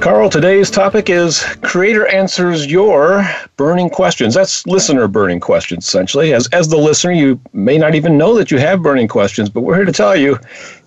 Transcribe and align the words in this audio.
Carl, 0.00 0.30
today's 0.30 0.70
topic 0.70 1.10
is 1.10 1.42
Creator 1.62 2.06
answers 2.08 2.66
your 2.66 3.28
burning 3.56 3.90
questions. 3.90 4.34
That's 4.34 4.66
listener 4.66 5.08
burning 5.08 5.40
questions, 5.40 5.86
essentially. 5.86 6.32
As, 6.32 6.46
as 6.48 6.68
the 6.68 6.76
listener, 6.76 7.12
you 7.12 7.40
may 7.52 7.78
not 7.78 7.94
even 7.94 8.16
know 8.16 8.34
that 8.36 8.50
you 8.50 8.58
have 8.58 8.82
burning 8.82 9.08
questions, 9.08 9.48
but 9.48 9.62
we're 9.62 9.74
here 9.74 9.84
to 9.84 9.92
tell 9.92 10.14
you 10.14 10.38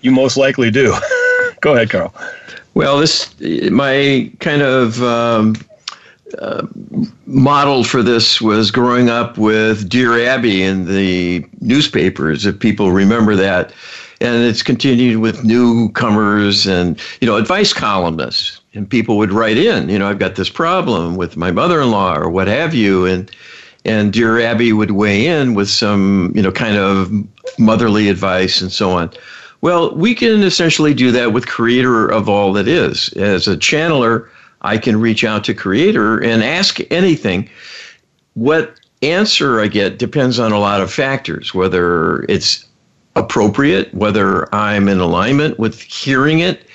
you 0.01 0.11
most 0.11 0.37
likely 0.37 0.71
do. 0.71 0.95
Go 1.61 1.73
ahead, 1.73 1.89
Carl. 1.89 2.13
Well, 2.75 2.99
this, 2.99 3.33
my 3.71 4.31
kind 4.39 4.61
of 4.61 5.03
um, 5.03 5.55
uh, 6.37 6.65
model 7.25 7.83
for 7.83 8.03
this 8.03 8.39
was 8.39 8.71
growing 8.71 9.09
up 9.09 9.37
with 9.37 9.89
Dear 9.89 10.23
Abby 10.25 10.63
in 10.63 10.85
the 10.85 11.45
newspapers, 11.59 12.45
if 12.45 12.59
people 12.59 12.91
remember 12.91 13.35
that. 13.35 13.73
And 14.21 14.43
it's 14.43 14.63
continued 14.63 15.17
with 15.19 15.43
newcomers 15.43 16.67
and, 16.67 16.99
you 17.21 17.27
know, 17.27 17.37
advice 17.37 17.73
columnists 17.73 18.58
and 18.73 18.89
people 18.89 19.17
would 19.17 19.31
write 19.31 19.57
in, 19.57 19.89
you 19.89 19.97
know, 19.97 20.07
I've 20.07 20.19
got 20.19 20.35
this 20.35 20.49
problem 20.49 21.15
with 21.15 21.37
my 21.37 21.51
mother-in-law 21.51 22.17
or 22.17 22.29
what 22.29 22.47
have 22.47 22.73
you, 22.73 23.05
and 23.05 23.31
and 23.85 24.11
dear 24.11 24.39
Abby 24.39 24.73
would 24.73 24.91
weigh 24.91 25.25
in 25.25 25.53
with 25.53 25.69
some, 25.69 26.33
you 26.35 26.41
know, 26.41 26.51
kind 26.51 26.77
of 26.77 27.11
motherly 27.57 28.09
advice 28.09 28.61
and 28.61 28.71
so 28.71 28.91
on. 28.91 29.11
Well, 29.61 29.95
we 29.95 30.15
can 30.15 30.43
essentially 30.43 30.93
do 30.93 31.11
that 31.11 31.33
with 31.33 31.47
Creator 31.47 32.07
of 32.07 32.29
all 32.29 32.53
that 32.53 32.67
is. 32.67 33.11
As 33.13 33.47
a 33.47 33.57
channeler, 33.57 34.29
I 34.61 34.77
can 34.77 34.99
reach 34.99 35.23
out 35.23 35.43
to 35.45 35.53
Creator 35.53 36.19
and 36.19 36.43
ask 36.43 36.79
anything. 36.91 37.49
What 38.33 38.79
answer 39.01 39.59
I 39.59 39.67
get 39.67 39.97
depends 39.97 40.39
on 40.39 40.51
a 40.51 40.59
lot 40.59 40.81
of 40.81 40.91
factors, 40.91 41.53
whether 41.53 42.23
it's 42.23 42.65
appropriate, 43.15 43.93
whether 43.93 44.53
I'm 44.53 44.87
in 44.87 44.99
alignment 44.99 45.59
with 45.59 45.81
hearing 45.81 46.39
it, 46.39 46.68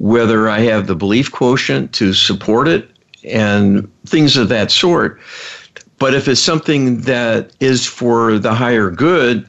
whether 0.00 0.48
I 0.48 0.60
have 0.60 0.86
the 0.86 0.96
belief 0.96 1.30
quotient 1.30 1.92
to 1.92 2.14
support 2.14 2.66
it, 2.66 2.90
and 3.22 3.86
things 4.06 4.36
of 4.38 4.48
that 4.48 4.70
sort. 4.70 5.20
But 5.98 6.14
if 6.14 6.26
it's 6.26 6.40
something 6.40 7.02
that 7.02 7.52
is 7.60 7.86
for 7.86 8.38
the 8.38 8.54
higher 8.54 8.90
good, 8.90 9.48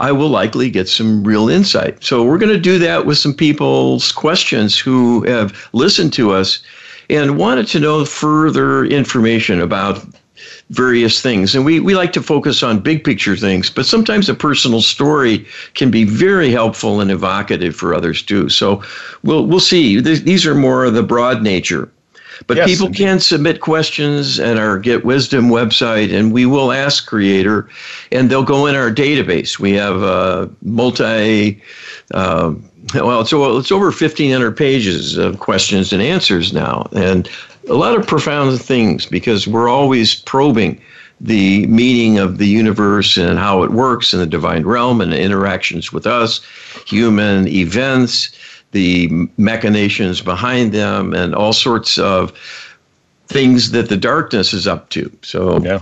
I 0.00 0.10
will 0.10 0.30
likely 0.30 0.70
get 0.70 0.88
some 0.88 1.22
real 1.22 1.50
insight. 1.50 2.02
So 2.02 2.24
we're 2.24 2.38
going 2.38 2.52
to 2.52 2.58
do 2.58 2.78
that 2.78 3.04
with 3.04 3.18
some 3.18 3.34
people's 3.34 4.10
questions 4.12 4.78
who 4.78 5.24
have 5.24 5.68
listened 5.74 6.14
to 6.14 6.32
us 6.32 6.62
and 7.10 7.36
wanted 7.36 7.66
to 7.68 7.78
know 7.78 8.06
further 8.06 8.86
information 8.86 9.60
about 9.60 10.02
various 10.72 11.20
things. 11.20 11.54
And 11.54 11.64
we, 11.64 11.80
we 11.80 11.94
like 11.94 12.12
to 12.14 12.22
focus 12.22 12.62
on 12.62 12.80
big 12.80 13.04
picture 13.04 13.36
things, 13.36 13.68
but 13.68 13.86
sometimes 13.86 14.28
a 14.28 14.34
personal 14.34 14.80
story 14.80 15.46
can 15.74 15.90
be 15.90 16.04
very 16.04 16.50
helpful 16.50 17.00
and 17.00 17.10
evocative 17.10 17.76
for 17.76 17.94
others 17.94 18.22
too. 18.22 18.48
So 18.48 18.82
we'll, 19.22 19.46
we'll 19.46 19.60
see. 19.60 20.00
These 20.00 20.46
are 20.46 20.54
more 20.54 20.84
of 20.84 20.94
the 20.94 21.02
broad 21.02 21.42
nature. 21.42 21.90
But 22.46 22.56
yes, 22.56 22.70
people 22.70 22.92
can 22.92 23.20
submit 23.20 23.60
questions 23.60 24.40
at 24.40 24.56
our 24.56 24.78
Get 24.78 25.04
Wisdom 25.04 25.48
website, 25.48 26.12
and 26.12 26.32
we 26.32 26.46
will 26.46 26.72
ask 26.72 27.06
Creator, 27.06 27.68
and 28.10 28.30
they'll 28.30 28.42
go 28.42 28.66
in 28.66 28.74
our 28.74 28.90
database. 28.90 29.60
We 29.60 29.72
have 29.74 30.02
a 30.02 30.50
multi, 30.62 31.62
uh, 32.14 32.54
well, 32.94 33.20
it's, 33.20 33.32
it's 33.32 33.70
over 33.70 33.86
1,500 33.86 34.56
pages 34.56 35.16
of 35.16 35.38
questions 35.38 35.92
and 35.92 36.02
answers 36.02 36.52
now. 36.52 36.88
And 36.96 37.28
a 37.68 37.74
lot 37.74 37.96
of 37.96 38.06
profound 38.06 38.60
things 38.60 39.06
because 39.06 39.46
we're 39.46 39.68
always 39.68 40.14
probing 40.14 40.80
the 41.20 41.66
meaning 41.66 42.18
of 42.18 42.38
the 42.38 42.46
universe 42.46 43.16
and 43.16 43.38
how 43.38 43.62
it 43.62 43.70
works 43.70 44.12
in 44.12 44.18
the 44.18 44.26
divine 44.26 44.64
realm 44.64 45.00
and 45.00 45.14
interactions 45.14 45.92
with 45.92 46.06
us, 46.06 46.40
human 46.86 47.46
events, 47.46 48.30
the 48.72 49.08
machinations 49.36 50.20
behind 50.20 50.72
them, 50.72 51.14
and 51.14 51.34
all 51.34 51.52
sorts 51.52 51.96
of 51.98 52.32
things 53.28 53.70
that 53.70 53.88
the 53.88 53.96
darkness 53.96 54.52
is 54.52 54.66
up 54.66 54.88
to. 54.90 55.10
So, 55.22 55.60
yeah. 55.60 55.80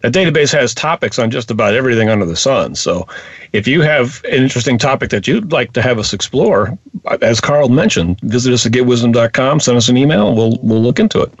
That 0.00 0.12
database 0.14 0.50
has 0.52 0.72
topics 0.72 1.18
on 1.18 1.30
just 1.30 1.50
about 1.50 1.74
everything 1.74 2.08
under 2.08 2.24
the 2.24 2.36
sun. 2.36 2.74
So, 2.74 3.06
if 3.52 3.68
you 3.68 3.82
have 3.82 4.24
an 4.24 4.42
interesting 4.42 4.78
topic 4.78 5.10
that 5.10 5.28
you'd 5.28 5.52
like 5.52 5.74
to 5.74 5.82
have 5.82 5.98
us 5.98 6.14
explore, 6.14 6.78
as 7.22 7.40
Carl 7.40 7.68
mentioned, 7.68 8.20
visit 8.20 8.52
us 8.52 8.66
at 8.66 8.72
getwisdom.com, 8.72 9.60
send 9.60 9.76
us 9.76 9.88
an 9.88 9.96
email, 9.96 10.34
we'll, 10.34 10.58
we'll 10.62 10.82
look 10.82 10.98
into 10.98 11.20
it. 11.20 11.32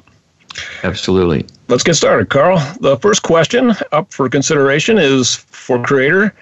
Absolutely. 0.82 1.46
Let's 1.68 1.84
get 1.84 1.94
started, 1.94 2.28
Carl. 2.28 2.58
The 2.80 2.96
first 2.96 3.22
question 3.22 3.74
up 3.92 4.12
for 4.12 4.28
consideration 4.28 4.98
is 4.98 5.36
for 5.36 5.82
Creator. 5.82 6.34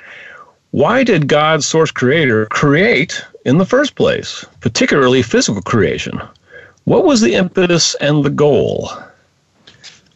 Why 0.71 1.03
did 1.03 1.29
God, 1.29 1.65
source 1.65 1.91
creator, 1.91 2.47
create 2.47 3.23
in 3.45 3.59
the 3.59 3.65
first 3.65 3.95
place, 3.95 4.45
particularly 4.61 5.23
physical 5.23 5.63
creation? 5.63 6.21
What 6.85 7.05
was 7.05 7.21
the 7.21 7.35
impetus 7.35 7.95
and 7.97 8.25
the 8.25 8.31
goal? 8.31 8.91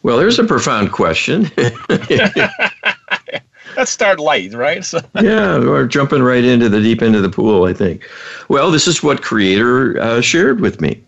Well, 0.03 0.19
there's 0.19 0.39
a 0.39 0.45
profound 0.45 0.93
question. 0.93 1.51
let's 3.77 3.91
start 3.91 4.19
light, 4.19 4.53
right? 4.55 4.85
So. 4.85 5.01
yeah, 5.21 5.59
we're 5.59 5.87
jumping 5.87 6.23
right 6.23 6.45
into 6.45 6.69
the 6.69 6.81
deep 6.81 7.03
end 7.03 7.17
of 7.17 7.23
the 7.23 7.29
pool, 7.29 7.65
I 7.65 7.73
think. 7.73 8.09
Well, 8.49 8.71
this 8.71 8.87
is 8.87 9.03
what 9.03 9.23
Creator 9.23 10.01
uh, 10.01 10.21
shared 10.21 10.61
with 10.61 10.81
me. 10.81 11.03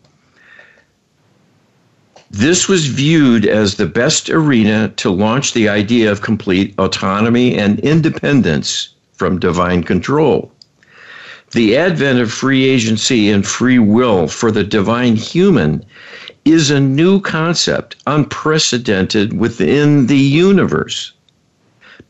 This 2.31 2.69
was 2.69 2.87
viewed 2.87 3.47
as 3.47 3.77
the 3.77 3.87
best 3.87 4.29
arena 4.29 4.89
to 4.97 5.11
launch 5.11 5.53
the 5.53 5.69
idea 5.69 6.11
of 6.11 6.21
complete 6.21 6.75
autonomy 6.79 7.57
and 7.57 7.79
independence 7.81 8.89
from 9.13 9.39
divine 9.39 9.85
control. 9.85 10.51
The 11.53 11.77
advent 11.77 12.19
of 12.19 12.33
free 12.33 12.65
agency 12.65 13.31
and 13.31 13.47
free 13.47 13.79
will 13.79 14.27
for 14.27 14.51
the 14.51 14.65
divine 14.65 15.15
human 15.15 15.85
is 16.45 16.71
a 16.71 16.81
new 16.81 17.21
concept, 17.21 17.95
unprecedented 18.09 19.39
within 19.39 20.09
the 20.09 20.19
universe. 20.19 21.13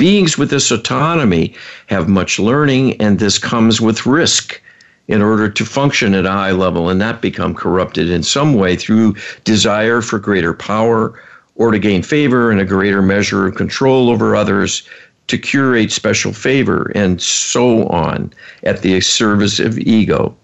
Beings 0.04 0.36
with 0.36 0.50
this 0.50 0.70
autonomy 0.70 1.54
have 1.86 2.10
much 2.10 2.38
learning, 2.38 3.00
and 3.00 3.18
this 3.18 3.38
comes 3.38 3.80
with 3.80 4.04
risk 4.04 4.60
in 5.08 5.22
order 5.22 5.48
to 5.48 5.64
function 5.64 6.12
at 6.12 6.26
a 6.26 6.30
high 6.30 6.50
level 6.50 6.90
and 6.90 6.98
not 6.98 7.22
become 7.22 7.54
corrupted 7.54 8.10
in 8.10 8.22
some 8.22 8.52
way 8.52 8.76
through 8.76 9.16
desire 9.44 10.02
for 10.02 10.18
greater 10.18 10.52
power 10.52 11.18
or 11.54 11.70
to 11.70 11.78
gain 11.78 12.02
favor 12.02 12.50
and 12.50 12.60
a 12.60 12.66
greater 12.66 13.00
measure 13.00 13.46
of 13.46 13.54
control 13.54 14.10
over 14.10 14.36
others, 14.36 14.86
to 15.28 15.38
curate 15.38 15.90
special 15.90 16.34
favor, 16.34 16.92
and 16.94 17.22
so 17.22 17.86
on 17.86 18.30
at 18.62 18.82
the 18.82 19.00
service 19.00 19.58
of 19.58 19.78
ego. 19.78 20.36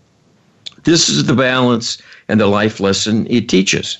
This 0.84 1.10
is 1.10 1.26
the 1.26 1.34
balance 1.34 2.00
and 2.28 2.40
the 2.40 2.46
life 2.46 2.80
lesson 2.80 3.26
it 3.28 3.50
teaches. 3.50 3.98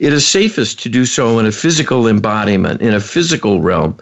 It 0.00 0.12
is 0.12 0.26
safest 0.26 0.82
to 0.82 0.88
do 0.88 1.06
so 1.06 1.38
in 1.38 1.46
a 1.46 1.52
physical 1.52 2.08
embodiment, 2.08 2.82
in 2.82 2.92
a 2.92 2.98
physical 2.98 3.60
realm, 3.60 3.96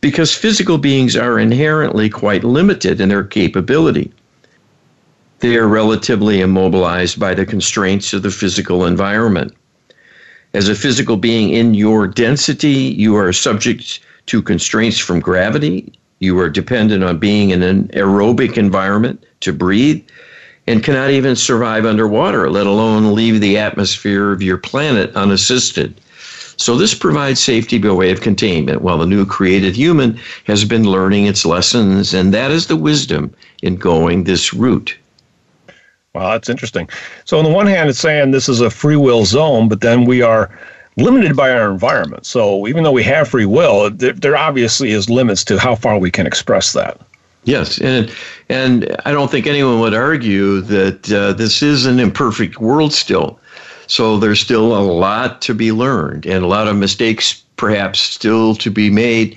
because 0.00 0.34
physical 0.34 0.78
beings 0.78 1.16
are 1.16 1.38
inherently 1.38 2.08
quite 2.08 2.44
limited 2.44 3.00
in 3.00 3.08
their 3.08 3.24
capability. 3.24 4.12
They 5.40 5.56
are 5.56 5.68
relatively 5.68 6.40
immobilized 6.40 7.20
by 7.20 7.34
the 7.34 7.46
constraints 7.46 8.12
of 8.12 8.22
the 8.22 8.30
physical 8.30 8.86
environment. 8.86 9.54
As 10.54 10.68
a 10.68 10.74
physical 10.74 11.16
being 11.16 11.50
in 11.50 11.74
your 11.74 12.06
density, 12.06 12.94
you 12.96 13.16
are 13.16 13.32
subject 13.32 14.00
to 14.26 14.42
constraints 14.42 14.98
from 14.98 15.20
gravity. 15.20 15.92
You 16.20 16.38
are 16.40 16.48
dependent 16.48 17.04
on 17.04 17.18
being 17.18 17.50
in 17.50 17.62
an 17.62 17.88
aerobic 17.88 18.56
environment 18.56 19.24
to 19.40 19.52
breathe 19.52 20.02
and 20.66 20.82
cannot 20.82 21.10
even 21.10 21.36
survive 21.36 21.84
underwater, 21.84 22.50
let 22.50 22.66
alone 22.66 23.14
leave 23.14 23.40
the 23.40 23.58
atmosphere 23.58 24.32
of 24.32 24.42
your 24.42 24.56
planet 24.56 25.14
unassisted. 25.14 25.94
So 26.56 26.76
this 26.76 26.94
provides 26.94 27.40
safety 27.40 27.78
by 27.78 27.90
way 27.90 28.10
of 28.10 28.20
containment 28.20 28.82
while 28.82 28.98
the 28.98 29.06
new 29.06 29.26
created 29.26 29.76
human 29.76 30.18
has 30.44 30.64
been 30.64 30.84
learning 30.84 31.26
its 31.26 31.44
lessons, 31.44 32.14
and 32.14 32.32
that 32.32 32.50
is 32.50 32.66
the 32.66 32.76
wisdom 32.76 33.34
in 33.62 33.76
going 33.76 34.24
this 34.24 34.54
route. 34.54 34.96
Wow, 36.14 36.32
that's 36.32 36.48
interesting. 36.48 36.88
So 37.26 37.38
on 37.38 37.44
the 37.44 37.50
one 37.50 37.66
hand, 37.66 37.90
it's 37.90 37.98
saying 37.98 38.30
this 38.30 38.48
is 38.48 38.62
a 38.62 38.70
free 38.70 38.96
will 38.96 39.26
zone, 39.26 39.68
but 39.68 39.82
then 39.82 40.06
we 40.06 40.22
are 40.22 40.50
limited 40.96 41.36
by 41.36 41.50
our 41.50 41.70
environment. 41.70 42.24
So 42.24 42.66
even 42.66 42.84
though 42.84 42.92
we 42.92 43.02
have 43.02 43.28
free 43.28 43.44
will, 43.44 43.90
there, 43.90 44.14
there 44.14 44.36
obviously 44.36 44.92
is 44.92 45.10
limits 45.10 45.44
to 45.44 45.58
how 45.58 45.74
far 45.74 45.98
we 45.98 46.10
can 46.10 46.26
express 46.26 46.72
that. 46.72 46.98
Yes, 47.44 47.78
and 47.78 48.10
and 48.48 48.96
I 49.04 49.12
don't 49.12 49.30
think 49.30 49.46
anyone 49.46 49.78
would 49.80 49.94
argue 49.94 50.62
that 50.62 51.12
uh, 51.12 51.32
this 51.34 51.62
is 51.62 51.86
an 51.86 52.00
imperfect 52.00 52.60
world 52.60 52.92
still. 52.92 53.38
So 53.86 54.18
there's 54.18 54.40
still 54.40 54.76
a 54.76 54.80
lot 54.80 55.40
to 55.42 55.54
be 55.54 55.72
learned 55.72 56.26
and 56.26 56.44
a 56.44 56.46
lot 56.48 56.68
of 56.68 56.76
mistakes 56.76 57.42
perhaps 57.56 58.00
still 58.00 58.54
to 58.56 58.70
be 58.70 58.90
made 58.90 59.36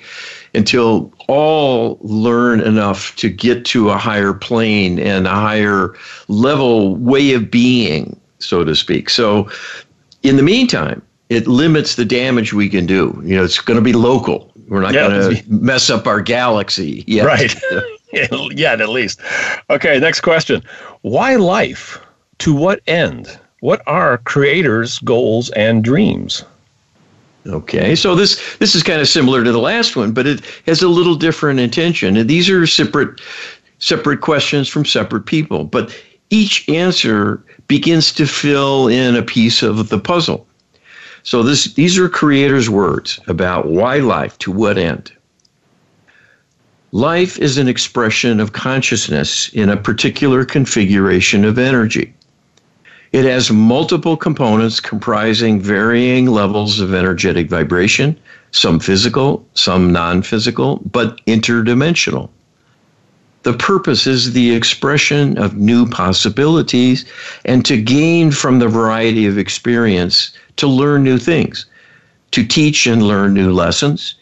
until 0.54 1.12
all 1.28 1.98
learn 2.02 2.60
enough 2.60 3.14
to 3.16 3.28
get 3.28 3.64
to 3.66 3.90
a 3.90 3.96
higher 3.96 4.32
plane 4.32 4.98
and 4.98 5.26
a 5.26 5.30
higher 5.30 5.94
level 6.28 6.96
way 6.96 7.32
of 7.34 7.50
being, 7.50 8.20
so 8.38 8.64
to 8.64 8.74
speak. 8.74 9.08
So, 9.08 9.48
in 10.22 10.36
the 10.36 10.42
meantime, 10.42 11.02
it 11.28 11.46
limits 11.46 11.94
the 11.94 12.04
damage 12.04 12.52
we 12.52 12.68
can 12.68 12.84
do. 12.84 13.20
You 13.24 13.36
know, 13.36 13.44
it's 13.44 13.60
going 13.60 13.78
to 13.78 13.84
be 13.84 13.92
local. 13.92 14.52
We're 14.68 14.82
not 14.82 14.92
yeah, 14.92 15.08
going 15.08 15.36
to 15.36 15.52
mess 15.52 15.88
up 15.88 16.06
our 16.06 16.20
galaxy. 16.20 17.04
Yet. 17.06 17.26
Right. 17.26 17.54
yeah, 18.12 18.72
at 18.72 18.88
least. 18.88 19.20
Okay, 19.70 19.98
next 20.00 20.20
question. 20.20 20.62
Why 21.02 21.36
life? 21.36 22.00
To 22.38 22.54
what 22.54 22.80
end? 22.86 23.38
What 23.60 23.82
are 23.86 24.18
creators' 24.18 24.98
goals 25.00 25.50
and 25.50 25.84
dreams? 25.84 26.44
Okay, 27.46 27.94
so 27.94 28.14
this 28.14 28.56
this 28.56 28.74
is 28.74 28.82
kind 28.82 29.00
of 29.00 29.08
similar 29.08 29.44
to 29.44 29.52
the 29.52 29.58
last 29.58 29.96
one, 29.96 30.12
but 30.12 30.26
it 30.26 30.42
has 30.66 30.82
a 30.82 30.88
little 30.88 31.14
different 31.14 31.60
intention. 31.60 32.16
And 32.16 32.28
these 32.28 32.50
are 32.50 32.66
separate 32.66 33.20
separate 33.78 34.20
questions 34.20 34.68
from 34.68 34.84
separate 34.84 35.24
people, 35.24 35.64
but 35.64 35.94
each 36.28 36.68
answer 36.68 37.42
begins 37.66 38.12
to 38.12 38.26
fill 38.26 38.88
in 38.88 39.16
a 39.16 39.22
piece 39.22 39.62
of 39.62 39.88
the 39.88 39.98
puzzle. 39.98 40.46
So 41.22 41.42
this 41.42 41.72
these 41.74 41.98
are 41.98 42.08
creators' 42.08 42.70
words 42.70 43.20
about 43.26 43.66
why 43.66 43.98
life, 43.98 44.38
to 44.38 44.52
what 44.52 44.78
end. 44.78 45.12
Life 46.92 47.38
is 47.38 47.56
an 47.56 47.68
expression 47.68 48.40
of 48.40 48.52
consciousness 48.52 49.48
in 49.50 49.68
a 49.68 49.76
particular 49.76 50.44
configuration 50.44 51.44
of 51.44 51.58
energy. 51.58 52.12
It 53.12 53.24
has 53.24 53.50
multiple 53.50 54.16
components 54.16 54.78
comprising 54.78 55.60
varying 55.60 56.26
levels 56.26 56.78
of 56.78 56.94
energetic 56.94 57.48
vibration, 57.48 58.16
some 58.52 58.78
physical, 58.78 59.44
some 59.54 59.92
non 59.92 60.22
physical, 60.22 60.80
but 60.92 61.20
interdimensional. 61.26 62.28
The 63.42 63.54
purpose 63.54 64.06
is 64.06 64.32
the 64.32 64.54
expression 64.54 65.38
of 65.38 65.56
new 65.56 65.86
possibilities 65.86 67.04
and 67.44 67.64
to 67.64 67.80
gain 67.80 68.30
from 68.30 68.58
the 68.58 68.68
variety 68.68 69.26
of 69.26 69.38
experience 69.38 70.30
to 70.56 70.68
learn 70.68 71.02
new 71.02 71.18
things, 71.18 71.66
to 72.30 72.44
teach 72.44 72.86
and 72.86 73.02
learn 73.02 73.34
new 73.34 73.52
lessons, 73.52 74.14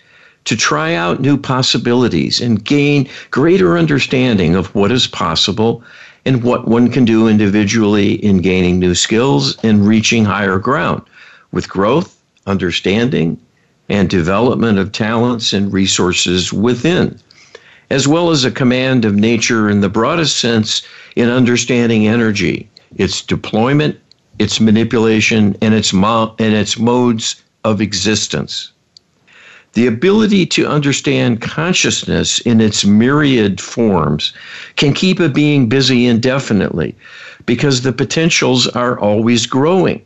to 0.45 0.57
try 0.57 0.95
out 0.95 1.21
new 1.21 1.37
possibilities 1.37 2.41
and 2.41 2.65
gain 2.65 3.07
greater 3.31 3.77
understanding 3.77 4.55
of 4.55 4.75
what 4.75 4.91
is 4.91 5.07
possible 5.07 5.83
and 6.25 6.43
what 6.43 6.69
one 6.69 6.91
can 6.91 7.05
do 7.05 7.29
individually 7.29 8.15
in 8.25 8.39
gaining 8.43 8.79
new 8.79 8.95
skills 8.95 9.57
and 9.65 9.87
reaching 9.87 10.25
higher 10.25 10.59
ground 10.59 11.03
with 11.53 11.69
growth, 11.69 12.21
understanding, 12.47 13.41
and 13.89 14.11
development 14.11 14.79
of 14.79 14.93
talents 14.93 15.53
and 15.53 15.73
resources 15.73 16.53
within, 16.53 17.19
as 17.91 18.07
well 18.07 18.31
as 18.31 18.45
a 18.45 18.51
command 18.51 19.05
of 19.05 19.15
nature 19.15 19.69
in 19.71 19.81
the 19.81 19.89
broadest 19.89 20.39
sense 20.39 20.83
in 21.17 21.29
understanding 21.31 22.07
energy, 22.07 22.69
its 22.97 23.23
deployment, 23.23 23.99
its 24.39 24.61
manipulation, 24.61 25.57
and 25.63 25.75
its, 25.75 25.93
mo- 25.93 26.35
and 26.39 26.55
its 26.55 26.79
modes 26.79 27.43
of 27.65 27.81
existence. 27.81 28.73
The 29.75 29.87
ability 29.87 30.47
to 30.47 30.67
understand 30.67 31.43
consciousness 31.43 32.41
in 32.41 32.61
its 32.61 32.85
myriad 32.85 33.61
forms 33.61 34.33
can 34.77 34.95
keep 34.95 35.21
a 35.21 35.29
being 35.29 35.69
busy 35.69 36.07
indefinitely 36.07 36.95
because 37.45 37.83
the 37.83 37.93
potentials 37.93 38.67
are 38.69 38.99
always 38.99 39.47
growing. 39.47 40.03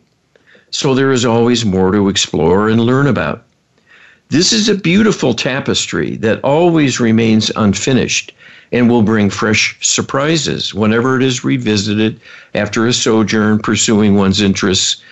So 0.71 0.95
there 0.95 1.13
is 1.13 1.25
always 1.25 1.65
more 1.65 1.93
to 1.93 2.09
explore 2.09 2.69
and 2.69 2.81
learn 2.81 3.07
about. 3.07 3.45
This 4.31 4.53
is 4.53 4.69
a 4.69 4.75
beautiful 4.75 5.35
tapestry 5.35 6.17
that 6.17 6.43
always 6.43 6.99
remains 6.99 7.53
unfinished 7.55 8.33
and 8.73 8.89
will 8.89 9.03
bring 9.03 9.31
fresh 9.31 9.77
surprises 9.81 10.75
whenever 10.75 11.17
it 11.17 11.23
is 11.23 11.45
revisited 11.45 12.21
after 12.55 12.87
a 12.87 12.93
sojourn 12.93 13.59
pursuing 13.59 14.17
one's 14.17 14.41
interests, 14.41 15.03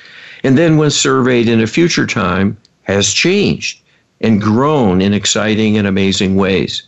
and 0.43 0.57
then 0.57 0.77
when 0.77 0.91
surveyed 0.91 1.49
in 1.49 1.61
a 1.61 1.67
future 1.67 2.07
time 2.07 2.57
has 2.85 3.13
changed 3.13 3.80
and 4.21 4.41
grown 4.41 5.01
in 5.01 5.15
exciting 5.15 5.77
and 5.77 5.87
amazing 5.87 6.37
ways. 6.37 6.83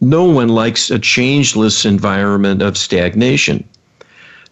No 0.00 0.24
one 0.24 0.48
likes 0.48 0.90
a 0.90 0.98
changeless 0.98 1.84
environment 1.84 2.62
of 2.62 2.78
stagnation. 2.78 3.68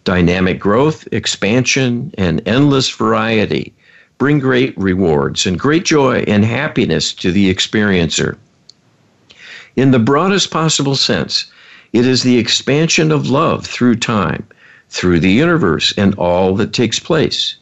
Dynamic 0.03 0.59
growth, 0.59 1.07
expansion, 1.11 2.13
and 2.17 2.41
endless 2.47 2.89
variety 2.89 3.73
bring 4.19 4.39
great 4.39 4.77
rewards 4.77 5.45
and 5.45 5.57
great 5.57 5.85
joy 5.85 6.23
and 6.27 6.45
happiness 6.45 7.13
to 7.13 7.31
the 7.31 7.53
experiencer. 7.53 8.37
In 9.75 9.91
the 9.91 9.99
broadest 9.99 10.51
possible 10.51 10.95
sense, 10.95 11.45
it 11.93 12.05
is 12.05 12.21
the 12.21 12.37
expansion 12.37 13.11
of 13.11 13.29
love 13.29 13.65
through 13.65 13.95
time, 13.95 14.45
through 14.89 15.21
the 15.21 15.31
universe, 15.31 15.93
and 15.97 16.13
all 16.15 16.55
that 16.57 16.73
takes 16.73 16.99
place. 16.99 17.55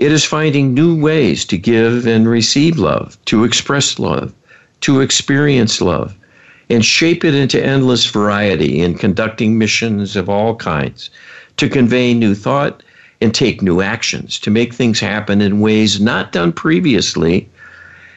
It 0.00 0.12
is 0.12 0.24
finding 0.24 0.72
new 0.72 0.98
ways 0.98 1.44
to 1.44 1.58
give 1.58 2.06
and 2.06 2.26
receive 2.26 2.78
love, 2.78 3.18
to 3.26 3.44
express 3.44 3.98
love, 3.98 4.32
to 4.80 5.02
experience 5.02 5.82
love, 5.82 6.16
and 6.70 6.82
shape 6.82 7.22
it 7.22 7.34
into 7.34 7.62
endless 7.62 8.06
variety 8.06 8.80
in 8.80 8.94
conducting 8.94 9.58
missions 9.58 10.16
of 10.16 10.30
all 10.30 10.54
kinds, 10.54 11.10
to 11.58 11.68
convey 11.68 12.14
new 12.14 12.34
thought 12.34 12.82
and 13.20 13.34
take 13.34 13.60
new 13.60 13.82
actions, 13.82 14.38
to 14.38 14.50
make 14.50 14.72
things 14.72 15.00
happen 15.00 15.42
in 15.42 15.60
ways 15.60 16.00
not 16.00 16.32
done 16.32 16.54
previously, 16.54 17.46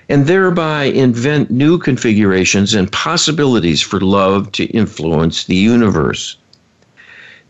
and 0.07 0.25
thereby 0.25 0.85
invent 0.85 1.51
new 1.51 1.77
configurations 1.77 2.74
and 2.74 2.94
possibilities 2.94 3.81
for 3.81 4.00
love 4.00 4.50
to 4.53 4.63
influence 4.68 5.44
the 5.44 5.57
universe. 5.57 6.38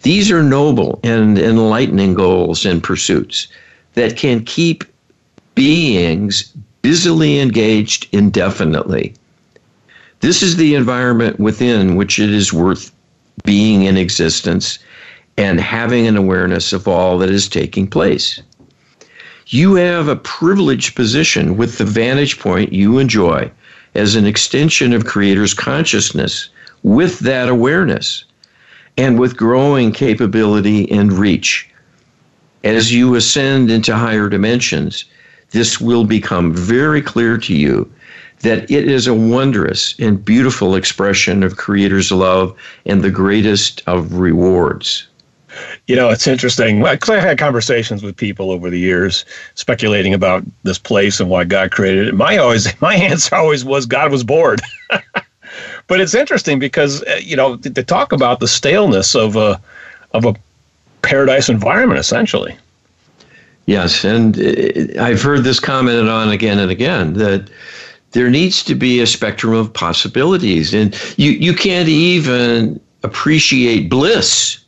These 0.02 0.32
are 0.32 0.42
noble 0.42 1.00
and 1.04 1.38
enlightening 1.38 2.16
goals 2.16 2.66
and 2.66 2.82
pursuits 2.82 3.48
that 3.94 4.18
can 4.18 4.44
keep 4.44 4.84
beings 5.56 6.54
busily 6.82 7.40
engaged 7.40 8.08
indefinitely. 8.12 9.14
This 10.20 10.42
is 10.42 10.56
the 10.56 10.76
environment 10.76 11.40
within 11.40 11.96
which 11.96 12.20
it 12.20 12.30
is 12.30 12.54
worth 12.54 12.92
being 13.44 13.84
in 13.84 13.98
existence 13.98 14.80
and 15.38 15.60
having 15.60 16.08
an 16.08 16.18
awareness 16.18 16.74
of 16.74 16.88
all 16.88 17.18
that 17.18 17.30
is 17.30 17.48
taking 17.48 17.88
place. 17.88 18.42
You 19.48 19.76
have 19.76 20.08
a 20.08 20.16
privileged 20.16 20.96
position 20.96 21.58
with 21.58 21.78
the 21.78 21.86
vantage 21.86 22.40
point 22.40 22.72
you 22.72 23.00
enjoy 23.00 23.52
as 23.96 24.16
an 24.16 24.26
extension 24.26 24.94
of 24.94 25.06
Creator's 25.06 25.54
consciousness 25.54 26.50
with 26.84 27.20
that 27.20 27.50
awareness 27.50 28.24
and 28.98 29.20
with 29.20 29.38
growing 29.38 29.92
capability 29.92 30.90
and 30.92 31.14
reach 31.14 31.70
as 32.64 32.94
you 32.94 33.16
ascend 33.16 33.70
into 33.70 33.96
higher 33.96 34.30
dimensions, 34.30 35.06
this 35.52 35.80
will 35.80 36.06
become 36.06 36.54
very 36.54 37.02
clear 37.02 37.38
to 37.38 37.54
you 37.54 37.92
that 38.40 38.70
it 38.70 38.90
is 38.90 39.08
a 39.08 39.14
wondrous 39.14 39.98
and 40.00 40.24
beautiful 40.24 40.76
expression 40.76 41.44
of 41.44 41.58
Creator's 41.58 42.12
love 42.12 42.56
and 42.86 43.02
the 43.02 43.10
greatest 43.10 43.82
of 43.88 44.14
rewards. 44.14 45.08
You 45.88 45.96
know, 45.96 46.10
it's 46.10 46.28
interesting 46.28 46.82
because 46.82 47.10
I've 47.10 47.24
had 47.24 47.38
conversations 47.38 48.04
with 48.04 48.18
people 48.18 48.52
over 48.52 48.70
the 48.70 48.80
years 48.80 49.24
speculating 49.56 50.14
about 50.14 50.44
this 50.64 50.80
place 50.80 51.20
and 51.20 51.30
why 51.30 51.44
God 51.44 51.72
created 51.72 52.08
it. 52.08 52.16
My 52.16 52.38
always, 52.38 52.70
my 52.82 52.96
answer 52.96 53.36
always 53.36 53.64
was 53.64 53.86
God 53.86 54.12
was 54.12 54.24
bored. 54.24 54.62
but 55.88 56.02
it's 56.02 56.16
interesting 56.16 56.60
because 56.60 57.04
uh, 57.04 57.20
you 57.22 57.36
know 57.36 57.58
to, 57.58 57.70
to 57.70 57.84
talk 57.84 58.12
about 58.12 58.40
the 58.40 58.48
staleness 58.48 59.16
of 59.16 59.36
a 59.36 59.62
of 60.14 60.26
a 60.26 60.36
paradise 61.04 61.50
environment, 61.50 62.00
essentially. 62.00 62.58
Yes, 63.66 64.04
and 64.04 64.38
uh, 64.40 65.02
I've 65.02 65.22
heard 65.22 65.44
this 65.44 65.60
commented 65.60 66.10
on 66.10 66.30
again 66.30 66.60
and 66.60 66.72
again 66.72 67.14
that 67.14 67.50
there 68.12 68.30
needs 68.30 68.64
to 68.64 68.76
be 68.76 69.00
a 69.00 69.08
spectrum 69.08 69.54
of 69.54 69.72
possibilities, 69.72 70.74
and 70.74 70.98
you 71.18 71.32
you 71.32 71.54
can't 71.54 71.88
even 71.88 72.80
appreciate 73.04 73.90
bliss 73.90 74.60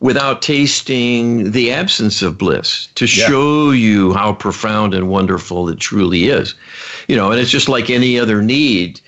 without 0.00 0.42
tasting 0.42 1.50
the 1.52 1.72
absence 1.72 2.20
of 2.20 2.36
bliss 2.36 2.86
to 2.94 3.06
yeah. 3.06 3.26
show 3.26 3.70
you 3.70 4.12
how 4.12 4.34
profound 4.34 4.92
and 4.92 5.08
wonderful 5.08 5.68
it 5.68 5.80
truly 5.80 6.24
is. 6.24 6.54
You 7.08 7.16
know, 7.16 7.30
and 7.30 7.40
it's 7.40 7.50
just 7.50 7.68
like 7.68 7.90
any 7.90 8.18
other 8.18 8.42
need. 8.42 9.00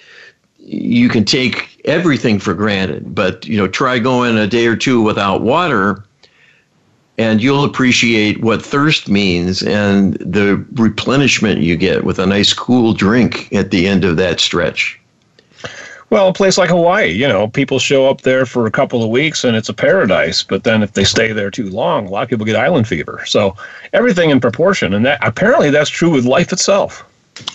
You 0.59 1.09
can 1.09 1.25
take 1.25 1.81
everything 1.85 2.41
for 2.41 2.55
granted, 2.55 3.15
but 3.15 3.47
you 3.47 3.57
know, 3.57 3.69
try 3.69 4.01
going 4.01 4.37
a 4.37 4.49
day 4.49 4.67
or 4.67 4.75
two 4.75 5.01
without 5.01 5.43
water 5.43 6.06
and 7.19 7.43
you'll 7.43 7.65
appreciate 7.65 8.41
what 8.43 8.63
thirst 8.63 9.09
means 9.09 9.63
and 9.63 10.15
the 10.15 10.65
replenishment 10.75 11.61
you 11.61 11.77
get 11.77 12.05
with 12.05 12.19
a 12.19 12.27
nice 12.27 12.53
cool 12.53 12.93
drink 12.93 13.53
at 13.53 13.71
the 13.71 13.87
end 13.87 14.05
of 14.05 14.17
that 14.17 14.41
stretch. 14.41 15.01
Well, 16.09 16.29
a 16.29 16.33
place 16.33 16.57
like 16.57 16.71
Hawaii, 16.71 17.11
you 17.11 17.27
know, 17.27 17.49
people 17.49 17.81
show 17.81 18.09
up 18.09 18.21
there 18.21 18.47
for 18.47 18.67
a 18.67 18.71
couple 18.71 19.03
of 19.03 19.11
weeks 19.11 19.43
and 19.43 19.57
it's 19.57 19.69
a 19.69 19.75
paradise. 19.75 20.45
But 20.45 20.63
then 20.63 20.83
if 20.83 20.93
they 20.93 21.03
stay 21.03 21.33
there 21.33 21.51
too 21.51 21.69
long, 21.69 22.07
a 22.07 22.11
lot 22.11 22.23
of 22.23 22.29
people 22.29 22.47
get 22.47 22.55
island 22.55 22.87
fever. 22.87 23.25
So 23.27 23.57
everything 23.93 24.31
in 24.31 24.39
proportion. 24.39 24.95
And 24.95 25.05
that 25.05 25.19
apparently 25.27 25.71
that's 25.71 25.91
true 25.91 26.11
with 26.11 26.25
life 26.25 26.53
itself. 26.53 27.05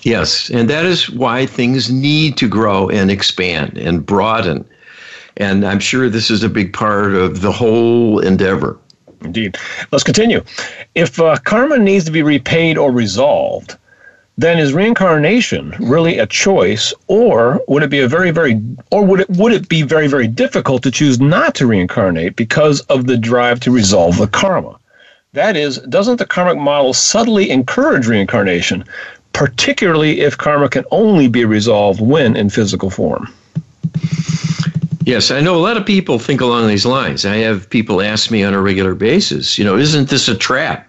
Yes. 0.02 0.50
And 0.50 0.70
that 0.70 0.86
is 0.86 1.10
why 1.10 1.46
things 1.46 1.90
need 1.90 2.36
to 2.38 2.50
grow 2.50 2.90
and 2.90 3.10
expand 3.10 3.78
and 3.78 4.06
broaden. 4.06 4.66
And 5.38 5.66
I'm 5.66 5.80
sure 5.80 6.10
this 6.10 6.30
is 6.30 6.44
a 6.44 6.50
big 6.50 6.74
part 6.74 7.16
of 7.16 7.42
the 7.42 7.54
whole 7.54 8.20
endeavor. 8.20 8.78
Indeed. 9.22 9.58
Let's 9.92 10.04
continue. 10.04 10.44
If 10.96 11.20
uh, 11.20 11.38
karma 11.38 11.78
needs 11.78 12.06
to 12.06 12.12
be 12.12 12.24
repaid 12.24 12.78
or 12.78 12.92
resolved, 12.92 13.78
then 14.38 14.58
is 14.58 14.74
reincarnation 14.74 15.76
really 15.80 16.18
a 16.18 16.26
choice 16.26 16.94
or 17.08 17.62
would 17.68 17.84
it 17.84 17.90
be 17.90 18.00
a 18.00 18.08
very 18.08 18.32
very 18.32 18.62
or 18.90 19.06
would 19.06 19.20
it 19.20 19.30
would 19.30 19.52
it 19.52 19.68
be 19.68 19.84
very 19.84 20.08
very 20.08 20.28
difficult 20.28 20.82
to 20.82 20.90
choose 20.90 21.20
not 21.20 21.54
to 21.54 21.68
reincarnate 21.68 22.36
because 22.36 22.82
of 22.82 23.08
the 23.08 23.18
drive 23.18 23.60
to 23.60 23.72
resolve 23.72 24.18
the 24.18 24.28
karma 24.28 24.80
that 25.34 25.56
is 25.56 25.78
doesn't 25.90 26.18
the 26.18 26.26
karmic 26.26 26.58
model 26.58 26.94
subtly 26.94 27.50
encourage 27.50 28.08
reincarnation 28.08 28.84
particularly 29.34 30.22
if 30.22 30.38
karma 30.38 30.70
can 30.70 30.86
only 30.92 31.28
be 31.28 31.46
resolved 31.46 32.00
when 32.02 32.36
in 32.36 32.50
physical 32.50 32.90
form 32.90 33.32
Yes, 35.04 35.32
I 35.32 35.42
know 35.42 35.56
a 35.56 35.58
lot 35.58 35.78
of 35.78 35.86
people 35.86 36.20
think 36.20 36.42
along 36.42 36.68
these 36.68 36.86
lines. 36.86 37.26
I 37.26 37.38
have 37.38 37.70
people 37.70 38.02
ask 38.02 38.30
me 38.30 38.44
on 38.44 38.54
a 38.54 38.62
regular 38.62 38.94
basis, 38.94 39.58
you 39.58 39.66
know, 39.66 39.76
isn't 39.76 40.10
this 40.10 40.28
a 40.28 40.38
trap? 40.38 40.88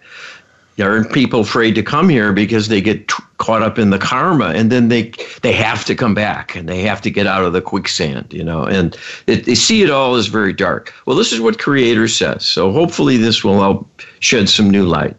Aren't 0.81 1.13
people 1.13 1.41
afraid 1.41 1.75
to 1.77 1.83
come 1.83 2.09
here 2.09 2.33
because 2.33 2.69
they 2.69 2.81
get 2.81 3.07
t- 3.07 3.23
caught 3.39 3.63
up 3.63 3.79
in 3.79 3.91
the 3.91 3.99
karma, 3.99 4.47
and 4.47 4.73
then 4.73 4.89
they 4.89 5.13
they 5.43 5.53
have 5.53 5.85
to 5.85 5.95
come 5.95 6.13
back 6.15 6.57
and 6.57 6.69
they 6.69 6.83
have 6.83 7.01
to 7.03 7.11
get 7.11 7.27
out 7.27 7.45
of 7.45 7.53
the 7.53 7.61
quicksand, 7.61 8.33
you 8.33 8.43
know? 8.43 8.65
And 8.65 8.97
it, 9.27 9.45
they 9.45 9.55
see 9.55 9.83
it 9.83 9.91
all 9.91 10.17
as 10.17 10.27
very 10.27 10.53
dark. 10.53 10.93
Well, 11.07 11.17
this 11.17 11.33
is 11.33 11.41
what 11.41 11.59
Creator 11.59 12.09
says, 12.09 12.45
so 12.45 12.73
hopefully 12.73 13.17
this 13.17 13.45
will 13.45 13.61
help 13.61 14.03
shed 14.21 14.49
some 14.49 14.71
new 14.71 14.85
light. 14.85 15.17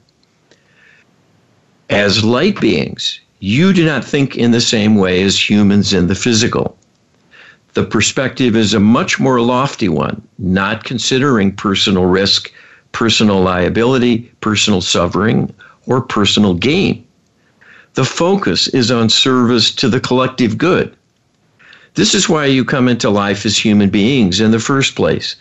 As 1.89 2.25
light 2.25 2.59
beings, 2.59 3.21
you 3.39 3.71
do 3.73 3.85
not 3.85 4.03
think 4.03 4.35
in 4.35 4.51
the 4.51 4.61
same 4.61 4.95
way 4.95 5.23
as 5.23 5.49
humans 5.49 5.93
in 5.93 6.07
the 6.07 6.15
physical. 6.15 6.77
The 7.73 7.83
perspective 7.83 8.55
is 8.55 8.73
a 8.73 8.79
much 8.79 9.19
more 9.19 9.41
lofty 9.41 9.89
one, 9.89 10.21
not 10.37 10.83
considering 10.83 11.51
personal 11.51 12.05
risk 12.05 12.51
personal 12.93 13.41
liability, 13.41 14.31
personal 14.39 14.79
suffering, 14.79 15.53
or 15.87 15.99
personal 15.99 16.53
gain. 16.53 17.05
The 17.95 18.05
focus 18.05 18.69
is 18.69 18.89
on 18.89 19.09
service 19.09 19.71
to 19.75 19.89
the 19.89 19.99
collective 19.99 20.57
good. 20.57 20.95
This 21.95 22.15
is 22.15 22.29
why 22.29 22.45
you 22.45 22.63
come 22.63 22.87
into 22.87 23.09
life 23.09 23.45
as 23.45 23.57
human 23.57 23.89
beings 23.89 24.39
in 24.39 24.51
the 24.51 24.59
first 24.59 24.95
place. 24.95 25.35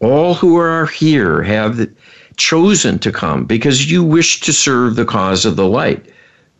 All 0.00 0.34
who 0.34 0.56
are 0.56 0.86
here 0.86 1.42
have 1.42 1.88
chosen 2.36 2.98
to 3.00 3.12
come 3.12 3.44
because 3.44 3.90
you 3.90 4.02
wish 4.02 4.40
to 4.40 4.52
serve 4.52 4.96
the 4.96 5.04
cause 5.04 5.44
of 5.44 5.54
the 5.54 5.68
light, 5.68 6.04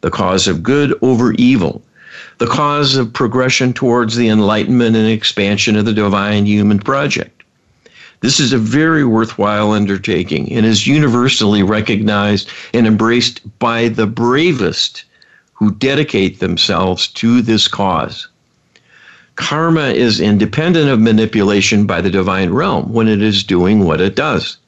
the 0.03 0.11
cause 0.11 0.47
of 0.47 0.63
good 0.63 0.97
over 1.03 1.33
evil, 1.33 1.83
the 2.39 2.47
cause 2.47 2.97
of 2.97 3.13
progression 3.13 3.73
towards 3.73 4.17
the 4.17 4.29
enlightenment 4.29 4.97
and 4.97 5.09
expansion 5.09 5.77
of 5.77 5.85
the 5.85 5.93
divine 5.93 6.47
human 6.47 6.79
project. 6.79 7.43
This 8.21 8.41
is 8.41 8.53
a 8.53 8.59
very 8.59 9.05
worthwhile 9.05 9.73
undertaking 9.73 10.51
and 10.53 10.65
is 10.65 10.87
universally 10.87 11.63
recognized 11.63 12.49
and 12.73 12.87
embraced 12.87 13.43
by 13.59 13.89
the 13.89 14.07
bravest 14.07 15.05
who 15.53 15.73
dedicate 15.73 16.41
themselves 16.41 17.07
to 17.09 17.43
this 17.43 17.69
cause. 17.69 18.29
Karma 19.37 19.89
is 19.89 20.21
independent 20.21 20.89
of 20.89 21.01
manipulation 21.01 21.87
by 21.87 22.01
the 22.01 22.11
divine 22.11 22.51
realm 22.51 22.93
when 22.93 23.09
it 23.09 23.21
is 23.21 23.45
doing 23.45 23.85
what 23.85 24.01
it 24.01 24.15
does. 24.15 24.59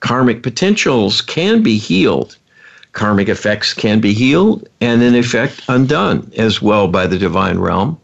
Karmic 0.00 0.42
potentials 0.42 1.22
can 1.22 1.62
be 1.62 1.78
healed. 1.78 2.36
Karmic 2.94 3.28
effects 3.28 3.74
can 3.74 4.00
be 4.00 4.12
healed 4.12 4.68
and, 4.80 5.02
in 5.02 5.14
effect, 5.14 5.62
undone 5.68 6.32
as 6.36 6.62
well 6.62 6.88
by 6.88 7.06
the 7.06 7.18
divine 7.18 7.58
realm 7.58 7.98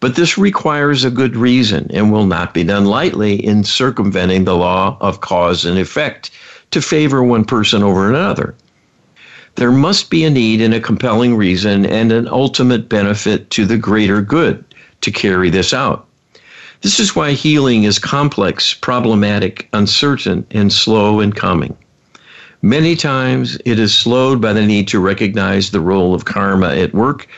but 0.00 0.14
this 0.14 0.36
requires 0.36 1.04
a 1.04 1.10
good 1.10 1.36
reason 1.36 1.90
and 1.92 2.12
will 2.12 2.26
not 2.26 2.52
be 2.52 2.64
done 2.64 2.84
lightly 2.84 3.34
in 3.44 3.64
circumventing 3.64 4.44
the 4.44 4.56
law 4.56 4.96
of 5.00 5.20
cause 5.20 5.64
and 5.64 5.78
effect 5.78 6.30
to 6.70 6.82
favor 6.82 7.22
one 7.22 7.44
person 7.44 7.82
over 7.82 8.08
another. 8.08 8.54
There 9.54 9.72
must 9.72 10.10
be 10.10 10.24
a 10.24 10.30
need 10.30 10.60
and 10.60 10.74
a 10.74 10.80
compelling 10.80 11.34
reason 11.34 11.86
and 11.86 12.12
an 12.12 12.28
ultimate 12.28 12.88
benefit 12.88 13.48
to 13.50 13.64
the 13.64 13.78
greater 13.78 14.20
good 14.20 14.62
to 15.00 15.10
carry 15.10 15.48
this 15.48 15.72
out. 15.72 16.06
This 16.82 17.00
is 17.00 17.16
why 17.16 17.32
healing 17.32 17.84
is 17.84 17.98
complex, 17.98 18.74
problematic, 18.74 19.66
uncertain, 19.72 20.46
and 20.50 20.70
slow 20.70 21.20
in 21.20 21.32
coming. 21.32 21.76
Many 22.66 22.96
times 22.96 23.56
it 23.64 23.78
is 23.78 23.96
slowed 23.96 24.40
by 24.40 24.52
the 24.52 24.66
need 24.66 24.88
to 24.88 24.98
recognize 24.98 25.70
the 25.70 25.80
role 25.80 26.14
of 26.14 26.24
karma 26.24 26.70
at 26.70 26.92
work 26.92 27.28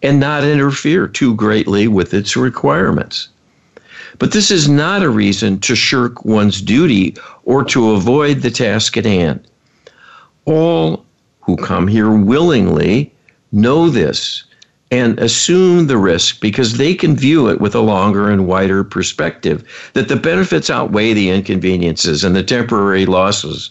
and 0.00 0.20
not 0.20 0.44
interfere 0.44 1.08
too 1.08 1.34
greatly 1.34 1.88
with 1.88 2.14
its 2.14 2.36
requirements. 2.36 3.26
But 4.20 4.30
this 4.30 4.48
is 4.48 4.68
not 4.68 5.02
a 5.02 5.10
reason 5.10 5.58
to 5.58 5.74
shirk 5.74 6.24
one's 6.24 6.62
duty 6.62 7.16
or 7.42 7.64
to 7.64 7.94
avoid 7.94 8.42
the 8.42 8.50
task 8.52 8.96
at 8.96 9.04
hand. 9.04 9.40
All 10.44 11.04
who 11.40 11.56
come 11.56 11.88
here 11.88 12.12
willingly 12.12 13.12
know 13.50 13.90
this 13.90 14.44
and 14.92 15.18
assume 15.18 15.88
the 15.88 15.98
risk 15.98 16.40
because 16.40 16.76
they 16.76 16.94
can 16.94 17.16
view 17.16 17.48
it 17.48 17.60
with 17.60 17.74
a 17.74 17.80
longer 17.80 18.30
and 18.30 18.46
wider 18.46 18.84
perspective 18.84 19.64
that 19.94 20.06
the 20.06 20.14
benefits 20.14 20.70
outweigh 20.70 21.12
the 21.12 21.30
inconveniences 21.30 22.22
and 22.22 22.36
the 22.36 22.44
temporary 22.44 23.04
losses 23.04 23.70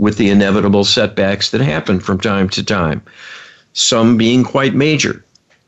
with 0.00 0.16
the 0.16 0.30
inevitable 0.30 0.84
setbacks 0.84 1.50
that 1.50 1.60
happen 1.60 2.00
from 2.00 2.18
time 2.18 2.48
to 2.48 2.64
time, 2.64 3.02
some 3.74 4.16
being 4.16 4.42
quite 4.42 4.74
major. 4.74 5.22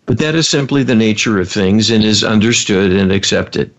But 0.06 0.18
that 0.18 0.34
is 0.34 0.48
simply 0.48 0.82
the 0.82 0.94
nature 0.94 1.38
of 1.38 1.50
things 1.50 1.90
and 1.90 2.02
is 2.02 2.24
understood 2.24 2.92
and 2.92 3.12
accepted. 3.12 3.72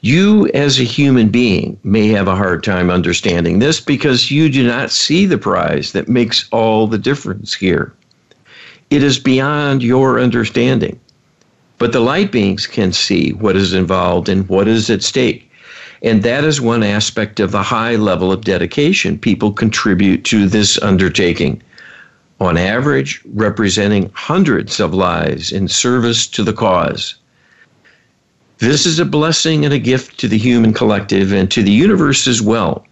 You, 0.00 0.48
as 0.54 0.80
a 0.80 0.84
human 0.84 1.28
being, 1.28 1.78
may 1.84 2.08
have 2.08 2.26
a 2.26 2.34
hard 2.34 2.64
time 2.64 2.88
understanding 2.88 3.58
this 3.58 3.80
because 3.80 4.30
you 4.30 4.48
do 4.48 4.66
not 4.66 4.90
see 4.90 5.26
the 5.26 5.36
prize 5.36 5.92
that 5.92 6.08
makes 6.08 6.48
all 6.50 6.86
the 6.86 6.98
difference 6.98 7.52
here. 7.52 7.92
It 8.88 9.02
is 9.02 9.18
beyond 9.18 9.82
your 9.82 10.18
understanding. 10.18 10.98
But 11.76 11.92
the 11.92 12.00
light 12.00 12.32
beings 12.32 12.66
can 12.66 12.92
see 12.92 13.32
what 13.32 13.56
is 13.56 13.74
involved 13.74 14.30
and 14.30 14.48
what 14.48 14.68
is 14.68 14.88
at 14.88 15.02
stake. 15.02 15.49
And 16.02 16.22
that 16.22 16.44
is 16.44 16.60
one 16.60 16.82
aspect 16.82 17.40
of 17.40 17.52
the 17.52 17.62
high 17.62 17.96
level 17.96 18.32
of 18.32 18.44
dedication 18.44 19.18
people 19.18 19.52
contribute 19.52 20.24
to 20.24 20.46
this 20.46 20.80
undertaking 20.80 21.62
on 22.40 22.56
average, 22.56 23.20
representing 23.34 24.10
hundreds 24.14 24.80
of 24.80 24.94
lives 24.94 25.52
in 25.52 25.68
service 25.68 26.26
to 26.28 26.42
the 26.42 26.54
cause. 26.54 27.16
This 28.58 28.86
is 28.86 28.98
a 28.98 29.04
blessing 29.04 29.64
and 29.64 29.74
a 29.74 29.78
gift 29.78 30.18
to 30.20 30.28
the 30.28 30.38
human 30.38 30.72
collective 30.72 31.32
and 31.32 31.50
to 31.50 31.62
the 31.62 31.70
universe 31.70 32.26
as 32.26 32.40
well. 32.40 32.86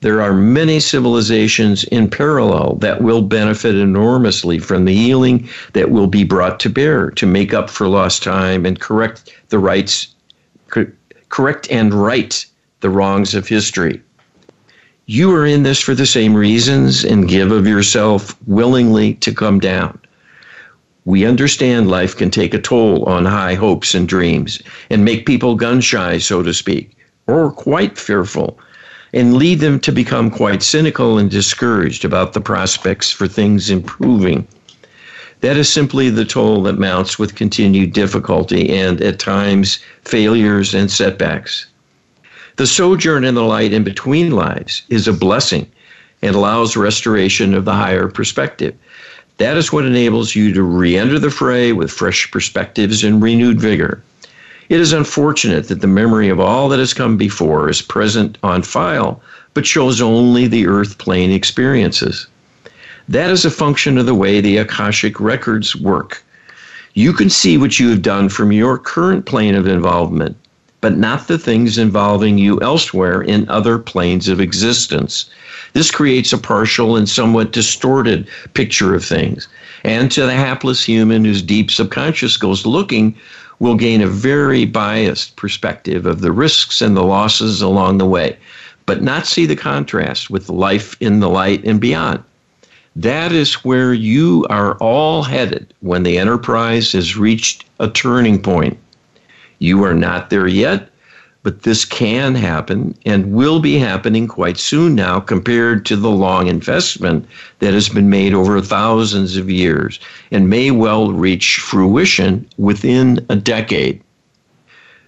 There 0.00 0.22
are 0.22 0.32
many 0.32 0.80
civilizations 0.80 1.84
in 1.84 2.08
parallel 2.08 2.76
that 2.76 3.02
will 3.02 3.22
benefit 3.22 3.74
enormously 3.74 4.58
from 4.58 4.84
the 4.84 4.94
healing 4.94 5.48
that 5.72 5.90
will 5.90 6.06
be 6.06 6.22
brought 6.22 6.60
to 6.60 6.70
bear 6.70 7.10
to 7.12 7.26
make 7.26 7.52
up 7.52 7.68
for 7.68 7.88
lost 7.88 8.22
time 8.22 8.64
and 8.64 8.78
correct 8.78 9.32
the 9.48 9.58
rights 9.58 10.14
correct 11.28 11.70
and 11.70 11.94
right 11.94 12.44
the 12.80 12.90
wrongs 12.90 13.34
of 13.34 13.48
history 13.48 14.02
you 15.10 15.34
are 15.34 15.46
in 15.46 15.62
this 15.62 15.80
for 15.80 15.94
the 15.94 16.04
same 16.04 16.34
reasons 16.34 17.02
and 17.02 17.28
give 17.28 17.50
of 17.50 17.66
yourself 17.66 18.36
willingly 18.46 19.14
to 19.14 19.32
come 19.32 19.58
down. 19.58 19.98
We 21.06 21.24
understand 21.24 21.88
life 21.88 22.14
can 22.14 22.30
take 22.30 22.52
a 22.52 22.60
toll 22.60 23.04
on 23.06 23.24
high 23.24 23.54
hopes 23.54 23.94
and 23.94 24.06
dreams 24.06 24.62
and 24.90 25.06
make 25.06 25.24
people 25.24 25.54
gun 25.54 25.80
shy, 25.80 26.18
so 26.18 26.42
to 26.42 26.52
speak, 26.52 26.94
or 27.26 27.50
quite 27.50 27.96
fearful, 27.96 28.58
and 29.14 29.38
lead 29.38 29.60
them 29.60 29.80
to 29.80 29.92
become 29.92 30.30
quite 30.30 30.62
cynical 30.62 31.16
and 31.16 31.30
discouraged 31.30 32.04
about 32.04 32.34
the 32.34 32.42
prospects 32.42 33.10
for 33.10 33.26
things 33.26 33.70
improving. 33.70 34.46
That 35.40 35.56
is 35.56 35.68
simply 35.68 36.10
the 36.10 36.24
toll 36.24 36.64
that 36.64 36.78
mounts 36.78 37.18
with 37.18 37.36
continued 37.36 37.92
difficulty 37.92 38.70
and, 38.76 39.00
at 39.00 39.20
times, 39.20 39.78
failures 40.02 40.74
and 40.74 40.90
setbacks. 40.90 41.66
The 42.56 42.66
sojourn 42.66 43.24
in 43.24 43.36
the 43.36 43.44
light 43.44 43.72
in 43.72 43.84
between 43.84 44.32
lives 44.32 44.82
is 44.88 45.06
a 45.06 45.12
blessing 45.12 45.70
and 46.22 46.34
allows 46.34 46.76
restoration 46.76 47.54
of 47.54 47.64
the 47.64 47.74
higher 47.74 48.08
perspective. 48.08 48.74
That 49.36 49.56
is 49.56 49.72
what 49.72 49.84
enables 49.84 50.34
you 50.34 50.52
to 50.54 50.62
re 50.64 50.96
enter 50.96 51.20
the 51.20 51.30
fray 51.30 51.72
with 51.72 51.92
fresh 51.92 52.28
perspectives 52.32 53.04
and 53.04 53.22
renewed 53.22 53.60
vigor. 53.60 54.02
It 54.68 54.80
is 54.80 54.92
unfortunate 54.92 55.68
that 55.68 55.80
the 55.80 55.86
memory 55.86 56.28
of 56.28 56.40
all 56.40 56.68
that 56.70 56.80
has 56.80 56.92
come 56.92 57.16
before 57.16 57.68
is 57.68 57.80
present 57.80 58.36
on 58.42 58.62
file, 58.62 59.22
but 59.54 59.64
shows 59.64 60.00
only 60.00 60.48
the 60.48 60.66
earth 60.66 60.98
plane 60.98 61.30
experiences. 61.30 62.26
That 63.08 63.30
is 63.30 63.46
a 63.46 63.50
function 63.50 63.96
of 63.96 64.04
the 64.04 64.14
way 64.14 64.42
the 64.42 64.58
Akashic 64.58 65.18
records 65.18 65.74
work. 65.74 66.22
You 66.92 67.14
can 67.14 67.30
see 67.30 67.56
what 67.56 67.80
you 67.80 67.88
have 67.88 68.02
done 68.02 68.28
from 68.28 68.52
your 68.52 68.76
current 68.76 69.24
plane 69.24 69.54
of 69.54 69.66
involvement, 69.66 70.36
but 70.82 70.98
not 70.98 71.26
the 71.26 71.38
things 71.38 71.78
involving 71.78 72.36
you 72.36 72.60
elsewhere 72.60 73.22
in 73.22 73.48
other 73.48 73.78
planes 73.78 74.28
of 74.28 74.42
existence. 74.42 75.30
This 75.72 75.90
creates 75.90 76.34
a 76.34 76.38
partial 76.38 76.96
and 76.96 77.08
somewhat 77.08 77.52
distorted 77.52 78.28
picture 78.52 78.94
of 78.94 79.04
things. 79.04 79.48
And 79.84 80.10
to 80.12 80.26
the 80.26 80.34
hapless 80.34 80.84
human 80.84 81.24
whose 81.24 81.40
deep 81.40 81.70
subconscious 81.70 82.36
goes 82.36 82.66
looking, 82.66 83.14
will 83.58 83.74
gain 83.74 84.02
a 84.02 84.06
very 84.06 84.66
biased 84.66 85.34
perspective 85.36 86.04
of 86.04 86.20
the 86.20 86.30
risks 86.30 86.82
and 86.82 86.94
the 86.94 87.02
losses 87.02 87.62
along 87.62 87.98
the 87.98 88.06
way, 88.06 88.36
but 88.84 89.02
not 89.02 89.26
see 89.26 89.46
the 89.46 89.56
contrast 89.56 90.28
with 90.28 90.50
life 90.50 90.94
in 91.00 91.20
the 91.20 91.28
light 91.30 91.64
and 91.64 91.80
beyond. 91.80 92.22
That 92.98 93.30
is 93.30 93.64
where 93.64 93.94
you 93.94 94.44
are 94.50 94.74
all 94.78 95.22
headed 95.22 95.72
when 95.82 96.02
the 96.02 96.18
enterprise 96.18 96.90
has 96.94 97.16
reached 97.16 97.64
a 97.78 97.88
turning 97.88 98.42
point. 98.42 98.76
You 99.60 99.84
are 99.84 99.94
not 99.94 100.30
there 100.30 100.48
yet, 100.48 100.90
but 101.44 101.62
this 101.62 101.84
can 101.84 102.34
happen 102.34 102.96
and 103.06 103.32
will 103.32 103.60
be 103.60 103.78
happening 103.78 104.26
quite 104.26 104.58
soon 104.58 104.96
now 104.96 105.20
compared 105.20 105.86
to 105.86 105.94
the 105.94 106.10
long 106.10 106.48
investment 106.48 107.24
that 107.60 107.72
has 107.72 107.88
been 107.88 108.10
made 108.10 108.34
over 108.34 108.60
thousands 108.60 109.36
of 109.36 109.48
years 109.48 110.00
and 110.32 110.50
may 110.50 110.72
well 110.72 111.12
reach 111.12 111.60
fruition 111.60 112.48
within 112.56 113.24
a 113.28 113.36
decade. 113.36 114.02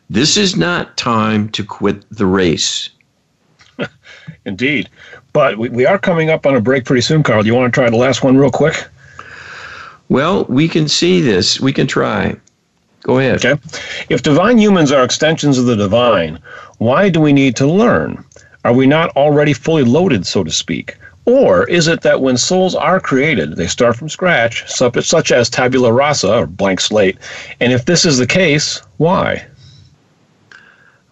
This 0.09 0.37
is 0.37 0.55
not 0.55 0.97
time 0.97 1.49
to 1.49 1.65
quit 1.65 2.05
the 2.09 2.27
race. 2.27 2.91
Indeed. 4.45 4.89
But 5.33 5.59
we, 5.59 5.69
we 5.69 5.87
are 5.87 5.99
coming 5.99 6.31
up 6.31 6.47
on 6.47 6.57
a 6.57 6.61
break 6.61 6.85
pretty 6.85 7.03
soon, 7.03 7.23
Carl. 7.23 7.43
Do 7.43 7.49
you 7.49 7.55
want 7.55 7.73
to 7.73 7.81
try 7.81 7.89
the 7.89 7.97
last 7.97 8.23
one 8.23 8.37
real 8.37 8.51
quick? 8.51 8.87
Well, 10.09 10.45
we 10.47 10.69
can 10.69 10.89
see 10.89 11.21
this. 11.21 11.61
We 11.61 11.73
can 11.73 11.87
try. 11.87 12.37
Go 13.03 13.19
ahead. 13.19 13.45
Okay. 13.45 13.61
If 14.09 14.23
divine 14.23 14.59
humans 14.59 14.93
are 14.93 15.05
extensions 15.05 15.57
of 15.57 15.67
the 15.67 15.77
divine, 15.77 16.39
why 16.79 17.09
do 17.09 17.21
we 17.21 17.33
need 17.33 17.57
to 17.57 17.67
learn? 17.67 18.25
Are 18.65 18.73
we 18.73 18.87
not 18.87 19.11
already 19.17 19.53
fully 19.53 19.85
loaded, 19.85 20.27
so 20.27 20.45
to 20.45 20.51
speak? 20.51 20.97
Or 21.27 21.65
is 21.69 21.87
it 21.87 22.01
that 22.03 22.21
when 22.21 22.37
souls 22.37 22.75
are 22.75 22.99
created, 22.99 23.57
they 23.57 23.69
start 23.69 23.97
from 23.97 24.09
scratch, 24.09 24.67
such 24.69 25.33
as 25.33 25.49
tabula 25.49 25.93
rasa 25.93 26.39
or 26.39 26.47
blank 26.47 26.81
slate? 26.81 27.19
And 27.61 27.73
if 27.73 27.85
this 27.85 28.05
is 28.05 28.19
the 28.19 28.27
case, 28.27 28.83
why? 28.97 29.47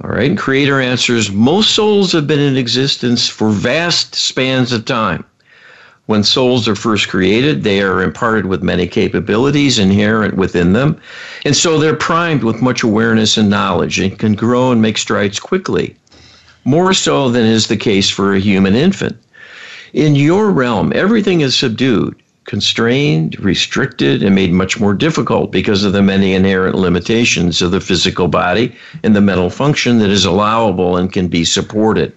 All 0.02 0.11
right. 0.11 0.38
Creator 0.38 0.81
answers 0.81 1.33
most 1.33 1.75
souls 1.75 2.12
have 2.12 2.26
been 2.26 2.38
in 2.38 2.57
existence 2.57 3.28
for 3.28 3.50
vast 3.50 4.14
spans 4.14 4.73
of 4.73 4.85
time. 4.85 5.25
When 6.07 6.25
souls 6.25 6.67
are 6.69 6.75
first 6.75 7.09
created, 7.09 7.64
they 7.64 7.83
are 7.83 8.02
imparted 8.02 8.47
with 8.47 8.62
many 8.62 8.87
capabilities 8.87 9.78
inherent 9.78 10.37
within 10.37 10.73
them. 10.73 10.99
And 11.45 11.55
so 11.55 11.78
they're 11.78 11.97
primed 11.97 12.45
with 12.45 12.62
much 12.62 12.83
awareness 12.83 13.37
and 13.37 13.50
knowledge 13.50 13.99
and 13.99 14.19
can 14.19 14.35
grow 14.35 14.73
and 14.73 14.81
make 14.81 14.97
strides 14.97 15.38
quickly, 15.38 15.97
more 16.64 16.95
so 16.95 17.28
than 17.28 17.45
is 17.45 17.67
the 17.67 17.76
case 17.76 18.09
for 18.09 18.35
a 18.35 18.40
human 18.40 18.75
infant. 18.75 19.19
In 19.93 20.14
your 20.14 20.50
realm, 20.50 20.93
everything 20.95 21.43
is 21.43 21.55
subdued, 21.55 22.14
constrained, 22.49 23.38
restricted, 23.38 24.23
and 24.23 24.35
made 24.35 24.50
much 24.50 24.81
more 24.81 24.95
difficult 24.95 25.52
because 25.52 25.85
of 25.85 25.93
the 25.93 26.00
many 26.00 26.33
inherent 26.33 26.75
limitations 26.75 27.61
of 27.61 27.71
the 27.73 27.81
physical 27.81 28.26
body 28.26 28.75
and 29.05 29.14
the 29.14 29.21
mental 29.21 29.50
function 29.50 29.99
that 29.99 30.09
is 30.09 30.25
allowable 30.25 30.97
and 30.97 31.12
can 31.12 31.28
be 31.28 31.45
supported. 31.45 32.11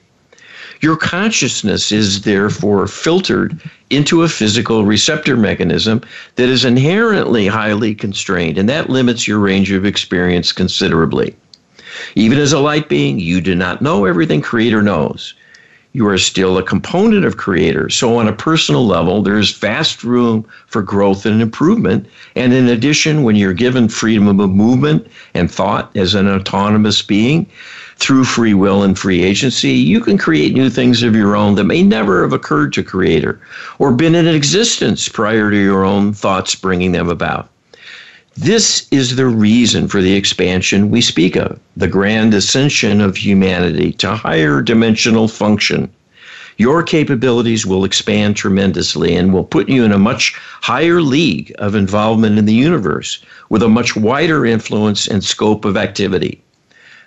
Your 0.80 0.96
consciousness 0.96 1.92
is 1.92 2.22
therefore 2.22 2.88
filtered 2.88 3.60
into 3.90 4.24
a 4.24 4.30
physical 4.30 4.86
receptor 4.86 5.36
mechanism 5.36 6.02
that 6.38 6.48
is 6.48 6.64
inherently 6.64 7.46
highly 7.46 7.94
constrained, 7.94 8.58
and 8.58 8.70
that 8.70 8.90
limits 8.90 9.28
your 9.28 9.38
range 9.38 9.70
of 9.72 9.86
experience 9.86 10.54
considerably. 10.54 11.36
Even 12.16 12.40
as 12.40 12.54
a 12.54 12.60
light 12.60 12.88
being, 12.88 13.20
you 13.20 13.42
do 13.42 13.54
not 13.54 13.82
know 13.82 14.06
everything 14.06 14.42
Creator 14.42 14.82
knows. 14.82 15.34
You 15.94 16.08
are 16.08 16.18
still 16.18 16.58
a 16.58 16.64
component 16.64 17.26
of 17.26 17.36
Creator. 17.36 17.90
So, 17.90 18.18
on 18.18 18.28
a 18.28 18.34
personal 18.34 18.86
level, 18.88 19.22
there's 19.22 19.58
vast 19.58 20.04
room 20.04 20.46
for 20.68 20.82
growth 20.82 21.26
and 21.26 21.42
improvement. 21.42 22.08
And 22.36 22.54
in 22.54 22.70
addition, 22.70 23.24
when 23.24 23.36
you're 23.36 23.54
given 23.54 23.90
freedom 23.90 24.40
of 24.40 24.50
movement 24.50 25.08
and 25.34 25.52
thought 25.52 25.96
as 25.98 26.16
an 26.16 26.30
autonomous 26.30 27.02
being, 27.02 27.46
through 28.02 28.24
free 28.24 28.56
will 28.56 28.82
and 28.82 28.98
free 28.98 29.22
agency, 29.22 29.74
you 29.74 30.02
can 30.02 30.18
create 30.18 30.54
new 30.54 30.72
things 30.72 31.04
of 31.04 31.16
your 31.16 31.36
own 31.36 31.54
that 31.56 31.66
may 31.66 31.84
never 31.84 32.24
have 32.24 32.34
occurred 32.34 32.74
to 32.74 32.82
creator 32.82 33.40
or 33.78 33.92
been 33.92 34.16
in 34.16 34.28
existence 34.28 35.08
prior 35.08 35.52
to 35.52 35.58
your 35.58 35.86
own 35.86 36.12
thoughts 36.12 36.56
bringing 36.56 36.94
them 36.94 37.10
about. 37.10 37.48
This 38.38 38.88
is 38.92 39.16
the 39.16 39.26
reason 39.26 39.88
for 39.88 40.02
the 40.02 40.14
expansion 40.14 40.90
we 40.90 41.02
speak 41.02 41.36
of, 41.36 41.60
the 41.76 41.88
grand 41.88 42.34
ascension 42.34 43.02
of 43.02 43.18
humanity 43.18 43.92
to 43.94 44.16
higher 44.16 44.62
dimensional 44.62 45.28
function. 45.28 45.90
Your 46.58 46.82
capabilities 46.84 47.66
will 47.66 47.84
expand 47.84 48.36
tremendously 48.36 49.16
and 49.16 49.34
will 49.34 49.44
put 49.44 49.68
you 49.68 49.84
in 49.84 49.92
a 49.92 50.00
much 50.00 50.34
higher 50.62 51.02
league 51.02 51.54
of 51.60 51.76
involvement 51.76 52.38
in 52.38 52.46
the 52.46 52.54
universe 52.54 53.22
with 53.50 53.64
a 53.64 53.70
much 53.70 53.96
wider 53.96 54.46
influence 54.46 55.08
and 55.08 55.24
scope 55.24 55.66
of 55.66 55.76
activity 55.76 56.42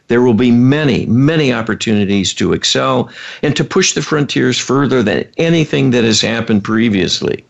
there 0.09 0.21
will 0.21 0.35
be 0.35 0.51
many, 0.51 1.07
many 1.07 1.53
opportunities 1.53 2.35
to 2.35 2.53
excel 2.53 3.11
and 3.43 3.57
to 3.57 3.65
push 3.65 3.95
the 3.95 4.03
frontiers 4.03 4.59
further 4.59 5.03
than 5.03 5.27
anything 5.39 5.91
that 5.91 6.05
has 6.05 6.21
happened 6.21 6.63
previously. 6.63 7.45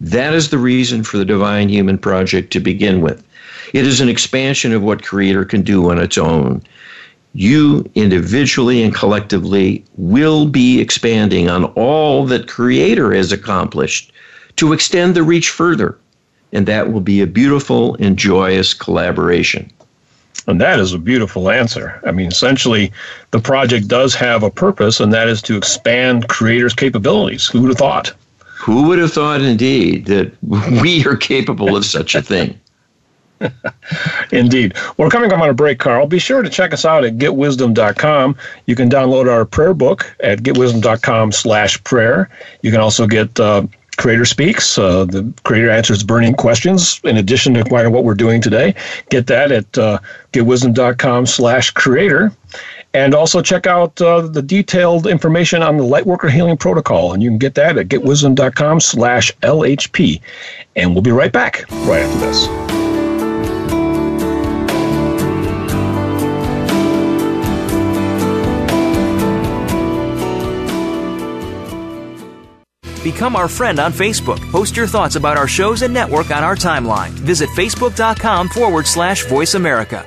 That 0.00 0.32
is 0.32 0.48
the 0.48 0.58
reason 0.58 1.02
for 1.04 1.18
the 1.18 1.24
Divine 1.24 1.68
Human 1.68 1.98
Project 1.98 2.52
to 2.52 2.60
begin 2.60 3.02
with. 3.02 3.22
It 3.74 3.86
is 3.86 4.00
an 4.00 4.08
expansion 4.08 4.72
of 4.72 4.82
what 4.82 5.04
Creator 5.04 5.44
can 5.44 5.62
do 5.62 5.90
on 5.90 5.98
its 5.98 6.16
own. 6.16 6.62
You 7.34 7.84
individually 7.94 8.82
and 8.82 8.94
collectively 8.94 9.84
will 9.96 10.46
be 10.46 10.80
expanding 10.80 11.50
on 11.50 11.66
all 11.76 12.24
that 12.26 12.48
Creator 12.48 13.12
has 13.12 13.30
accomplished 13.30 14.10
to 14.56 14.72
extend 14.72 15.14
the 15.14 15.22
reach 15.22 15.50
further. 15.50 15.98
And 16.52 16.66
that 16.66 16.92
will 16.92 17.00
be 17.00 17.20
a 17.20 17.26
beautiful 17.26 17.94
and 18.00 18.16
joyous 18.16 18.74
collaboration. 18.74 19.70
And 20.46 20.60
that 20.60 20.80
is 20.80 20.92
a 20.92 20.98
beautiful 20.98 21.50
answer. 21.50 22.00
I 22.04 22.10
mean, 22.10 22.28
essentially, 22.28 22.90
the 23.30 23.38
project 23.38 23.86
does 23.86 24.14
have 24.14 24.42
a 24.42 24.50
purpose, 24.50 24.98
and 24.98 25.12
that 25.12 25.28
is 25.28 25.42
to 25.42 25.56
expand 25.56 26.28
creators' 26.28 26.74
capabilities. 26.74 27.46
Who 27.46 27.60
would 27.60 27.68
have 27.68 27.78
thought? 27.78 28.12
Who 28.60 28.88
would 28.88 28.98
have 28.98 29.12
thought, 29.12 29.40
indeed, 29.40 30.06
that 30.06 30.32
we 30.82 31.04
are 31.06 31.16
capable 31.16 31.76
of 31.76 31.84
such 31.84 32.14
a 32.14 32.22
thing? 32.22 32.60
Indeed. 34.32 34.74
We're 34.98 35.08
coming 35.08 35.32
up 35.32 35.40
on 35.40 35.48
a 35.48 35.54
break, 35.54 35.78
Carl. 35.78 36.06
Be 36.06 36.18
sure 36.18 36.42
to 36.42 36.50
check 36.50 36.74
us 36.74 36.84
out 36.84 37.04
at 37.04 37.16
getwisdom.com. 37.16 38.36
You 38.66 38.76
can 38.76 38.90
download 38.90 39.30
our 39.30 39.46
prayer 39.46 39.72
book 39.72 40.14
at 40.20 40.40
getwisdom.com 40.40 41.32
slash 41.32 41.82
prayer. 41.84 42.28
You 42.60 42.70
can 42.70 42.80
also 42.80 43.06
get 43.06 43.40
uh, 43.40 43.66
Creator 43.96 44.26
Speaks. 44.26 44.78
Uh, 44.78 45.04
the 45.04 45.32
Creator 45.44 45.70
answers 45.70 46.02
burning 46.02 46.34
questions 46.34 47.00
in 47.04 47.16
addition 47.16 47.54
to 47.54 47.62
what 47.64 48.04
we're 48.04 48.14
doing 48.14 48.40
today. 48.40 48.74
Get 49.08 49.26
that 49.28 49.52
at 49.52 49.78
uh, 49.78 49.98
getwisdom.com 50.32 51.26
slash 51.26 51.70
creator. 51.70 52.32
And 52.92 53.14
also 53.14 53.40
check 53.40 53.66
out 53.66 54.00
uh, 54.00 54.22
the 54.22 54.42
detailed 54.42 55.06
information 55.06 55.62
on 55.62 55.76
the 55.76 55.84
Lightworker 55.84 56.30
Healing 56.30 56.56
Protocol. 56.56 57.12
And 57.12 57.22
you 57.22 57.30
can 57.30 57.38
get 57.38 57.54
that 57.54 57.78
at 57.78 57.88
getwisdom.com 57.88 58.80
slash 58.80 59.32
LHP. 59.42 60.20
And 60.74 60.92
we'll 60.92 61.02
be 61.02 61.12
right 61.12 61.32
back 61.32 61.70
right 61.70 62.02
after 62.02 62.18
this. 62.18 62.80
Become 73.02 73.34
our 73.34 73.48
friend 73.48 73.78
on 73.78 73.92
Facebook. 73.92 74.38
Post 74.50 74.76
your 74.76 74.86
thoughts 74.86 75.16
about 75.16 75.38
our 75.38 75.48
shows 75.48 75.82
and 75.82 75.92
network 75.92 76.30
on 76.30 76.44
our 76.44 76.54
timeline. 76.54 77.10
Visit 77.10 77.48
facebook.com 77.50 78.48
forward 78.50 78.86
slash 78.86 79.24
voice 79.26 79.54
America. 79.54 80.06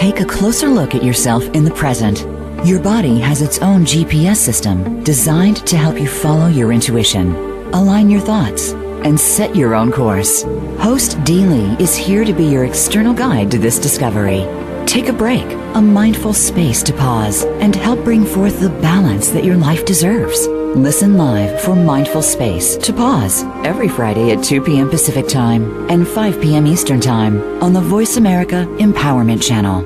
Take 0.00 0.20
a 0.20 0.24
closer 0.24 0.66
look 0.66 0.94
at 0.94 1.04
yourself 1.04 1.44
in 1.50 1.62
the 1.62 1.74
present. 1.74 2.20
Your 2.66 2.80
body 2.80 3.18
has 3.18 3.42
its 3.42 3.58
own 3.58 3.84
GPS 3.84 4.36
system 4.36 5.04
designed 5.04 5.58
to 5.66 5.76
help 5.76 6.00
you 6.00 6.08
follow 6.08 6.46
your 6.46 6.72
intuition, 6.72 7.34
align 7.74 8.08
your 8.08 8.22
thoughts, 8.22 8.72
and 9.04 9.20
set 9.20 9.54
your 9.54 9.74
own 9.74 9.92
course. 9.92 10.44
Host 10.78 11.22
Dee 11.24 11.44
Lee 11.44 11.76
is 11.78 11.94
here 11.94 12.24
to 12.24 12.32
be 12.32 12.46
your 12.46 12.64
external 12.64 13.12
guide 13.12 13.50
to 13.50 13.58
this 13.58 13.78
discovery. 13.78 14.46
Take 14.86 15.08
a 15.08 15.12
break, 15.12 15.44
a 15.74 15.82
mindful 15.82 16.32
space 16.32 16.82
to 16.84 16.94
pause, 16.94 17.44
and 17.60 17.76
help 17.76 18.02
bring 18.02 18.24
forth 18.24 18.58
the 18.58 18.70
balance 18.80 19.28
that 19.28 19.44
your 19.44 19.56
life 19.56 19.84
deserves. 19.84 20.48
Listen 20.76 21.16
live 21.16 21.60
for 21.60 21.74
Mindful 21.74 22.22
Space 22.22 22.76
to 22.76 22.92
Pause 22.92 23.42
every 23.64 23.88
Friday 23.88 24.30
at 24.30 24.44
2 24.44 24.62
p.m. 24.62 24.88
Pacific 24.88 25.26
Time 25.26 25.90
and 25.90 26.06
5 26.06 26.40
p.m. 26.40 26.64
Eastern 26.64 27.00
Time 27.00 27.42
on 27.60 27.72
the 27.72 27.80
Voice 27.80 28.16
America 28.16 28.66
Empowerment 28.78 29.42
Channel. 29.42 29.82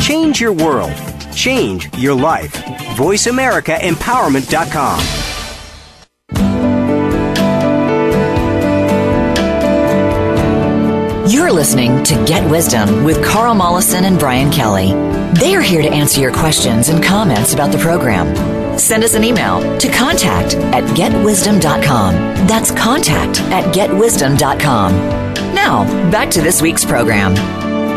Change 0.00 0.40
your 0.40 0.52
world. 0.52 0.92
Change 1.34 1.92
your 1.96 2.14
life. 2.14 2.52
VoiceAmericaEmpowerment.com. 2.96 5.00
You're 11.28 11.50
listening 11.50 12.04
to 12.04 12.24
Get 12.24 12.48
Wisdom 12.48 13.02
with 13.02 13.24
Carl 13.24 13.56
Mollison 13.56 14.04
and 14.04 14.16
Brian 14.16 14.52
Kelly. 14.52 14.92
They 15.40 15.56
are 15.56 15.60
here 15.60 15.82
to 15.82 15.88
answer 15.88 16.20
your 16.20 16.32
questions 16.32 16.88
and 16.88 17.02
comments 17.02 17.52
about 17.52 17.72
the 17.72 17.78
program. 17.78 18.53
Send 18.78 19.04
us 19.04 19.14
an 19.14 19.24
email 19.24 19.60
to 19.78 19.88
contact 19.90 20.54
at 20.56 20.84
getwisdom.com. 20.96 22.14
That's 22.46 22.70
contact 22.70 23.40
at 23.52 23.74
getwisdom.com. 23.74 24.92
Now, 25.54 25.84
back 26.10 26.30
to 26.30 26.42
this 26.42 26.60
week's 26.60 26.84
program. 26.84 27.34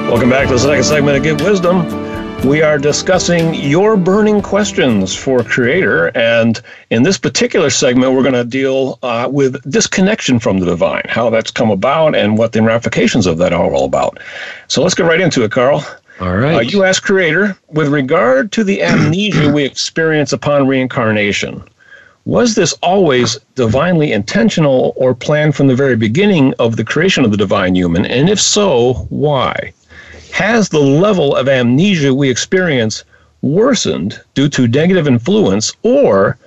Welcome 0.07 0.29
back 0.29 0.47
to 0.47 0.53
the 0.53 0.59
second 0.59 0.83
segment 0.83 1.17
of 1.17 1.23
Get 1.23 1.41
Wisdom. 1.41 2.07
We 2.47 2.61
are 2.61 2.77
discussing 2.77 3.55
your 3.55 3.97
burning 3.97 4.41
questions 4.41 5.15
for 5.15 5.43
Creator, 5.43 6.15
and 6.15 6.61
in 6.91 7.01
this 7.01 7.17
particular 7.17 7.71
segment, 7.71 8.13
we're 8.13 8.21
going 8.21 8.35
to 8.35 8.45
deal 8.45 8.99
uh, 9.01 9.27
with 9.29 9.59
disconnection 9.69 10.39
from 10.39 10.59
the 10.59 10.67
divine, 10.67 11.01
how 11.09 11.31
that's 11.31 11.49
come 11.49 11.71
about, 11.71 12.15
and 12.15 12.37
what 12.37 12.53
the 12.53 12.61
ramifications 12.61 13.25
of 13.25 13.39
that 13.39 13.53
are 13.53 13.73
all 13.73 13.85
about. 13.85 14.19
So 14.67 14.83
let's 14.83 14.93
get 14.93 15.07
right 15.07 15.19
into 15.19 15.43
it, 15.43 15.51
Carl. 15.51 15.83
All 16.19 16.35
right. 16.35 16.55
Uh, 16.55 16.59
you 16.61 16.83
ask 16.83 17.03
Creator, 17.03 17.55
with 17.67 17.89
regard 17.89 18.51
to 18.53 18.63
the 18.63 18.81
amnesia 18.81 19.51
we 19.51 19.63
experience 19.63 20.33
upon 20.33 20.65
reincarnation, 20.65 21.61
was 22.25 22.55
this 22.55 22.73
always 22.81 23.37
divinely 23.53 24.11
intentional 24.11 24.93
or 24.95 25.13
planned 25.13 25.55
from 25.55 25.67
the 25.67 25.75
very 25.75 25.95
beginning 25.95 26.55
of 26.57 26.75
the 26.75 26.83
creation 26.83 27.23
of 27.23 27.29
the 27.29 27.37
divine 27.37 27.75
human? 27.75 28.05
And 28.05 28.29
if 28.29 28.41
so, 28.41 29.05
why? 29.09 29.73
Has 30.31 30.69
the 30.69 30.79
level 30.79 31.35
of 31.35 31.47
amnesia 31.47 32.13
we 32.13 32.29
experience 32.29 33.03
worsened 33.43 34.19
due 34.33 34.49
to 34.49 34.67
negative 34.67 35.07
influence, 35.07 35.73
or 35.83 36.37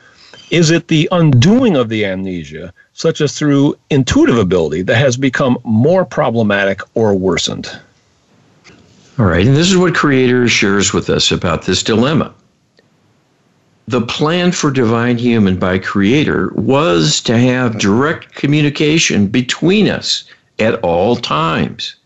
is 0.51 0.73
it 0.73 0.89
the 0.89 1.09
undoing 1.13 1.77
of 1.77 1.89
the 1.89 2.05
amnesia, 2.05 2.73
such 2.93 3.21
as 3.21 3.33
through 3.39 3.79
intuitive 3.89 4.37
ability, 4.37 4.83
that 4.83 4.97
has 4.97 5.17
become 5.17 5.57
more 5.63 6.05
problematic 6.05 6.81
or 6.95 7.15
worsened? 7.15 7.71
All 9.21 9.27
right, 9.27 9.47
and 9.47 9.55
this 9.55 9.71
is 9.71 9.77
what 9.77 9.95
Creator 9.95 10.49
shares 10.49 10.95
with 10.95 11.11
us 11.11 11.31
about 11.31 11.67
this 11.67 11.83
dilemma. 11.83 12.33
The 13.87 14.01
plan 14.01 14.51
for 14.51 14.71
Divine 14.71 15.19
Human 15.19 15.59
by 15.59 15.77
Creator 15.77 16.53
was 16.55 17.21
to 17.25 17.37
have 17.37 17.79
direct 17.79 18.35
communication 18.35 19.27
between 19.27 19.91
us 19.91 20.25
at 20.59 20.77
all 20.77 21.17
times. 21.17 21.97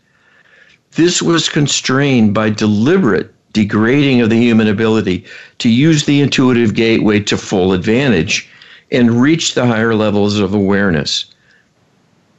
This 0.95 1.21
was 1.21 1.47
constrained 1.47 2.33
by 2.33 2.49
deliberate 2.49 3.33
degrading 3.53 4.19
of 4.19 4.29
the 4.29 4.35
human 4.41 4.67
ability 4.67 5.23
to 5.59 5.69
use 5.69 6.03
the 6.03 6.19
intuitive 6.19 6.73
gateway 6.73 7.21
to 7.21 7.37
full 7.37 7.71
advantage 7.71 8.49
and 8.91 9.21
reach 9.21 9.53
the 9.53 9.65
higher 9.65 9.95
levels 9.95 10.37
of 10.37 10.53
awareness. 10.53 11.27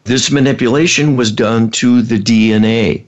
This 0.05 0.31
manipulation 0.31 1.17
was 1.17 1.33
done 1.33 1.71
to 1.71 2.03
the 2.03 2.19
DNA 2.19 3.06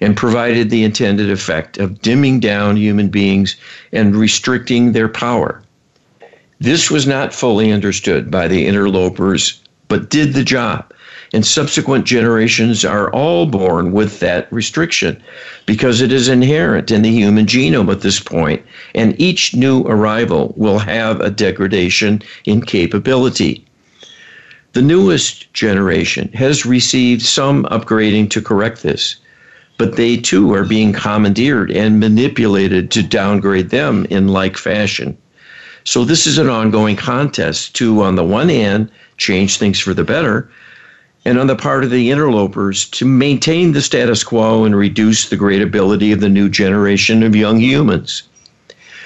and 0.00 0.16
provided 0.16 0.70
the 0.70 0.84
intended 0.84 1.30
effect 1.30 1.78
of 1.78 2.00
dimming 2.00 2.40
down 2.40 2.76
human 2.76 3.08
beings 3.08 3.56
and 3.92 4.14
restricting 4.14 4.92
their 4.92 5.08
power. 5.08 5.62
This 6.60 6.90
was 6.90 7.06
not 7.06 7.34
fully 7.34 7.72
understood 7.72 8.30
by 8.30 8.48
the 8.48 8.66
interlopers, 8.66 9.60
but 9.88 10.10
did 10.10 10.34
the 10.34 10.44
job 10.44 10.92
and 11.32 11.44
subsequent 11.44 12.06
generations 12.06 12.84
are 12.84 13.10
all 13.12 13.46
born 13.46 13.92
with 13.92 14.20
that 14.20 14.50
restriction 14.52 15.22
because 15.66 16.00
it 16.00 16.12
is 16.12 16.28
inherent 16.28 16.90
in 16.90 17.02
the 17.02 17.10
human 17.10 17.46
genome 17.46 17.92
at 17.92 18.00
this 18.00 18.20
point, 18.20 18.64
and 18.94 19.20
each 19.20 19.54
new 19.54 19.82
arrival 19.82 20.54
will 20.56 20.78
have 20.78 21.20
a 21.20 21.30
degradation 21.30 22.22
in 22.46 22.62
capability. 22.62 23.64
The 24.72 24.82
newest 24.82 25.52
generation 25.52 26.30
has 26.32 26.64
received 26.64 27.22
some 27.22 27.64
upgrading 27.64 28.30
to 28.30 28.42
correct 28.42 28.82
this, 28.82 29.16
but 29.78 29.94
they 29.94 30.16
too 30.16 30.52
are 30.52 30.64
being 30.64 30.92
commandeered 30.92 31.70
and 31.70 32.00
manipulated 32.00 32.90
to 32.90 33.02
downgrade 33.02 33.70
them 33.70 34.04
in 34.10 34.26
like 34.26 34.56
fashion. 34.56 35.16
So, 35.84 36.04
this 36.04 36.26
is 36.26 36.36
an 36.36 36.48
ongoing 36.48 36.96
contest 36.96 37.74
to, 37.76 38.02
on 38.02 38.16
the 38.16 38.24
one 38.24 38.48
hand, 38.48 38.90
change 39.16 39.56
things 39.56 39.78
for 39.78 39.94
the 39.94 40.04
better, 40.04 40.50
and 41.24 41.38
on 41.38 41.46
the 41.46 41.56
part 41.56 41.84
of 41.84 41.90
the 41.90 42.10
interlopers 42.10 42.86
to 42.86 43.04
maintain 43.06 43.72
the 43.72 43.80
status 43.80 44.24
quo 44.24 44.64
and 44.64 44.74
reduce 44.76 45.28
the 45.28 45.36
great 45.36 45.62
ability 45.62 46.10
of 46.10 46.20
the 46.20 46.28
new 46.28 46.48
generation 46.48 47.22
of 47.22 47.36
young 47.36 47.60
humans. 47.60 48.24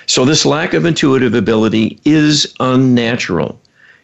So, 0.06 0.24
this 0.24 0.46
lack 0.46 0.72
of 0.72 0.86
intuitive 0.86 1.34
ability 1.34 2.00
is 2.04 2.52
unnatural. 2.58 3.60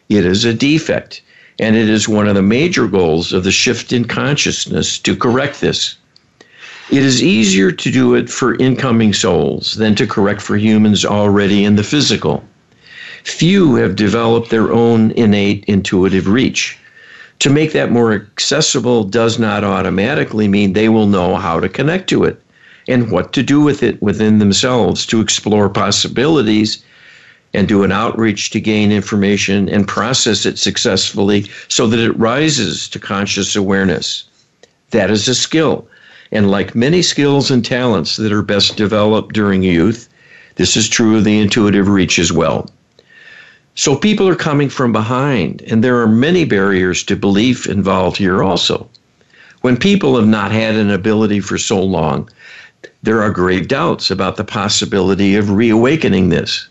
It 0.07 0.25
is 0.25 0.45
a 0.45 0.53
defect, 0.53 1.21
and 1.59 1.75
it 1.75 1.89
is 1.89 2.07
one 2.07 2.27
of 2.27 2.35
the 2.35 2.41
major 2.41 2.87
goals 2.87 3.33
of 3.33 3.43
the 3.43 3.51
shift 3.51 3.91
in 3.91 4.05
consciousness 4.05 4.99
to 4.99 5.15
correct 5.15 5.61
this. 5.61 5.95
It 6.91 7.03
is 7.03 7.21
easier 7.21 7.71
to 7.71 7.91
do 7.91 8.15
it 8.15 8.31
for 8.31 8.55
incoming 8.55 9.13
souls 9.13 9.75
than 9.75 9.93
to 9.93 10.07
correct 10.07 10.41
for 10.41 10.57
humans 10.57 11.05
already 11.05 11.63
in 11.63 11.75
the 11.75 11.83
physical. 11.83 12.43
Few 13.23 13.75
have 13.75 13.95
developed 13.95 14.49
their 14.49 14.71
own 14.73 15.11
innate 15.11 15.63
intuitive 15.67 16.27
reach 16.27 16.79
to 17.39 17.51
make 17.51 17.73
that 17.73 17.91
more 17.91 18.11
accessible 18.13 19.03
does 19.03 19.37
not 19.37 19.63
automatically 19.63 20.47
mean 20.47 20.73
they 20.73 20.89
will 20.89 21.05
know 21.05 21.35
how 21.35 21.59
to 21.59 21.69
connect 21.69 22.09
to 22.09 22.23
it 22.23 22.41
and 22.87 23.11
what 23.11 23.33
to 23.33 23.43
do 23.43 23.61
with 23.61 23.83
it 23.83 24.01
within 24.01 24.39
themselves 24.39 25.05
to 25.05 25.21
explore 25.21 25.69
possibilities 25.69 26.83
and 27.53 27.67
do 27.67 27.83
an 27.83 27.91
outreach 27.91 28.49
to 28.49 28.59
gain 28.59 28.91
information 28.91 29.69
and 29.69 29.87
process 29.87 30.43
it 30.43 30.57
successfully 30.57 31.45
so 31.67 31.85
that 31.85 31.99
it 31.99 32.17
rises 32.17 32.89
to 32.89 32.97
conscious 32.97 33.55
awareness. 33.55 34.23
That 34.89 35.11
is 35.11 35.27
a 35.27 35.35
skill. 35.35 35.87
And 36.31 36.51
like 36.51 36.75
many 36.75 37.01
skills 37.01 37.49
and 37.49 37.65
talents 37.65 38.17
that 38.17 38.31
are 38.31 38.41
best 38.41 38.75
developed 38.75 39.33
during 39.33 39.63
youth, 39.63 40.07
this 40.55 40.77
is 40.77 40.87
true 40.87 41.17
of 41.17 41.23
the 41.23 41.39
intuitive 41.39 41.87
reach 41.87 42.19
as 42.19 42.31
well. 42.31 42.69
So 43.75 43.95
people 43.95 44.27
are 44.27 44.35
coming 44.35 44.69
from 44.69 44.91
behind, 44.91 45.61
and 45.63 45.83
there 45.83 46.01
are 46.01 46.07
many 46.07 46.43
barriers 46.43 47.03
to 47.03 47.15
belief 47.15 47.65
involved 47.65 48.17
here 48.17 48.43
also. 48.43 48.89
When 49.61 49.77
people 49.77 50.15
have 50.17 50.27
not 50.27 50.51
had 50.51 50.75
an 50.75 50.89
ability 50.89 51.39
for 51.39 51.57
so 51.57 51.81
long, 51.81 52.29
there 53.03 53.21
are 53.21 53.31
grave 53.31 53.67
doubts 53.67 54.11
about 54.11 54.35
the 54.35 54.43
possibility 54.43 55.35
of 55.35 55.51
reawakening 55.51 56.29
this. 56.29 56.67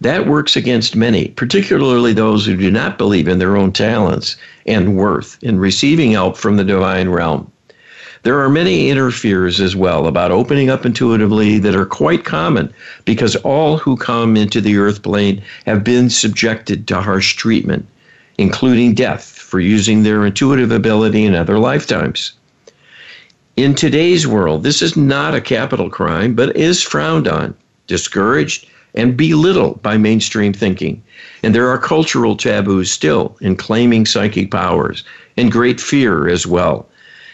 That 0.00 0.26
works 0.26 0.56
against 0.56 0.94
many, 0.94 1.28
particularly 1.28 2.12
those 2.12 2.44
who 2.44 2.56
do 2.56 2.70
not 2.70 2.98
believe 2.98 3.28
in 3.28 3.38
their 3.38 3.56
own 3.56 3.72
talents 3.72 4.36
and 4.66 4.96
worth 4.96 5.38
in 5.42 5.58
receiving 5.58 6.12
help 6.12 6.36
from 6.36 6.56
the 6.56 6.64
divine 6.64 7.08
realm. 7.08 7.50
There 8.26 8.40
are 8.40 8.50
many 8.50 8.90
inner 8.90 9.12
fears 9.12 9.60
as 9.60 9.76
well 9.76 10.08
about 10.08 10.32
opening 10.32 10.68
up 10.68 10.84
intuitively 10.84 11.60
that 11.60 11.76
are 11.76 11.86
quite 11.86 12.24
common 12.24 12.74
because 13.04 13.36
all 13.36 13.78
who 13.78 13.96
come 13.96 14.36
into 14.36 14.60
the 14.60 14.78
earth 14.78 15.02
plane 15.02 15.40
have 15.64 15.84
been 15.84 16.10
subjected 16.10 16.88
to 16.88 17.00
harsh 17.00 17.36
treatment, 17.36 17.86
including 18.36 18.94
death 18.94 19.26
for 19.28 19.60
using 19.60 20.02
their 20.02 20.26
intuitive 20.26 20.72
ability 20.72 21.24
in 21.24 21.36
other 21.36 21.60
lifetimes. 21.60 22.32
In 23.54 23.76
today's 23.76 24.26
world, 24.26 24.64
this 24.64 24.82
is 24.82 24.96
not 24.96 25.36
a 25.36 25.40
capital 25.40 25.88
crime, 25.88 26.34
but 26.34 26.56
is 26.56 26.82
frowned 26.82 27.28
on, 27.28 27.54
discouraged, 27.86 28.66
and 28.96 29.16
belittled 29.16 29.80
by 29.82 29.98
mainstream 29.98 30.52
thinking. 30.52 31.00
And 31.44 31.54
there 31.54 31.68
are 31.68 31.78
cultural 31.78 32.36
taboos 32.36 32.90
still 32.90 33.36
in 33.40 33.54
claiming 33.54 34.04
psychic 34.04 34.50
powers 34.50 35.04
and 35.36 35.52
great 35.52 35.80
fear 35.80 36.26
as 36.26 36.44
well. 36.44 36.88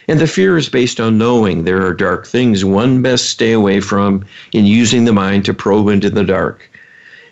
And 0.08 0.18
the 0.18 0.26
fear 0.26 0.56
is 0.58 0.68
based 0.68 1.00
on 1.00 1.18
knowing 1.18 1.64
there 1.64 1.86
are 1.86 1.94
dark 1.94 2.26
things 2.26 2.64
one 2.64 3.02
best 3.02 3.26
stay 3.30 3.52
away 3.52 3.80
from 3.80 4.24
in 4.52 4.66
using 4.66 5.04
the 5.04 5.12
mind 5.12 5.44
to 5.44 5.54
probe 5.54 5.88
into 5.88 6.10
the 6.10 6.24
dark. 6.24 6.68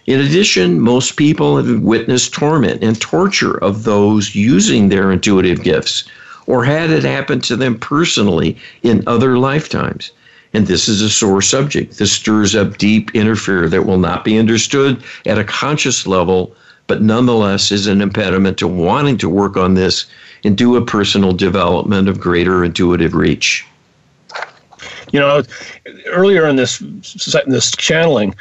In 0.07 0.21
addition, 0.21 0.81
most 0.81 1.17
people 1.17 1.57
have 1.57 1.81
witnessed 1.81 2.33
torment 2.33 2.83
and 2.83 3.01
torture 3.01 3.59
of 3.59 3.85
those 3.85 4.35
using 4.35 4.89
their 4.89 5.13
intuitive 5.13 5.63
gifts 5.63 6.05
or 6.47 6.65
had 6.65 6.91
it 6.91 7.05
happen 7.05 7.41
to 7.41 7.57
them 7.57 7.79
personally 7.79 8.57
in 8.83 9.05
other 9.07 9.39
lifetimes. 9.39 10.11
And 10.53 10.67
this 10.67 10.89
is 10.89 11.01
a 11.01 11.11
sore 11.11 11.43
subject. 11.43 11.99
This 11.99 12.13
stirs 12.13 12.57
up 12.57 12.77
deep 12.77 13.11
inner 13.15 13.37
fear 13.37 13.69
that 13.69 13.87
will 13.87 13.99
not 13.99 14.25
be 14.25 14.37
understood 14.39 15.03
at 15.27 15.39
a 15.39 15.45
conscious 15.45 16.09
level, 16.09 16.53
but 16.89 17.03
nonetheless 17.03 17.71
is 17.71 17.87
an 17.87 18.01
impediment 18.01 18.59
to 18.59 18.67
wanting 18.67 19.17
to 19.19 19.29
work 19.29 19.57
on 19.57 19.75
this 19.75 20.07
and 20.45 20.57
do 20.57 20.77
a 20.77 20.85
personal 20.85 21.33
development 21.33 22.09
of 22.09 22.21
greater 22.21 22.65
intuitive 22.65 23.15
reach. 23.15 23.67
You 25.13 25.21
know, 25.21 25.43
earlier 26.07 26.47
in 26.47 26.57
this 26.57 26.81
in 26.81 27.03
this 27.47 27.71
channeling, 27.73 28.35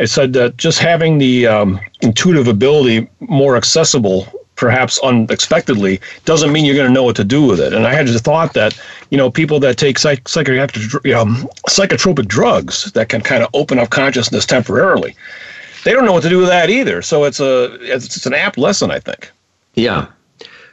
I 0.00 0.04
said 0.04 0.32
that 0.34 0.56
just 0.56 0.78
having 0.78 1.18
the 1.18 1.46
um, 1.46 1.80
intuitive 2.02 2.48
ability 2.48 3.08
more 3.20 3.56
accessible, 3.56 4.26
perhaps 4.56 4.98
unexpectedly, 4.98 6.00
doesn't 6.24 6.52
mean 6.52 6.64
you're 6.64 6.74
going 6.74 6.88
to 6.88 6.92
know 6.92 7.04
what 7.04 7.16
to 7.16 7.24
do 7.24 7.46
with 7.46 7.60
it. 7.60 7.72
And 7.72 7.86
I 7.86 7.94
had 7.94 8.06
just 8.06 8.24
thought 8.24 8.54
that, 8.54 8.78
you 9.10 9.16
know, 9.16 9.30
people 9.30 9.60
that 9.60 9.78
take 9.78 9.98
psych- 9.98 10.28
psychiatric, 10.28 11.06
um, 11.14 11.48
psychotropic 11.68 12.26
drugs 12.26 12.90
that 12.92 13.08
can 13.08 13.22
kind 13.22 13.42
of 13.42 13.48
open 13.54 13.78
up 13.78 13.90
consciousness 13.90 14.44
temporarily, 14.44 15.14
they 15.84 15.92
don't 15.92 16.04
know 16.04 16.12
what 16.12 16.24
to 16.24 16.28
do 16.28 16.38
with 16.38 16.48
that 16.48 16.68
either. 16.68 17.00
So 17.00 17.24
it's 17.24 17.38
a 17.38 17.78
it's 17.80 18.26
an 18.26 18.34
apt 18.34 18.58
lesson, 18.58 18.90
I 18.90 18.98
think. 18.98 19.30
Yeah, 19.74 20.08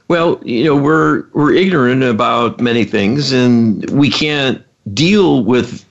well, 0.08 0.40
you 0.44 0.64
know, 0.66 0.76
we're 0.76 1.26
we're 1.34 1.54
ignorant 1.54 2.04
about 2.04 2.60
many 2.60 2.86
things, 2.86 3.32
and 3.32 3.90
we 3.90 4.10
can't 4.10 4.62
deal 4.94 5.44
with 5.44 5.86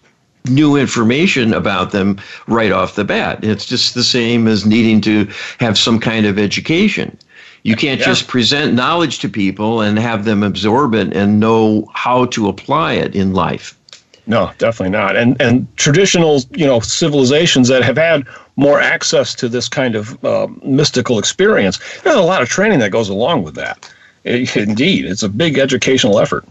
new 0.46 0.76
information 0.76 1.54
about 1.54 1.92
them 1.92 2.20
right 2.46 2.72
off 2.72 2.96
the 2.96 3.04
bat. 3.04 3.42
It's 3.44 3.64
just 3.64 3.94
the 3.94 4.04
same 4.04 4.48
as 4.48 4.66
needing 4.66 5.00
to 5.02 5.28
have 5.60 5.78
some 5.78 6.00
kind 6.00 6.26
of 6.26 6.38
education. 6.38 7.16
You 7.62 7.76
can't 7.76 8.00
yeah. 8.00 8.06
just 8.06 8.26
present 8.26 8.74
knowledge 8.74 9.20
to 9.20 9.28
people 9.28 9.80
and 9.80 9.98
have 9.98 10.24
them 10.24 10.42
absorb 10.42 10.94
it 10.94 11.14
and 11.14 11.38
know 11.38 11.88
how 11.94 12.24
to 12.26 12.48
apply 12.48 12.94
it 12.94 13.14
in 13.14 13.34
life. 13.34 13.78
No, 14.26 14.52
definitely 14.58 14.90
not. 14.90 15.16
And 15.16 15.40
and 15.40 15.66
traditional, 15.76 16.42
you 16.52 16.66
know, 16.66 16.80
civilizations 16.80 17.68
that 17.68 17.82
have 17.82 17.96
had 17.96 18.26
more 18.56 18.80
access 18.80 19.34
to 19.36 19.48
this 19.48 19.68
kind 19.68 19.96
of 19.96 20.24
uh, 20.24 20.46
mystical 20.62 21.18
experience, 21.18 21.78
there's 22.02 22.16
a 22.16 22.22
lot 22.22 22.42
of 22.42 22.48
training 22.48 22.78
that 22.80 22.90
goes 22.90 23.08
along 23.08 23.42
with 23.42 23.54
that. 23.54 23.92
Indeed, 24.56 25.04
it's 25.06 25.22
a 25.22 25.28
big 25.28 25.58
educational 25.58 26.18
effort. 26.18 26.44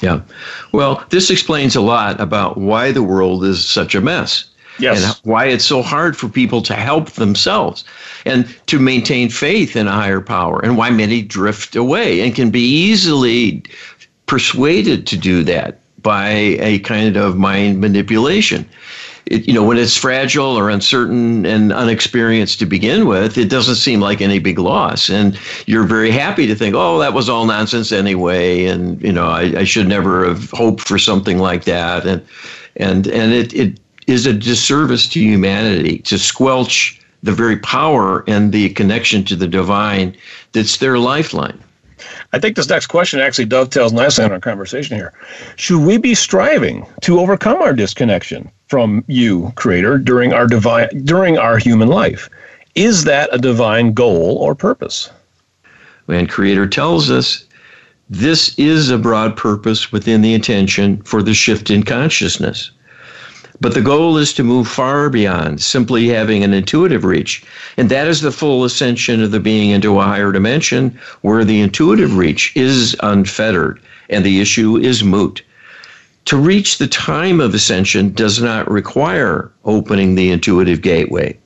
Yeah. 0.00 0.20
Well, 0.72 1.04
this 1.10 1.30
explains 1.30 1.76
a 1.76 1.80
lot 1.80 2.20
about 2.20 2.58
why 2.58 2.92
the 2.92 3.02
world 3.02 3.44
is 3.44 3.66
such 3.66 3.94
a 3.94 4.00
mess. 4.00 4.44
Yes. 4.78 5.04
And 5.04 5.20
why 5.22 5.46
it's 5.46 5.64
so 5.64 5.82
hard 5.82 6.16
for 6.16 6.28
people 6.28 6.60
to 6.62 6.74
help 6.74 7.12
themselves 7.12 7.84
and 8.26 8.46
to 8.66 8.80
maintain 8.80 9.30
faith 9.30 9.76
in 9.76 9.86
a 9.86 9.92
higher 9.92 10.20
power, 10.20 10.60
and 10.64 10.76
why 10.76 10.90
many 10.90 11.22
drift 11.22 11.76
away 11.76 12.20
and 12.20 12.34
can 12.34 12.50
be 12.50 12.60
easily 12.60 13.62
persuaded 14.26 15.06
to 15.06 15.16
do 15.16 15.44
that 15.44 15.78
by 16.02 16.28
a 16.60 16.80
kind 16.80 17.16
of 17.16 17.36
mind 17.36 17.80
manipulation 17.80 18.68
it, 19.26 19.46
you 19.46 19.54
know, 19.54 19.64
when 19.64 19.78
it's 19.78 19.96
fragile 19.96 20.58
or 20.58 20.68
uncertain 20.68 21.46
and 21.46 21.72
unexperienced 21.72 22.58
to 22.58 22.66
begin 22.66 23.06
with, 23.06 23.38
it 23.38 23.48
doesn't 23.48 23.76
seem 23.76 24.00
like 24.00 24.20
any 24.20 24.38
big 24.38 24.58
loss. 24.58 25.08
And 25.08 25.38
you're 25.66 25.84
very 25.84 26.10
happy 26.10 26.46
to 26.46 26.54
think, 26.54 26.74
oh, 26.74 26.98
that 26.98 27.14
was 27.14 27.28
all 27.28 27.46
nonsense 27.46 27.92
anyway. 27.92 28.64
And, 28.66 29.00
you 29.02 29.12
know, 29.12 29.26
I, 29.26 29.60
I 29.60 29.64
should 29.64 29.88
never 29.88 30.26
have 30.26 30.50
hoped 30.50 30.86
for 30.86 30.98
something 30.98 31.38
like 31.38 31.64
that. 31.64 32.06
And, 32.06 32.26
and, 32.76 33.06
and 33.06 33.32
it, 33.32 33.54
it 33.54 33.80
is 34.06 34.26
a 34.26 34.32
disservice 34.32 35.08
to 35.10 35.20
humanity 35.20 35.98
to 36.00 36.18
squelch 36.18 37.00
the 37.22 37.32
very 37.32 37.56
power 37.56 38.22
and 38.28 38.52
the 38.52 38.68
connection 38.70 39.24
to 39.24 39.36
the 39.36 39.48
divine 39.48 40.14
that's 40.52 40.76
their 40.76 40.98
lifeline. 40.98 41.58
I 42.34 42.40
think 42.40 42.56
this 42.56 42.68
next 42.68 42.88
question 42.88 43.20
actually 43.20 43.44
dovetails 43.44 43.92
nicely 43.92 44.24
on 44.24 44.32
our 44.32 44.40
conversation 44.40 44.96
here. 44.96 45.12
Should 45.54 45.86
we 45.86 45.98
be 45.98 46.16
striving 46.16 46.84
to 47.02 47.20
overcome 47.20 47.62
our 47.62 47.72
disconnection 47.72 48.50
from 48.66 49.04
you, 49.06 49.52
Creator, 49.54 49.98
during 49.98 50.32
our 50.32 50.48
divine 50.48 50.88
during 51.04 51.38
our 51.38 51.58
human 51.58 51.86
life? 51.86 52.28
Is 52.74 53.04
that 53.04 53.28
a 53.32 53.38
divine 53.38 53.92
goal 53.92 54.36
or 54.38 54.56
purpose? 54.56 55.10
And 56.08 56.28
Creator 56.28 56.66
tells 56.66 57.08
us 57.08 57.44
this 58.10 58.58
is 58.58 58.90
a 58.90 58.98
broad 58.98 59.36
purpose 59.36 59.92
within 59.92 60.20
the 60.20 60.34
intention 60.34 61.02
for 61.02 61.22
the 61.22 61.34
shift 61.34 61.70
in 61.70 61.84
consciousness. 61.84 62.72
But 63.60 63.74
the 63.74 63.80
goal 63.80 64.18
is 64.18 64.32
to 64.34 64.42
move 64.42 64.66
far 64.66 65.08
beyond 65.08 65.60
simply 65.60 66.08
having 66.08 66.42
an 66.42 66.52
intuitive 66.52 67.04
reach. 67.04 67.42
And 67.76 67.88
that 67.88 68.08
is 68.08 68.20
the 68.20 68.32
full 68.32 68.64
ascension 68.64 69.22
of 69.22 69.30
the 69.30 69.40
being 69.40 69.70
into 69.70 70.00
a 70.00 70.04
higher 70.04 70.32
dimension 70.32 70.98
where 71.22 71.44
the 71.44 71.60
intuitive 71.60 72.16
reach 72.16 72.52
is 72.56 72.96
unfettered 73.00 73.80
and 74.10 74.24
the 74.24 74.40
issue 74.40 74.76
is 74.76 75.04
moot. 75.04 75.42
To 76.26 76.36
reach 76.36 76.78
the 76.78 76.86
time 76.88 77.40
of 77.40 77.54
ascension 77.54 78.12
does 78.12 78.40
not 78.42 78.70
require 78.70 79.50
opening 79.64 80.14
the 80.14 80.30
intuitive 80.30 80.80
gateway. 80.80 81.36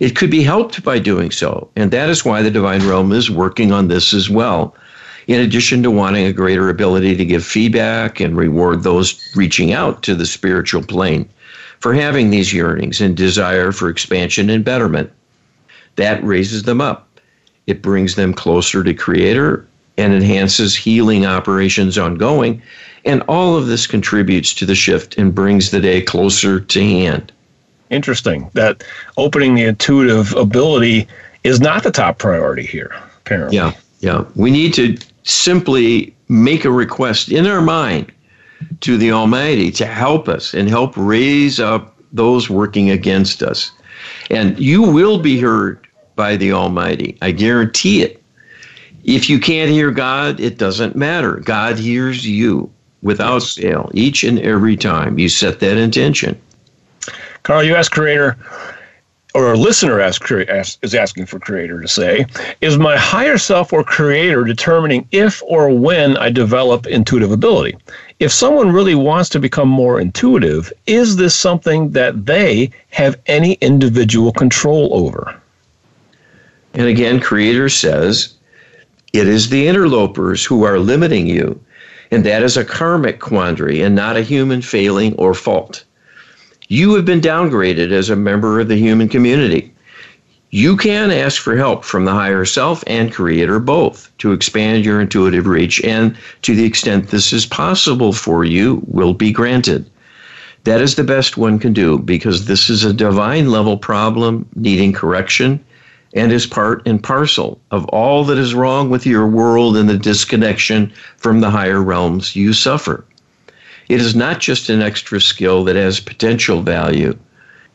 It 0.00 0.16
could 0.16 0.30
be 0.30 0.42
helped 0.42 0.82
by 0.82 0.98
doing 0.98 1.30
so, 1.30 1.68
and 1.76 1.90
that 1.90 2.08
is 2.08 2.24
why 2.24 2.42
the 2.42 2.50
divine 2.50 2.86
realm 2.86 3.12
is 3.12 3.30
working 3.30 3.72
on 3.72 3.88
this 3.88 4.14
as 4.14 4.30
well. 4.30 4.74
In 5.28 5.40
addition 5.40 5.82
to 5.82 5.90
wanting 5.90 6.26
a 6.26 6.32
greater 6.32 6.68
ability 6.68 7.14
to 7.16 7.24
give 7.24 7.44
feedback 7.44 8.18
and 8.18 8.36
reward 8.36 8.82
those 8.82 9.30
reaching 9.36 9.72
out 9.72 10.02
to 10.02 10.14
the 10.14 10.26
spiritual 10.26 10.82
plane 10.82 11.28
for 11.80 11.94
having 11.94 12.30
these 12.30 12.52
yearnings 12.52 13.00
and 13.00 13.16
desire 13.16 13.70
for 13.70 13.88
expansion 13.88 14.50
and 14.50 14.64
betterment, 14.64 15.12
that 15.96 16.22
raises 16.24 16.64
them 16.64 16.80
up. 16.80 17.06
It 17.66 17.82
brings 17.82 18.16
them 18.16 18.34
closer 18.34 18.82
to 18.82 18.94
Creator 18.94 19.66
and 19.96 20.12
enhances 20.12 20.74
healing 20.74 21.26
operations 21.26 21.98
ongoing 21.98 22.62
and 23.04 23.22
all 23.22 23.56
of 23.56 23.66
this 23.66 23.86
contributes 23.86 24.52
to 24.54 24.66
the 24.66 24.74
shift 24.74 25.16
and 25.16 25.34
brings 25.34 25.70
the 25.70 25.80
day 25.80 26.02
closer 26.02 26.60
to 26.60 26.80
hand. 26.80 27.32
Interesting. 27.90 28.50
That 28.52 28.84
opening 29.16 29.54
the 29.54 29.64
intuitive 29.64 30.34
ability 30.34 31.08
is 31.44 31.60
not 31.60 31.82
the 31.82 31.90
top 31.90 32.18
priority 32.18 32.66
here, 32.66 32.94
apparently. 33.20 33.56
Yeah, 33.56 33.72
yeah. 34.00 34.24
We 34.34 34.50
need 34.50 34.74
to 34.74 34.98
simply 35.28 36.14
make 36.28 36.64
a 36.64 36.70
request 36.70 37.30
in 37.30 37.46
our 37.46 37.60
mind 37.60 38.10
to 38.80 38.96
the 38.96 39.12
Almighty 39.12 39.70
to 39.72 39.86
help 39.86 40.28
us 40.28 40.54
and 40.54 40.68
help 40.68 40.94
raise 40.96 41.60
up 41.60 41.96
those 42.12 42.48
working 42.48 42.90
against 42.90 43.42
us. 43.42 43.70
And 44.30 44.58
you 44.58 44.82
will 44.82 45.18
be 45.18 45.38
heard 45.38 45.86
by 46.16 46.36
the 46.36 46.52
Almighty. 46.52 47.16
I 47.22 47.30
guarantee 47.32 48.02
it. 48.02 48.22
If 49.04 49.30
you 49.30 49.38
can't 49.38 49.70
hear 49.70 49.90
God, 49.90 50.40
it 50.40 50.58
doesn't 50.58 50.96
matter. 50.96 51.36
God 51.36 51.78
hears 51.78 52.26
you 52.26 52.70
without 53.02 53.42
fail, 53.42 53.90
each 53.94 54.24
and 54.24 54.38
every 54.40 54.76
time 54.76 55.18
you 55.18 55.28
set 55.28 55.60
that 55.60 55.76
intention. 55.76 56.40
Carl, 57.44 57.62
you 57.62 57.74
ask 57.76 57.92
Creator, 57.92 58.36
or 59.34 59.52
a 59.52 59.56
listener 59.56 60.00
ask, 60.00 60.22
is 60.82 60.94
asking 60.94 61.26
for 61.26 61.38
Creator 61.38 61.80
to 61.80 61.88
say, 61.88 62.26
is 62.60 62.78
my 62.78 62.96
higher 62.96 63.38
self 63.38 63.72
or 63.72 63.84
Creator 63.84 64.44
determining 64.44 65.06
if 65.12 65.42
or 65.44 65.70
when 65.70 66.16
I 66.16 66.30
develop 66.30 66.86
intuitive 66.86 67.30
ability? 67.30 67.76
If 68.20 68.32
someone 68.32 68.72
really 68.72 68.94
wants 68.94 69.28
to 69.30 69.40
become 69.40 69.68
more 69.68 70.00
intuitive, 70.00 70.72
is 70.86 71.16
this 71.16 71.34
something 71.34 71.90
that 71.90 72.26
they 72.26 72.70
have 72.90 73.20
any 73.26 73.54
individual 73.54 74.32
control 74.32 74.90
over? 74.92 75.40
And 76.74 76.86
again, 76.86 77.20
Creator 77.20 77.68
says, 77.68 78.34
it 79.12 79.26
is 79.26 79.48
the 79.48 79.68
interlopers 79.68 80.44
who 80.44 80.64
are 80.64 80.78
limiting 80.78 81.26
you 81.26 81.60
and 82.10 82.24
that 82.24 82.42
is 82.42 82.56
a 82.56 82.64
karmic 82.64 83.20
quandary 83.20 83.82
and 83.82 83.94
not 83.94 84.16
a 84.16 84.22
human 84.22 84.62
failing 84.62 85.14
or 85.16 85.34
fault. 85.34 85.84
You 86.70 86.94
have 86.96 87.06
been 87.06 87.22
downgraded 87.22 87.92
as 87.92 88.10
a 88.10 88.16
member 88.16 88.60
of 88.60 88.68
the 88.68 88.76
human 88.76 89.08
community. 89.08 89.72
You 90.50 90.76
can 90.76 91.10
ask 91.10 91.40
for 91.40 91.56
help 91.56 91.82
from 91.82 92.04
the 92.04 92.12
higher 92.12 92.44
self 92.44 92.84
and 92.86 93.10
creator 93.10 93.58
both 93.58 94.10
to 94.18 94.32
expand 94.32 94.84
your 94.84 95.00
intuitive 95.00 95.46
reach, 95.46 95.82
and 95.82 96.14
to 96.42 96.54
the 96.54 96.66
extent 96.66 97.08
this 97.08 97.32
is 97.32 97.46
possible 97.46 98.12
for 98.12 98.44
you, 98.44 98.82
will 98.86 99.14
be 99.14 99.32
granted. 99.32 99.88
That 100.64 100.82
is 100.82 100.96
the 100.96 101.04
best 101.04 101.38
one 101.38 101.58
can 101.58 101.72
do 101.72 101.98
because 102.00 102.44
this 102.44 102.68
is 102.68 102.84
a 102.84 102.92
divine 102.92 103.50
level 103.50 103.78
problem 103.78 104.46
needing 104.54 104.92
correction 104.92 105.64
and 106.12 106.30
is 106.30 106.44
part 106.44 106.82
and 106.86 107.02
parcel 107.02 107.58
of 107.70 107.86
all 107.86 108.24
that 108.24 108.36
is 108.36 108.52
wrong 108.52 108.90
with 108.90 109.06
your 109.06 109.26
world 109.26 109.74
and 109.74 109.88
the 109.88 109.96
disconnection 109.96 110.92
from 111.16 111.40
the 111.40 111.50
higher 111.50 111.82
realms 111.82 112.36
you 112.36 112.52
suffer. 112.52 113.06
It 113.88 114.00
is 114.00 114.14
not 114.14 114.40
just 114.40 114.68
an 114.68 114.82
extra 114.82 115.20
skill 115.20 115.64
that 115.64 115.76
has 115.76 116.00
potential 116.00 116.62
value. 116.62 117.18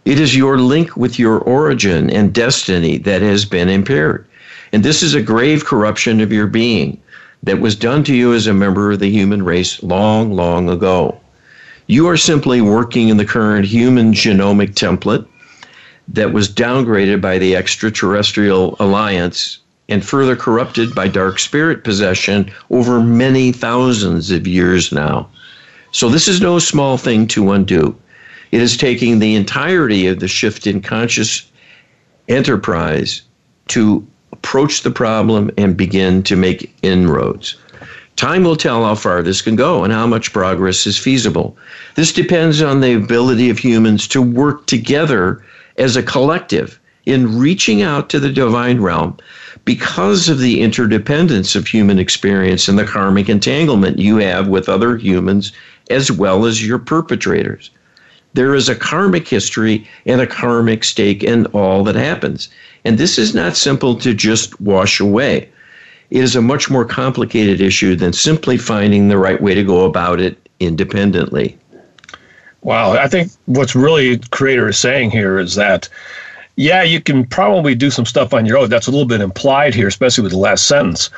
It 0.06 0.20
is 0.20 0.36
your 0.36 0.60
link 0.60 0.96
with 0.96 1.18
your 1.18 1.40
origin 1.40 2.10
and 2.10 2.34
destiny 2.34 2.98
that 3.00 3.22
has 3.22 3.46
been 3.46 3.70
impaired. 3.70 4.26
And 4.72 4.84
this 4.84 5.02
is 5.02 5.14
a 5.14 5.22
grave 5.22 5.66
corruption 5.66 6.20
of 6.22 6.32
your 6.32 6.48
being 6.48 7.00
that 7.44 7.60
was 7.60 7.76
done 7.76 8.04
to 8.04 8.16
you 8.16 8.34
as 8.34 8.48
a 8.48 8.54
member 8.54 8.92
of 8.92 9.00
the 9.00 9.10
human 9.10 9.44
race 9.44 9.82
long, 9.82 10.34
long 10.34 10.70
ago. 10.70 11.20
You 11.88 12.08
are 12.08 12.18
simply 12.18 12.62
working 12.62 13.10
in 13.10 13.18
the 13.18 13.26
current 13.26 13.66
human 13.66 14.14
genomic 14.14 14.74
template 14.76 15.26
that 16.08 16.34
was 16.34 16.50
downgraded 16.50 17.22
by 17.22 17.38
the 17.38 17.56
extraterrestrial 17.56 18.76
alliance 18.80 19.60
and 19.90 20.06
further 20.06 20.36
corrupted 20.36 20.94
by 20.94 21.08
dark 21.08 21.40
spirit 21.40 21.84
possession 21.84 22.52
over 22.70 23.00
many 23.00 23.52
thousands 23.52 24.32
of 24.32 24.48
years 24.48 24.92
now. 24.92 25.28
So, 25.94 26.10
this 26.10 26.28
is 26.28 26.42
no 26.42 26.58
small 26.58 26.98
thing 26.98 27.28
to 27.28 27.52
undo. 27.52 27.96
It 28.52 28.62
is 28.62 28.78
taking 28.78 29.20
the 29.20 29.36
entirety 29.36 30.08
of 30.08 30.20
the 30.20 30.28
shift 30.28 30.66
in 30.66 30.82
conscious 30.82 31.50
enterprise 32.28 33.22
to 33.70 34.06
approach 34.32 34.82
the 34.82 34.92
problem 34.92 35.52
and 35.56 35.78
begin 35.78 36.24
to 36.24 36.36
make 36.36 36.76
inroads. 36.82 37.56
Time 38.16 38.44
will 38.44 38.56
tell 38.56 38.84
how 38.84 38.96
far 38.96 39.22
this 39.22 39.42
can 39.42 39.56
go 39.56 39.84
and 39.84 39.94
how 39.94 40.08
much 40.08 40.34
progress 40.34 40.88
is 40.88 40.98
feasible. 40.98 41.56
This 41.96 42.12
depends 42.12 42.62
on 42.62 42.82
the 42.82 42.94
ability 42.94 43.52
of 43.52 43.60
humans 43.60 44.08
to 44.10 44.22
work 44.22 44.66
together 44.66 45.44
as 45.78 45.96
a 45.96 46.04
collective 46.04 46.80
in 47.06 47.38
reaching 47.38 47.82
out 47.82 48.10
to 48.10 48.20
the 48.20 48.32
divine 48.32 48.82
realm 48.82 49.18
because 49.66 50.30
of 50.30 50.40
the 50.40 50.62
interdependence 50.62 51.56
of 51.56 51.68
human 51.68 52.00
experience 52.00 52.68
and 52.68 52.78
the 52.80 52.86
karmic 52.86 53.30
entanglement 53.30 54.00
you 54.00 54.18
have 54.18 54.48
with 54.48 54.70
other 54.70 54.98
humans 54.98 55.52
as 55.90 56.12
well 56.12 56.46
as 56.46 56.66
your 56.66 56.80
perpetrators. 56.80 57.70
There 58.34 58.56
is 58.56 58.68
a 58.68 58.76
karmic 58.76 59.28
history 59.28 59.88
and 60.06 60.20
a 60.20 60.28
karmic 60.28 60.84
stake 60.84 61.24
in 61.24 61.46
all 61.48 61.84
that 61.84 61.96
happens. 61.96 62.50
And 62.84 62.98
this 62.98 63.18
is 63.18 63.36
not 63.36 63.56
simple 63.56 63.96
to 63.98 64.14
just 64.14 64.60
wash 64.60 65.00
away. 65.00 65.50
It 66.10 66.24
is 66.24 66.36
a 66.36 66.42
much 66.42 66.70
more 66.70 66.86
complicated 66.86 67.62
issue 67.62 67.96
than 67.96 68.14
simply 68.14 68.58
finding 68.58 69.08
the 69.08 69.18
right 69.18 69.42
way 69.42 69.54
to 69.54 69.64
go 69.64 69.86
about 69.86 70.20
it 70.20 70.38
independently. 70.60 71.58
Wow, 72.62 72.94
I 72.94 73.08
think 73.08 73.32
what's 73.46 73.76
really 73.76 74.18
creator 74.32 74.70
is 74.70 74.78
saying 74.78 75.12
here 75.12 75.38
is 75.38 75.56
that 75.56 75.90
yeah, 76.56 76.84
you 76.84 77.02
can 77.02 77.26
probably 77.26 77.74
do 77.74 77.90
some 77.90 78.06
stuff 78.06 78.34
on 78.34 78.46
your 78.46 78.58
own. 78.58 78.70
That's 78.70 78.88
a 78.88 78.92
little 78.92 79.08
bit 79.08 79.22
implied 79.22 79.74
here, 79.74 79.88
especially 79.88 80.22
with 80.22 80.34
the 80.34 80.38
last 80.38 80.68
sentence. 80.68 81.10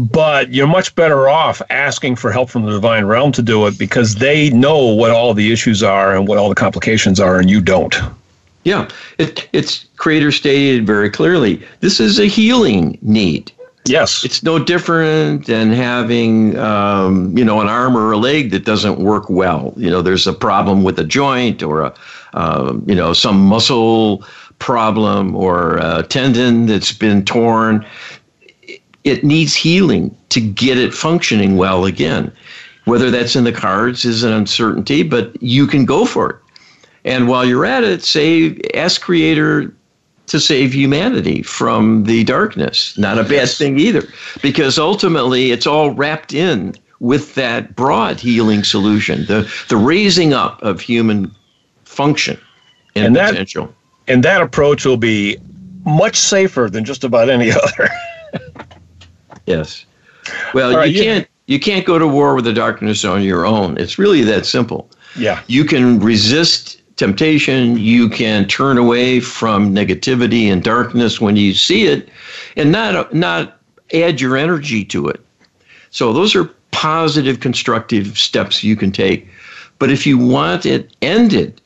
But 0.00 0.54
you're 0.54 0.66
much 0.66 0.94
better 0.94 1.28
off 1.28 1.60
asking 1.68 2.16
for 2.16 2.32
help 2.32 2.48
from 2.48 2.64
the 2.64 2.70
divine 2.72 3.04
realm 3.04 3.32
to 3.32 3.42
do 3.42 3.66
it 3.66 3.78
because 3.78 4.14
they 4.14 4.48
know 4.48 4.86
what 4.86 5.10
all 5.10 5.34
the 5.34 5.52
issues 5.52 5.82
are 5.82 6.16
and 6.16 6.26
what 6.26 6.38
all 6.38 6.48
the 6.48 6.54
complications 6.54 7.20
are, 7.20 7.38
and 7.38 7.50
you 7.50 7.60
don't. 7.60 7.94
Yeah, 8.64 8.88
it, 9.18 9.46
it's 9.52 9.84
creator 9.98 10.32
stated 10.32 10.86
very 10.86 11.10
clearly. 11.10 11.62
This 11.80 12.00
is 12.00 12.18
a 12.18 12.24
healing 12.24 12.96
need. 13.02 13.52
Yes, 13.84 14.24
it's 14.24 14.42
no 14.42 14.58
different 14.58 15.44
than 15.44 15.70
having 15.70 16.58
um, 16.58 17.36
you 17.36 17.44
know 17.44 17.60
an 17.60 17.68
arm 17.68 17.94
or 17.94 18.12
a 18.12 18.16
leg 18.16 18.52
that 18.52 18.64
doesn't 18.64 19.00
work 19.00 19.28
well. 19.28 19.74
You 19.76 19.90
know, 19.90 20.00
there's 20.00 20.26
a 20.26 20.32
problem 20.32 20.82
with 20.82 20.98
a 20.98 21.04
joint 21.04 21.62
or 21.62 21.82
a 21.82 21.94
uh, 22.32 22.74
you 22.86 22.94
know 22.94 23.12
some 23.12 23.38
muscle 23.38 24.24
problem 24.60 25.34
or 25.34 25.76
a 25.78 26.04
tendon 26.04 26.66
that's 26.66 26.92
been 26.92 27.22
torn. 27.24 27.84
It 29.04 29.24
needs 29.24 29.54
healing 29.54 30.16
to 30.30 30.40
get 30.40 30.78
it 30.78 30.92
functioning 30.92 31.56
well 31.56 31.84
again. 31.84 32.32
Whether 32.84 33.10
that's 33.10 33.36
in 33.36 33.44
the 33.44 33.52
cards 33.52 34.04
is 34.04 34.22
an 34.22 34.32
uncertainty, 34.32 35.02
but 35.02 35.40
you 35.42 35.66
can 35.66 35.84
go 35.84 36.04
for 36.04 36.30
it. 36.30 36.36
And 37.04 37.28
while 37.28 37.44
you're 37.44 37.64
at 37.64 37.84
it, 37.84 38.02
say, 38.02 38.58
ask 38.74 39.00
Creator 39.00 39.74
to 40.26 40.40
save 40.40 40.72
humanity 40.72 41.42
from 41.42 42.04
the 42.04 42.24
darkness. 42.24 42.96
Not 42.96 43.18
a 43.18 43.24
bad 43.24 43.48
thing 43.48 43.78
either, 43.78 44.04
because 44.42 44.78
ultimately 44.78 45.50
it's 45.50 45.66
all 45.66 45.90
wrapped 45.90 46.32
in 46.32 46.74
with 47.00 47.34
that 47.34 47.74
broad 47.74 48.20
healing 48.20 48.62
solution, 48.62 49.26
the, 49.26 49.50
the 49.68 49.76
raising 49.76 50.32
up 50.32 50.62
of 50.62 50.80
human 50.80 51.34
function 51.84 52.38
and, 52.94 53.06
and 53.06 53.16
that, 53.16 53.30
potential. 53.30 53.74
And 54.06 54.22
that 54.22 54.40
approach 54.40 54.84
will 54.84 54.96
be 54.96 55.36
much 55.84 56.16
safer 56.16 56.68
than 56.70 56.84
just 56.84 57.02
about 57.02 57.28
any 57.28 57.50
other. 57.50 57.88
Yes. 59.50 59.84
Well, 60.54 60.76
right, 60.76 60.90
you 60.90 61.02
can't 61.02 61.28
you 61.46 61.58
can't 61.58 61.84
go 61.84 61.98
to 61.98 62.06
war 62.06 62.34
with 62.34 62.44
the 62.44 62.52
darkness 62.52 63.04
on 63.04 63.22
your 63.22 63.44
own. 63.44 63.76
It's 63.76 63.98
really 63.98 64.22
that 64.22 64.46
simple. 64.46 64.88
Yeah. 65.16 65.42
You 65.48 65.64
can 65.64 65.98
resist 65.98 66.80
temptation. 66.96 67.76
You 67.78 68.08
can 68.08 68.46
turn 68.46 68.78
away 68.78 69.20
from 69.20 69.74
negativity 69.74 70.52
and 70.52 70.62
darkness 70.62 71.20
when 71.20 71.36
you 71.36 71.54
see 71.54 71.86
it, 71.86 72.08
and 72.56 72.70
not 72.70 73.12
not 73.12 73.58
add 73.92 74.20
your 74.20 74.36
energy 74.36 74.84
to 74.84 75.08
it. 75.08 75.24
So 75.90 76.12
those 76.12 76.36
are 76.36 76.44
positive, 76.70 77.40
constructive 77.40 78.16
steps 78.16 78.62
you 78.62 78.76
can 78.76 78.92
take. 78.92 79.28
But 79.80 79.90
if 79.90 80.06
you 80.06 80.18
want 80.18 80.66
it 80.66 80.94
ended, 81.02 81.60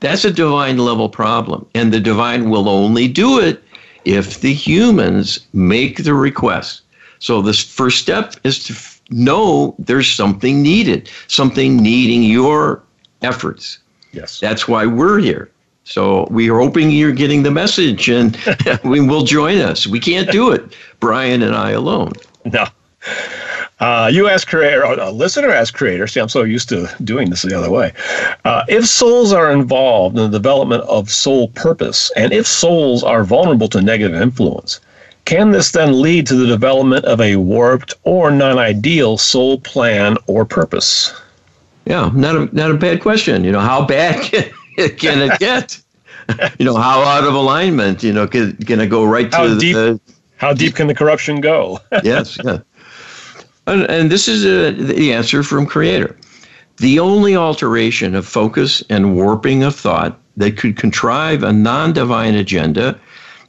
that's 0.00 0.24
a 0.24 0.30
divine 0.30 0.78
level 0.78 1.08
problem, 1.08 1.66
and 1.74 1.92
the 1.92 2.00
divine 2.00 2.48
will 2.48 2.68
only 2.68 3.06
do 3.06 3.38
it 3.38 3.62
if 4.04 4.40
the 4.40 4.54
humans 4.54 5.46
make 5.52 6.04
the 6.04 6.14
request. 6.14 6.82
So 7.20 7.42
the 7.42 7.52
first 7.52 7.98
step 7.98 8.34
is 8.44 8.64
to 8.64 8.74
know 9.10 9.74
there's 9.78 10.10
something 10.10 10.62
needed, 10.62 11.08
something 11.28 11.76
needing 11.76 12.22
your 12.22 12.82
efforts. 13.22 13.78
Yes. 14.12 14.40
That's 14.40 14.66
why 14.66 14.86
we're 14.86 15.18
here. 15.18 15.50
So 15.84 16.26
we 16.30 16.50
are 16.50 16.58
hoping 16.58 16.90
you're 16.90 17.12
getting 17.12 17.42
the 17.42 17.50
message 17.50 18.08
and 18.08 18.36
we 18.84 19.00
will 19.00 19.24
join 19.24 19.58
us. 19.58 19.86
We 19.86 20.00
can't 20.00 20.30
do 20.30 20.50
it, 20.50 20.74
Brian 20.98 21.42
and 21.42 21.54
I 21.54 21.70
alone. 21.70 22.12
No. 22.44 22.66
Uh, 23.80 24.10
you 24.12 24.28
ask 24.28 24.46
creator, 24.46 24.82
a 24.82 25.10
listener 25.10 25.50
asked 25.50 25.74
creator. 25.74 26.06
See, 26.06 26.20
I'm 26.20 26.28
so 26.28 26.42
used 26.42 26.68
to 26.68 26.94
doing 27.02 27.30
this 27.30 27.42
the 27.42 27.56
other 27.56 27.70
way. 27.70 27.92
Uh, 28.44 28.62
if 28.68 28.86
souls 28.86 29.32
are 29.32 29.50
involved 29.50 30.18
in 30.18 30.30
the 30.30 30.38
development 30.38 30.84
of 30.84 31.10
soul 31.10 31.48
purpose, 31.48 32.12
and 32.14 32.32
if 32.32 32.46
souls 32.46 33.02
are 33.02 33.24
vulnerable 33.24 33.68
to 33.68 33.80
negative 33.80 34.20
influence, 34.20 34.80
can 35.30 35.52
this 35.52 35.70
then 35.70 36.02
lead 36.02 36.26
to 36.26 36.34
the 36.34 36.44
development 36.44 37.04
of 37.04 37.20
a 37.20 37.36
warped 37.36 37.94
or 38.02 38.32
non 38.32 38.58
ideal 38.58 39.16
soul 39.16 39.60
plan 39.60 40.16
or 40.26 40.44
purpose? 40.44 41.14
Yeah, 41.84 42.10
not 42.12 42.34
a 42.34 42.54
not 42.56 42.72
a 42.72 42.74
bad 42.74 43.00
question. 43.00 43.44
You 43.44 43.52
know, 43.52 43.60
how 43.60 43.86
bad 43.86 44.20
can, 44.24 44.50
can 44.96 45.30
it 45.30 45.38
get? 45.38 45.80
you 46.58 46.64
know, 46.64 46.74
how 46.74 47.02
out 47.02 47.22
of 47.22 47.34
alignment? 47.34 48.02
You 48.02 48.12
know, 48.12 48.26
can, 48.26 48.56
can 48.56 48.80
it 48.80 48.88
go 48.88 49.04
right 49.04 49.32
how 49.32 49.46
to 49.46 49.56
deep, 49.56 49.76
the? 49.76 50.00
How 50.36 50.52
deep 50.52 50.74
can 50.74 50.88
the 50.88 50.96
corruption 50.96 51.40
go? 51.40 51.78
yes, 52.02 52.36
yeah. 52.44 52.58
And, 53.68 53.82
and 53.84 54.10
this 54.10 54.26
is 54.26 54.44
a, 54.44 54.72
the 54.72 55.12
answer 55.12 55.44
from 55.44 55.64
Creator. 55.64 56.16
The 56.78 56.98
only 56.98 57.36
alteration 57.36 58.16
of 58.16 58.26
focus 58.26 58.82
and 58.90 59.14
warping 59.14 59.62
of 59.62 59.76
thought 59.76 60.18
that 60.38 60.56
could 60.56 60.76
contrive 60.76 61.44
a 61.44 61.52
non 61.52 61.92
divine 61.92 62.34
agenda 62.34 62.98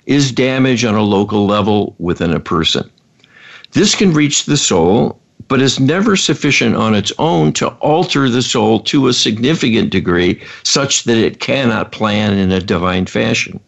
is 0.06 0.32
damage 0.32 0.84
on 0.84 0.96
a 0.96 1.02
local 1.02 1.46
level 1.46 1.96
within 2.00 2.34
a 2.34 2.40
person. 2.40 2.90
This 3.72 3.96
can 3.96 4.14
reach 4.14 4.46
the 4.46 4.58
soul 4.58 5.22
but 5.48 5.62
is 5.62 5.82
never 5.82 6.16
sufficient 6.16 6.76
on 6.76 6.96
its 6.96 7.12
own 7.20 7.52
to 7.52 7.68
alter 7.82 8.30
the 8.30 8.42
soul 8.42 8.80
to 8.80 9.08
a 9.08 9.14
significant 9.14 9.90
degree 9.90 10.40
such 10.64 11.04
that 11.04 11.18
it 11.18 11.42
cannot 11.42 11.92
plan 11.92 12.38
in 12.38 12.52
a 12.54 12.62
divine 12.62 13.06
fashion. 13.06 13.60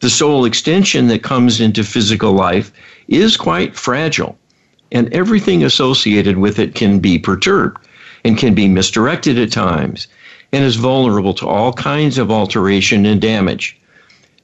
The 0.00 0.10
soul 0.10 0.44
extension 0.44 1.06
that 1.06 1.22
comes 1.22 1.60
into 1.60 1.84
physical 1.84 2.32
life 2.32 2.72
is 3.06 3.36
quite 3.36 3.76
fragile, 3.76 4.36
and 4.90 5.12
everything 5.12 5.62
associated 5.62 6.38
with 6.38 6.58
it 6.58 6.74
can 6.74 6.98
be 6.98 7.18
perturbed 7.18 7.86
and 8.24 8.36
can 8.36 8.54
be 8.54 8.66
misdirected 8.66 9.38
at 9.38 9.52
times 9.52 10.08
and 10.52 10.64
is 10.64 10.76
vulnerable 10.76 11.34
to 11.34 11.46
all 11.46 11.72
kinds 11.72 12.18
of 12.18 12.30
alteration 12.30 13.06
and 13.06 13.20
damage. 13.20 13.79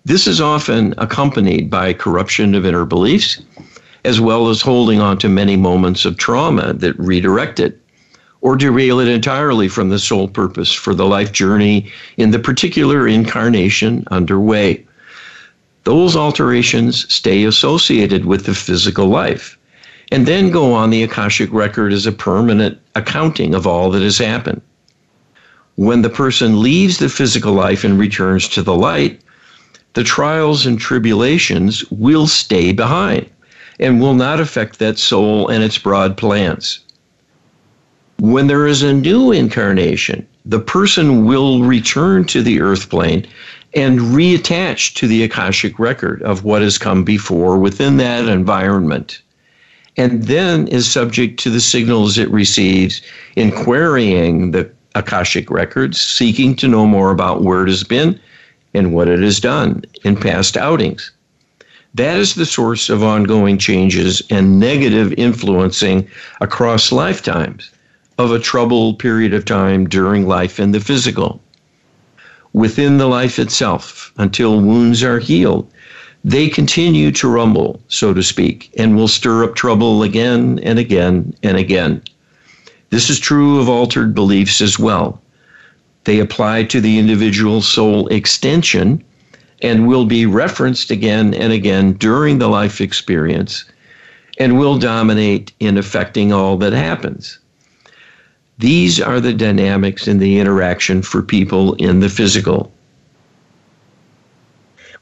This 0.06 0.28
is 0.28 0.40
often 0.40 0.94
accompanied 0.98 1.68
by 1.68 1.92
corruption 1.92 2.54
of 2.54 2.64
inner 2.64 2.84
beliefs 2.84 3.42
as 4.04 4.20
well 4.20 4.50
as 4.50 4.62
holding 4.62 5.00
on 5.00 5.18
to 5.18 5.28
many 5.28 5.56
moments 5.56 6.04
of 6.04 6.16
trauma 6.16 6.74
that 6.74 6.96
redirect 6.96 7.58
it 7.58 7.80
or 8.40 8.54
derail 8.54 9.00
it 9.00 9.08
entirely 9.08 9.66
from 9.66 9.88
the 9.88 9.98
sole 9.98 10.28
purpose 10.28 10.72
for 10.72 10.94
the 10.94 11.06
life 11.06 11.32
journey 11.32 11.90
in 12.18 12.30
the 12.30 12.38
particular 12.38 13.08
incarnation 13.08 14.04
underway. 14.12 14.86
Those 15.82 16.14
alterations 16.14 17.12
stay 17.12 17.42
associated 17.42 18.26
with 18.26 18.46
the 18.46 18.54
physical 18.54 19.08
life 19.08 19.58
and 20.12 20.24
then 20.24 20.52
go 20.52 20.72
on 20.72 20.90
the 20.90 21.02
Akashic 21.02 21.52
record 21.52 21.92
as 21.92 22.06
a 22.06 22.12
permanent 22.12 22.78
accounting 22.94 23.56
of 23.56 23.66
all 23.66 23.90
that 23.90 24.02
has 24.02 24.18
happened. 24.18 24.62
When 25.74 26.02
the 26.02 26.10
person 26.10 26.62
leaves 26.62 26.98
the 26.98 27.08
physical 27.08 27.54
life 27.54 27.82
and 27.82 27.98
returns 27.98 28.46
to 28.50 28.62
the 28.62 28.76
light, 28.76 29.20
the 29.96 30.04
trials 30.04 30.66
and 30.66 30.78
tribulations 30.78 31.82
will 31.90 32.26
stay 32.26 32.70
behind 32.70 33.26
and 33.80 33.98
will 33.98 34.12
not 34.12 34.38
affect 34.38 34.78
that 34.78 34.98
soul 34.98 35.48
and 35.48 35.64
its 35.64 35.78
broad 35.78 36.18
plans. 36.18 36.80
When 38.18 38.46
there 38.46 38.66
is 38.66 38.82
a 38.82 38.92
new 38.92 39.32
incarnation, 39.32 40.26
the 40.44 40.60
person 40.60 41.24
will 41.24 41.62
return 41.62 42.26
to 42.26 42.42
the 42.42 42.60
earth 42.60 42.90
plane 42.90 43.26
and 43.74 43.98
reattach 43.98 44.92
to 44.96 45.06
the 45.06 45.22
Akashic 45.22 45.78
record 45.78 46.22
of 46.24 46.44
what 46.44 46.60
has 46.60 46.76
come 46.76 47.02
before 47.02 47.56
within 47.56 47.96
that 47.96 48.28
environment. 48.28 49.22
And 49.96 50.24
then 50.24 50.68
is 50.68 50.86
subject 50.86 51.40
to 51.40 51.50
the 51.50 51.60
signals 51.60 52.18
it 52.18 52.30
receives 52.30 53.00
in 53.34 53.50
querying 53.50 54.50
the 54.50 54.70
Akashic 54.94 55.50
records, 55.50 55.98
seeking 55.98 56.54
to 56.56 56.68
know 56.68 56.86
more 56.86 57.10
about 57.10 57.42
where 57.42 57.62
it 57.62 57.70
has 57.70 57.82
been 57.82 58.20
and 58.76 58.92
what 58.92 59.08
it 59.08 59.20
has 59.20 59.40
done 59.40 59.82
in 60.04 60.16
past 60.16 60.56
outings. 60.56 61.10
That 61.94 62.18
is 62.18 62.34
the 62.34 62.44
source 62.44 62.90
of 62.90 63.02
ongoing 63.02 63.56
changes 63.56 64.22
and 64.28 64.60
negative 64.60 65.14
influencing 65.14 66.06
across 66.42 66.92
lifetimes 66.92 67.70
of 68.18 68.32
a 68.32 68.38
troubled 68.38 68.98
period 68.98 69.32
of 69.32 69.44
time 69.44 69.88
during 69.88 70.26
life 70.26 70.60
in 70.60 70.72
the 70.72 70.80
physical. 70.80 71.40
Within 72.52 72.98
the 72.98 73.06
life 73.06 73.38
itself, 73.38 74.12
until 74.18 74.60
wounds 74.60 75.02
are 75.02 75.18
healed, 75.18 75.70
they 76.24 76.48
continue 76.48 77.12
to 77.12 77.28
rumble, 77.28 77.80
so 77.88 78.12
to 78.12 78.22
speak, 78.22 78.70
and 78.76 78.96
will 78.96 79.08
stir 79.08 79.44
up 79.44 79.54
trouble 79.54 80.02
again 80.02 80.58
and 80.62 80.78
again 80.78 81.34
and 81.42 81.56
again. 81.56 82.02
This 82.90 83.08
is 83.10 83.18
true 83.18 83.60
of 83.60 83.68
altered 83.68 84.14
beliefs 84.14 84.60
as 84.60 84.78
well. 84.78 85.20
They 86.06 86.20
apply 86.20 86.62
to 86.64 86.80
the 86.80 87.00
individual 87.00 87.60
soul 87.60 88.06
extension 88.08 89.02
and 89.60 89.88
will 89.88 90.04
be 90.04 90.24
referenced 90.24 90.92
again 90.92 91.34
and 91.34 91.52
again 91.52 91.94
during 91.94 92.38
the 92.38 92.46
life 92.46 92.80
experience 92.80 93.64
and 94.38 94.56
will 94.56 94.78
dominate 94.78 95.52
in 95.58 95.76
affecting 95.76 96.32
all 96.32 96.56
that 96.58 96.72
happens. 96.72 97.40
These 98.58 99.00
are 99.00 99.18
the 99.18 99.34
dynamics 99.34 100.06
in 100.06 100.18
the 100.18 100.38
interaction 100.38 101.02
for 101.02 101.22
people 101.22 101.74
in 101.74 101.98
the 101.98 102.08
physical. 102.08 102.72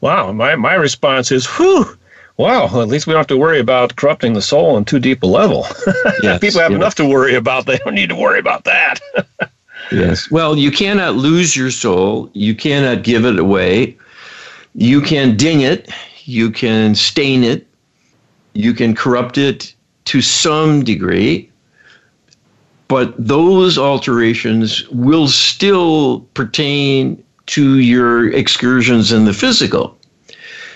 Wow, 0.01 0.33
my, 0.33 0.57
my 0.57 0.73
response 0.73 1.31
is, 1.31 1.45
whew, 1.45 1.99
wow, 2.39 2.65
at 2.81 2.89
least 2.89 3.07
we 3.07 3.13
don't 3.13 3.21
have 3.21 3.27
to 3.27 3.37
worry 3.37 3.61
about 3.61 3.97
corrupting 3.97 4.33
the 4.33 4.41
soul 4.41 4.75
on 4.75 4.87
too 4.87 4.99
deep 4.99 5.23
a 5.23 5.27
level. 5.27 5.67
Yes, 6.23 6.41
people 6.41 6.61
have 6.61 6.71
yeah. 6.71 6.79
enough 6.79 6.95
to 6.95 7.07
worry 7.07 7.35
about. 7.35 7.67
They 7.67 7.77
don't 7.79 7.95
need 7.95 8.09
to 8.09 8.15
worry 8.15 8.39
about 8.39 8.65
that. 8.65 9.01
yes. 9.97 10.31
Well, 10.31 10.57
you 10.57 10.71
cannot 10.71 11.17
lose 11.17 11.57
your 11.57 11.71
soul. 11.71 12.31
You 12.33 12.55
cannot 12.55 13.03
give 13.03 13.25
it 13.25 13.39
away. 13.39 13.97
You 14.75 15.01
can 15.01 15.37
ding 15.37 15.61
it, 15.61 15.91
you 16.25 16.51
can 16.51 16.95
stain 16.97 17.45
it, 17.45 17.67
you 18.55 18.75
can 18.75 18.95
corrupt 18.95 19.39
it 19.39 19.73
to 20.07 20.21
some 20.21 20.83
degree, 20.83 21.49
but 22.89 23.15
those 23.17 23.79
alterations 23.79 24.89
will 24.89 25.29
still 25.29 26.21
pertain 26.35 27.23
to 27.47 27.79
your 27.79 28.33
excursions 28.33 29.13
in 29.13 29.27
the 29.27 29.33
physical. 29.33 29.97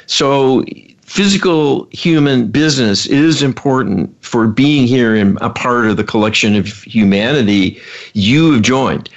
So, 0.07 0.65
physical 1.09 1.89
human 1.91 2.51
business 2.51 3.07
is 3.07 3.43
important 3.43 4.15
for 4.23 4.47
being 4.47 4.87
here 4.87 5.17
and 5.17 5.39
a 5.41 5.49
part 5.49 5.87
of 5.87 5.97
the 5.97 6.05
collection 6.05 6.55
of 6.55 6.67
humanity 6.83 7.81
you 8.13 8.53
have 8.53 8.61
joined. 8.61 9.09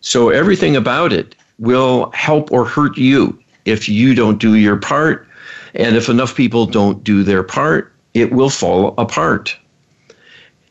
So, 0.00 0.30
everything 0.30 0.74
about 0.74 1.12
it 1.12 1.36
will 1.60 2.10
help 2.10 2.50
or 2.50 2.64
hurt 2.64 2.98
you 2.98 3.38
if 3.64 3.88
you 3.88 4.16
don't 4.16 4.38
do 4.38 4.56
your 4.56 4.76
part. 4.76 5.28
And 5.74 5.96
if 5.96 6.08
enough 6.08 6.34
people 6.34 6.66
don't 6.66 7.04
do 7.04 7.22
their 7.22 7.44
part, 7.44 7.92
it 8.14 8.32
will 8.32 8.50
fall 8.50 8.94
apart. 8.98 9.56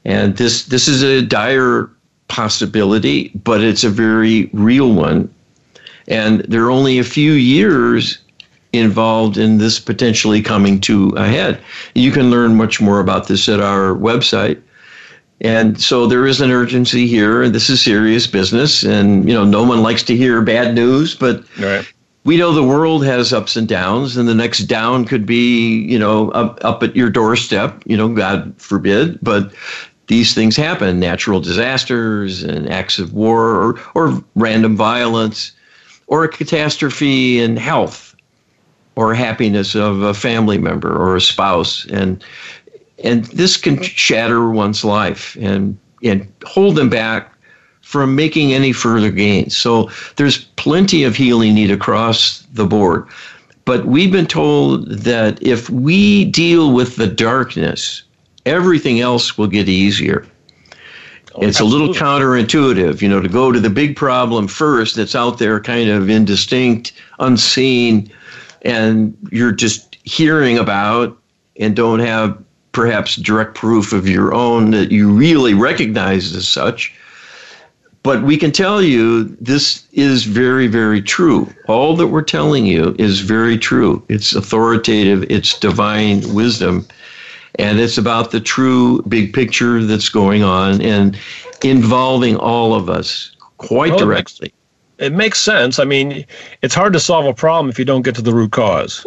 And 0.03 0.35
this, 0.35 0.65
this 0.65 0.89
is 0.89 1.01
a 1.01 1.21
dire 1.21 1.89
possibility, 2.27 3.31
but 3.43 3.61
it's 3.61 3.85
a 3.85 3.89
very 3.89 4.49
real 4.51 4.91
one. 4.91 5.33
And 6.09 6.41
there 6.41 6.65
are 6.65 6.71
only 6.71 6.99
a 6.99 7.03
few 7.05 7.33
years 7.33 8.17
involved 8.73 9.37
in 9.37 9.57
this 9.57 9.79
potentially 9.79 10.41
coming 10.41 10.79
to 10.81 11.09
a 11.17 11.25
head. 11.25 11.59
You 11.95 12.11
can 12.11 12.29
learn 12.29 12.55
much 12.55 12.81
more 12.81 12.99
about 12.99 13.27
this 13.27 13.47
at 13.49 13.59
our 13.59 13.95
website. 13.95 14.61
And 15.39 15.79
so 15.79 16.07
there 16.07 16.25
is 16.25 16.41
an 16.41 16.51
urgency 16.51 17.05
here, 17.05 17.43
and 17.43 17.53
this 17.53 17.69
is 17.69 17.81
serious 17.81 18.25
business. 18.27 18.83
And 18.83 19.27
you 19.27 19.33
know, 19.33 19.45
no 19.45 19.63
one 19.63 19.83
likes 19.83 20.03
to 20.03 20.15
hear 20.15 20.41
bad 20.41 20.73
news, 20.73 21.15
but 21.15 21.43
right 21.59 21.87
we 22.27 22.35
know 22.35 22.51
the 22.51 22.61
world 22.61 23.05
has 23.05 23.31
ups 23.31 23.55
and 23.55 23.69
downs, 23.69 24.17
and 24.17 24.27
the 24.27 24.35
next 24.35 24.65
down 24.65 25.05
could 25.05 25.25
be, 25.25 25.79
you 25.83 25.97
know, 25.97 26.29
up, 26.31 26.59
up 26.61 26.83
at 26.83 26.93
your 26.93 27.09
doorstep, 27.09 27.81
you 27.85 27.95
know, 27.95 28.09
God 28.09 28.53
forbid. 28.57 29.17
But 29.21 29.53
these 30.07 30.33
things 30.33 30.57
happen 30.57 30.99
natural 30.99 31.39
disasters 31.39 32.43
and 32.43 32.69
acts 32.69 32.99
of 32.99 33.13
war 33.13 33.55
or, 33.55 33.79
or 33.95 34.21
random 34.35 34.75
violence 34.75 35.53
or 36.07 36.25
a 36.25 36.27
catastrophe 36.27 37.39
in 37.39 37.55
health 37.55 38.06
or 38.97 39.13
happiness 39.13 39.75
of 39.75 40.01
a 40.01 40.13
family 40.13 40.57
member 40.57 40.91
or 40.91 41.15
a 41.15 41.21
spouse. 41.21 41.85
And, 41.85 42.23
and 43.03 43.25
this 43.25 43.55
can 43.55 43.81
shatter 43.81 44.49
one's 44.49 44.83
life 44.83 45.37
and, 45.39 45.77
and 46.03 46.27
hold 46.43 46.75
them 46.75 46.89
back 46.89 47.31
from 47.81 48.15
making 48.15 48.53
any 48.53 48.73
further 48.73 49.11
gains. 49.11 49.55
So 49.55 49.91
there's 50.15 50.45
plenty 50.55 51.03
of 51.03 51.15
healing 51.15 51.53
need 51.53 51.69
across 51.69 52.41
the 52.53 52.65
board. 52.65 53.07
But 53.65 53.85
we've 53.85 54.11
been 54.11 54.25
told 54.25 54.89
that 54.89 55.41
if 55.43 55.69
we 55.69 56.25
deal 56.25 56.73
with 56.73 56.95
the 56.95 57.07
darkness, 57.07 58.01
everything 58.47 58.99
else 58.99 59.37
will 59.37 59.47
get 59.47 59.69
easier. 59.69 60.25
Oh, 61.35 61.43
it's 61.43 61.61
absolutely. 61.61 61.85
a 61.85 61.87
little 61.87 61.95
counterintuitive, 61.95 63.01
you 63.03 63.09
know, 63.09 63.21
to 63.21 63.29
go 63.29 63.51
to 63.51 63.59
the 63.59 63.69
big 63.69 63.95
problem 63.95 64.47
first 64.47 64.95
that's 64.95 65.13
out 65.13 65.37
there 65.37 65.59
kind 65.59 65.87
of 65.87 66.09
indistinct, 66.09 66.93
unseen, 67.19 68.11
and 68.61 69.17
you're 69.31 69.51
just 69.51 69.97
hearing 70.03 70.57
about 70.57 71.17
and 71.59 71.75
don't 71.75 71.99
have 71.99 72.37
perhaps 72.71 73.15
direct 73.15 73.55
proof 73.55 73.91
of 73.91 74.07
your 74.07 74.33
own 74.33 74.71
that 74.71 74.91
you 74.91 75.11
really 75.11 75.53
recognize 75.53 76.35
as 76.35 76.47
such. 76.47 76.93
But 78.03 78.23
we 78.23 78.37
can 78.37 78.51
tell 78.51 78.81
you 78.81 79.23
this 79.41 79.85
is 79.91 80.23
very, 80.23 80.67
very 80.67 81.01
true. 81.01 81.51
All 81.67 81.95
that 81.95 82.07
we're 82.07 82.21
telling 82.21 82.65
you 82.65 82.95
is 82.97 83.19
very 83.19 83.57
true. 83.57 84.01
It's 84.07 84.33
authoritative, 84.33 85.23
it's 85.29 85.59
divine 85.59 86.33
wisdom, 86.33 86.87
and 87.55 87.79
it's 87.79 87.97
about 87.97 88.31
the 88.31 88.39
true 88.39 89.01
big 89.07 89.33
picture 89.33 89.83
that's 89.83 90.09
going 90.09 90.43
on 90.43 90.81
and 90.81 91.17
involving 91.63 92.37
all 92.37 92.73
of 92.73 92.89
us 92.89 93.35
quite 93.57 93.89
well, 93.89 93.99
directly. 93.99 94.53
It 94.99 95.13
makes, 95.13 95.39
sense. 95.39 95.79
I 95.79 95.83
mean, 95.83 96.25
it's 96.61 96.73
hard 96.73 96.93
to 96.93 96.99
solve 96.99 97.25
a 97.25 97.33
problem 97.33 97.69
if 97.69 97.77
you 97.77 97.85
don't 97.85 98.01
get 98.01 98.15
to 98.15 98.21
the 98.21 98.33
root 98.33 98.51
cause. 98.51 99.05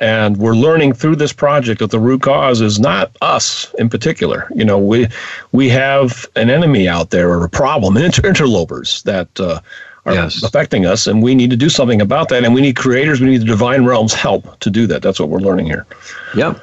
And 0.00 0.38
we're 0.38 0.54
learning 0.54 0.94
through 0.94 1.16
this 1.16 1.32
project 1.32 1.80
that 1.80 1.90
the 1.90 2.00
root 2.00 2.22
cause 2.22 2.60
is 2.60 2.80
not 2.80 3.14
us 3.20 3.74
in 3.78 3.90
particular. 3.90 4.48
You 4.54 4.64
know, 4.64 4.78
we 4.78 5.06
we 5.50 5.68
have 5.68 6.26
an 6.34 6.48
enemy 6.48 6.88
out 6.88 7.10
there 7.10 7.30
or 7.30 7.44
a 7.44 7.48
problem, 7.48 7.96
inter- 7.98 8.26
interlopers 8.26 9.02
that 9.02 9.28
uh, 9.38 9.60
are 10.06 10.14
yes. 10.14 10.42
affecting 10.42 10.86
us, 10.86 11.06
and 11.06 11.22
we 11.22 11.34
need 11.34 11.50
to 11.50 11.56
do 11.56 11.68
something 11.68 12.00
about 12.00 12.30
that. 12.30 12.44
And 12.44 12.54
we 12.54 12.62
need 12.62 12.76
creators, 12.76 13.20
we 13.20 13.26
need 13.26 13.42
the 13.42 13.46
divine 13.46 13.84
realm's 13.84 14.14
help 14.14 14.58
to 14.60 14.70
do 14.70 14.86
that. 14.86 15.02
That's 15.02 15.20
what 15.20 15.28
we're 15.28 15.40
learning 15.40 15.66
here. 15.66 15.86
Yep. 16.34 16.60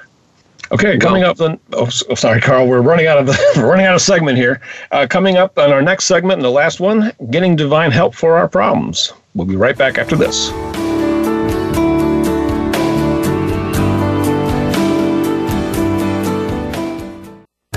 Okay, 0.71 0.97
coming 0.97 1.23
well, 1.23 1.31
up 1.31 1.37
then. 1.37 1.59
Oh, 1.73 1.89
sorry, 1.89 2.41
Carl. 2.41 2.67
We're 2.67 2.81
running 2.81 3.07
out 3.07 3.17
of 3.17 3.25
the 3.25 3.53
we're 3.57 3.69
running 3.69 3.85
out 3.85 3.95
of 3.95 4.01
segment 4.01 4.37
here. 4.37 4.61
Uh, 4.91 5.07
coming 5.09 5.37
up 5.37 5.57
on 5.57 5.71
our 5.71 5.81
next 5.81 6.05
segment 6.05 6.33
and 6.33 6.45
the 6.45 6.51
last 6.51 6.79
one, 6.79 7.11
getting 7.31 7.55
divine 7.55 7.91
help 7.91 8.13
for 8.13 8.37
our 8.37 8.47
problems. 8.47 9.13
We'll 9.33 9.47
be 9.47 9.55
right 9.55 9.77
back 9.77 9.97
after 9.97 10.15
this. 10.15 10.51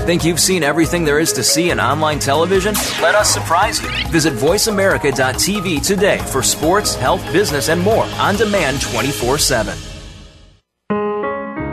Think 0.05 0.25
you've 0.25 0.39
seen 0.39 0.63
everything 0.63 1.05
there 1.05 1.19
is 1.19 1.31
to 1.33 1.43
see 1.43 1.69
in 1.69 1.79
online 1.79 2.19
television? 2.19 2.73
Let 3.01 3.15
us 3.15 3.33
surprise 3.33 3.81
you. 3.81 3.89
Visit 4.09 4.33
VoiceAmerica.tv 4.33 5.85
today 5.87 6.17
for 6.17 6.43
sports, 6.43 6.93
health, 6.93 7.23
business, 7.31 7.69
and 7.69 7.81
more 7.81 8.03
on 8.19 8.35
demand 8.35 8.81
24 8.81 9.37
7. 9.37 9.92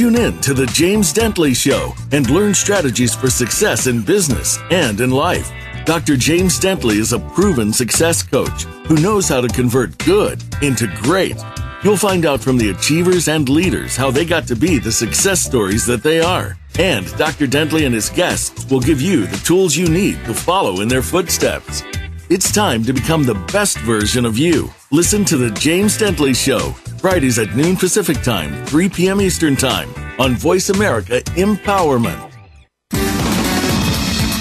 Tune 0.00 0.16
in 0.16 0.40
to 0.40 0.54
The 0.54 0.64
James 0.64 1.12
Dentley 1.12 1.54
Show 1.54 1.92
and 2.10 2.30
learn 2.30 2.54
strategies 2.54 3.14
for 3.14 3.28
success 3.28 3.86
in 3.86 4.00
business 4.00 4.58
and 4.70 4.98
in 4.98 5.10
life. 5.10 5.52
Dr. 5.84 6.16
James 6.16 6.58
Dentley 6.58 6.96
is 6.96 7.12
a 7.12 7.18
proven 7.18 7.70
success 7.70 8.22
coach 8.22 8.62
who 8.86 8.96
knows 8.96 9.28
how 9.28 9.42
to 9.42 9.48
convert 9.48 9.98
good 9.98 10.42
into 10.62 10.86
great 11.02 11.36
You'll 11.84 11.98
find 11.98 12.24
out 12.24 12.40
from 12.40 12.56
the 12.56 12.70
achievers 12.70 13.28
and 13.28 13.46
leaders 13.50 13.94
how 13.94 14.10
they 14.10 14.24
got 14.24 14.46
to 14.48 14.56
be 14.56 14.78
the 14.78 14.90
success 14.90 15.42
stories 15.42 15.84
that 15.84 16.02
they 16.02 16.20
are. 16.20 16.56
And 16.78 17.06
Dr. 17.18 17.46
Dentley 17.46 17.84
and 17.84 17.94
his 17.94 18.08
guests 18.08 18.70
will 18.70 18.80
give 18.80 19.02
you 19.02 19.26
the 19.26 19.36
tools 19.38 19.76
you 19.76 19.86
need 19.86 20.24
to 20.24 20.32
follow 20.32 20.80
in 20.80 20.88
their 20.88 21.02
footsteps. 21.02 21.82
It's 22.30 22.52
time 22.52 22.84
to 22.84 22.92
become 22.92 23.24
the 23.24 23.42
best 23.52 23.76
version 23.78 24.24
of 24.24 24.38
you. 24.38 24.70
Listen 24.90 25.24
to 25.26 25.36
The 25.36 25.50
James 25.50 25.98
Dentley 25.98 26.34
Show, 26.34 26.74
Fridays 27.00 27.38
at 27.38 27.56
noon 27.56 27.76
Pacific 27.76 28.20
Time, 28.20 28.62
3 28.66 28.90
p.m. 28.90 29.22
Eastern 29.22 29.56
Time 29.56 29.88
on 30.20 30.34
Voice 30.34 30.68
America 30.68 31.22
Empowerment. 31.30 32.30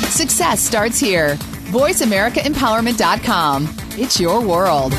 Success 0.09 0.59
starts 0.59 0.99
here. 0.99 1.35
VoiceAmericaEmpowerment.com. 1.71 3.69
It's 3.91 4.19
your 4.19 4.45
world. 4.45 4.91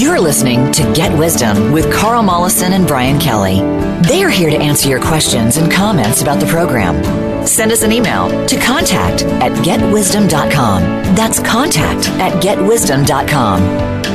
You're 0.00 0.18
listening 0.18 0.72
to 0.72 0.90
Get 0.94 1.14
Wisdom 1.18 1.72
with 1.72 1.92
Carl 1.92 2.22
Mollison 2.22 2.72
and 2.72 2.86
Brian 2.86 3.20
Kelly. 3.20 3.60
They 4.08 4.24
are 4.24 4.30
here 4.30 4.48
to 4.48 4.56
answer 4.56 4.88
your 4.88 5.02
questions 5.02 5.58
and 5.58 5.70
comments 5.70 6.22
about 6.22 6.40
the 6.40 6.46
program. 6.46 7.21
Send 7.46 7.72
us 7.72 7.82
an 7.82 7.92
email 7.92 8.28
to 8.46 8.56
contact 8.58 9.24
at 9.24 9.52
getwisdom.com. 9.64 10.82
That's 11.14 11.40
contact 11.40 12.08
at 12.20 12.42
getwisdom.com. 12.42 13.60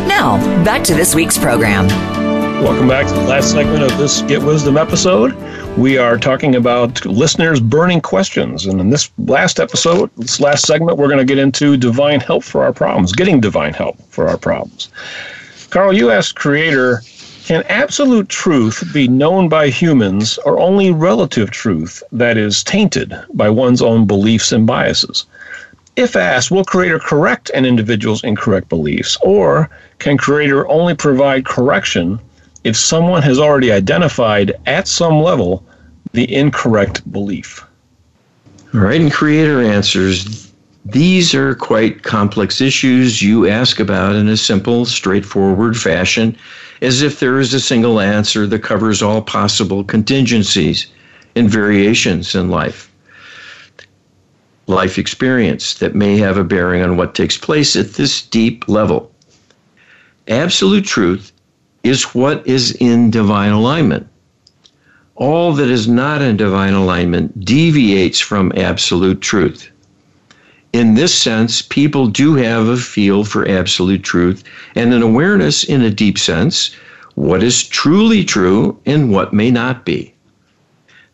Now, 0.07 0.37
back 0.63 0.83
to 0.85 0.93
this 0.93 1.13
week's 1.13 1.37
program. 1.37 1.87
Welcome 2.63 2.87
back 2.87 3.05
to 3.05 3.13
the 3.13 3.21
last 3.21 3.51
segment 3.51 3.83
of 3.83 3.95
this 3.99 4.21
Get 4.23 4.41
Wisdom 4.41 4.77
episode. 4.77 5.35
We 5.77 5.99
are 5.99 6.17
talking 6.17 6.55
about 6.55 7.05
listeners' 7.05 7.59
burning 7.59 8.01
questions. 8.01 8.65
And 8.65 8.81
in 8.81 8.89
this 8.89 9.11
last 9.19 9.59
episode, 9.59 10.09
this 10.17 10.39
last 10.39 10.65
segment, 10.65 10.97
we're 10.97 11.07
going 11.07 11.19
to 11.19 11.25
get 11.25 11.37
into 11.37 11.77
divine 11.77 12.19
help 12.19 12.43
for 12.43 12.63
our 12.63 12.73
problems, 12.73 13.11
getting 13.11 13.39
divine 13.39 13.73
help 13.73 14.01
for 14.09 14.27
our 14.27 14.37
problems. 14.37 14.89
Carl, 15.69 15.93
you 15.93 16.09
asked 16.09 16.35
Creator, 16.35 17.01
can 17.47 17.63
absolute 17.69 18.27
truth 18.27 18.83
be 18.93 19.07
known 19.07 19.47
by 19.47 19.69
humans 19.69 20.37
or 20.39 20.59
only 20.59 20.91
relative 20.91 21.49
truth 21.49 22.03
that 22.11 22.35
is 22.35 22.61
tainted 22.61 23.15
by 23.33 23.49
one's 23.49 23.81
own 23.81 24.05
beliefs 24.05 24.51
and 24.51 24.67
biases? 24.67 25.25
If 25.95 26.17
asked, 26.17 26.51
will 26.51 26.65
Creator 26.65 26.99
correct 26.99 27.49
an 27.51 27.63
individual's 27.63 28.21
incorrect 28.21 28.67
beliefs, 28.67 29.17
or 29.21 29.69
can 29.99 30.17
Creator 30.17 30.67
only 30.67 30.93
provide 30.93 31.45
correction 31.45 32.19
if 32.65 32.75
someone 32.75 33.21
has 33.21 33.39
already 33.39 33.71
identified 33.71 34.53
at 34.65 34.85
some 34.85 35.21
level 35.21 35.63
the 36.11 36.29
incorrect 36.35 37.09
belief? 37.09 37.63
All 38.73 38.81
right, 38.81 38.99
and 38.99 39.09
Creator 39.11 39.61
answers 39.61 40.51
these 40.83 41.33
are 41.33 41.55
quite 41.55 42.03
complex 42.03 42.59
issues 42.59 43.21
you 43.21 43.47
ask 43.47 43.79
about 43.79 44.15
in 44.15 44.27
a 44.27 44.37
simple, 44.37 44.85
straightforward 44.85 45.77
fashion, 45.77 46.37
as 46.81 47.01
if 47.01 47.19
there 47.19 47.39
is 47.39 47.53
a 47.53 47.59
single 47.59 47.99
answer 47.99 48.45
that 48.47 48.63
covers 48.63 49.01
all 49.01 49.21
possible 49.21 49.83
contingencies 49.83 50.87
and 51.35 51.49
variations 51.49 52.35
in 52.35 52.49
life. 52.49 52.91
Life 54.67 54.97
experience 54.97 55.75
that 55.75 55.95
may 55.95 56.17
have 56.17 56.37
a 56.37 56.43
bearing 56.43 56.81
on 56.83 56.97
what 56.97 57.15
takes 57.15 57.37
place 57.37 57.75
at 57.75 57.93
this 57.93 58.21
deep 58.21 58.67
level. 58.67 59.11
Absolute 60.27 60.85
truth 60.85 61.31
is 61.83 62.13
what 62.13 62.45
is 62.45 62.73
in 62.73 63.09
divine 63.09 63.51
alignment. 63.51 64.07
All 65.15 65.53
that 65.53 65.69
is 65.69 65.87
not 65.87 66.21
in 66.21 66.37
divine 66.37 66.73
alignment 66.73 67.43
deviates 67.43 68.19
from 68.19 68.51
absolute 68.55 69.21
truth 69.21 69.71
in 70.73 70.95
this 70.95 71.13
sense, 71.13 71.61
people 71.61 72.07
do 72.07 72.35
have 72.35 72.67
a 72.67 72.77
feel 72.77 73.23
for 73.23 73.47
absolute 73.47 74.03
truth 74.03 74.43
and 74.75 74.93
an 74.93 75.01
awareness 75.01 75.63
in 75.63 75.81
a 75.81 75.89
deep 75.89 76.17
sense 76.17 76.75
what 77.15 77.41
is 77.41 77.63
truly 77.63 78.23
true 78.23 78.77
and 78.85 79.11
what 79.11 79.33
may 79.33 79.49
not 79.49 79.85
be. 79.85 80.13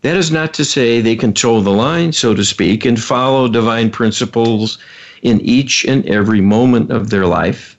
That 0.02 0.18
is 0.18 0.32
not 0.32 0.54
to 0.56 0.66
say 0.66 1.00
they 1.00 1.16
control 1.16 1.62
the 1.62 1.72
line, 1.72 2.12
so 2.12 2.34
to 2.34 2.44
speak, 2.44 2.84
and 2.84 3.02
follow 3.02 3.48
divine 3.48 3.90
principles 3.90 4.78
in 5.22 5.40
each 5.40 5.86
and 5.86 6.06
every 6.08 6.42
moment 6.42 6.92
of 6.92 7.10
their 7.10 7.26
life. 7.26 7.78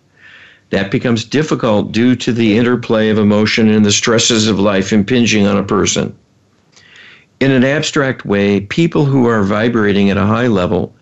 That 0.70 0.90
becomes 0.90 1.22
difficult 1.22 1.92
due 1.92 2.16
to 2.16 2.32
the 2.32 2.56
interplay 2.56 3.10
of 3.10 3.18
emotion 3.18 3.68
and 3.68 3.84
the 3.84 3.92
stresses 3.92 4.48
of 4.48 4.58
life 4.58 4.90
impinging 4.90 5.46
on 5.46 5.58
a 5.58 5.62
person. 5.62 6.16
In 7.40 7.50
an 7.50 7.62
abstract 7.62 8.24
way, 8.24 8.60
people 8.60 9.04
who 9.04 9.28
are 9.28 9.42
vibrating 9.42 10.08
at 10.08 10.16
a 10.16 10.24
high 10.24 10.46
level 10.46 10.94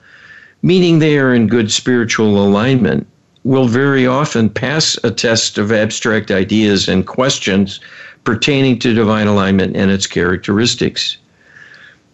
meaning 0.62 0.98
they 0.98 1.18
are 1.18 1.34
in 1.34 1.48
good 1.48 1.72
spiritual 1.72 2.44
alignment, 2.46 3.06
will 3.44 3.66
very 3.66 4.06
often 4.06 4.48
pass 4.48 4.96
a 5.02 5.10
test 5.10 5.58
of 5.58 5.72
abstract 5.72 6.30
ideas 6.30 6.88
and 6.88 7.06
questions 7.06 7.80
pertaining 8.22 8.78
to 8.78 8.94
divine 8.94 9.26
alignment 9.26 9.76
and 9.76 9.90
its 9.90 10.06
characteristics. 10.06 11.16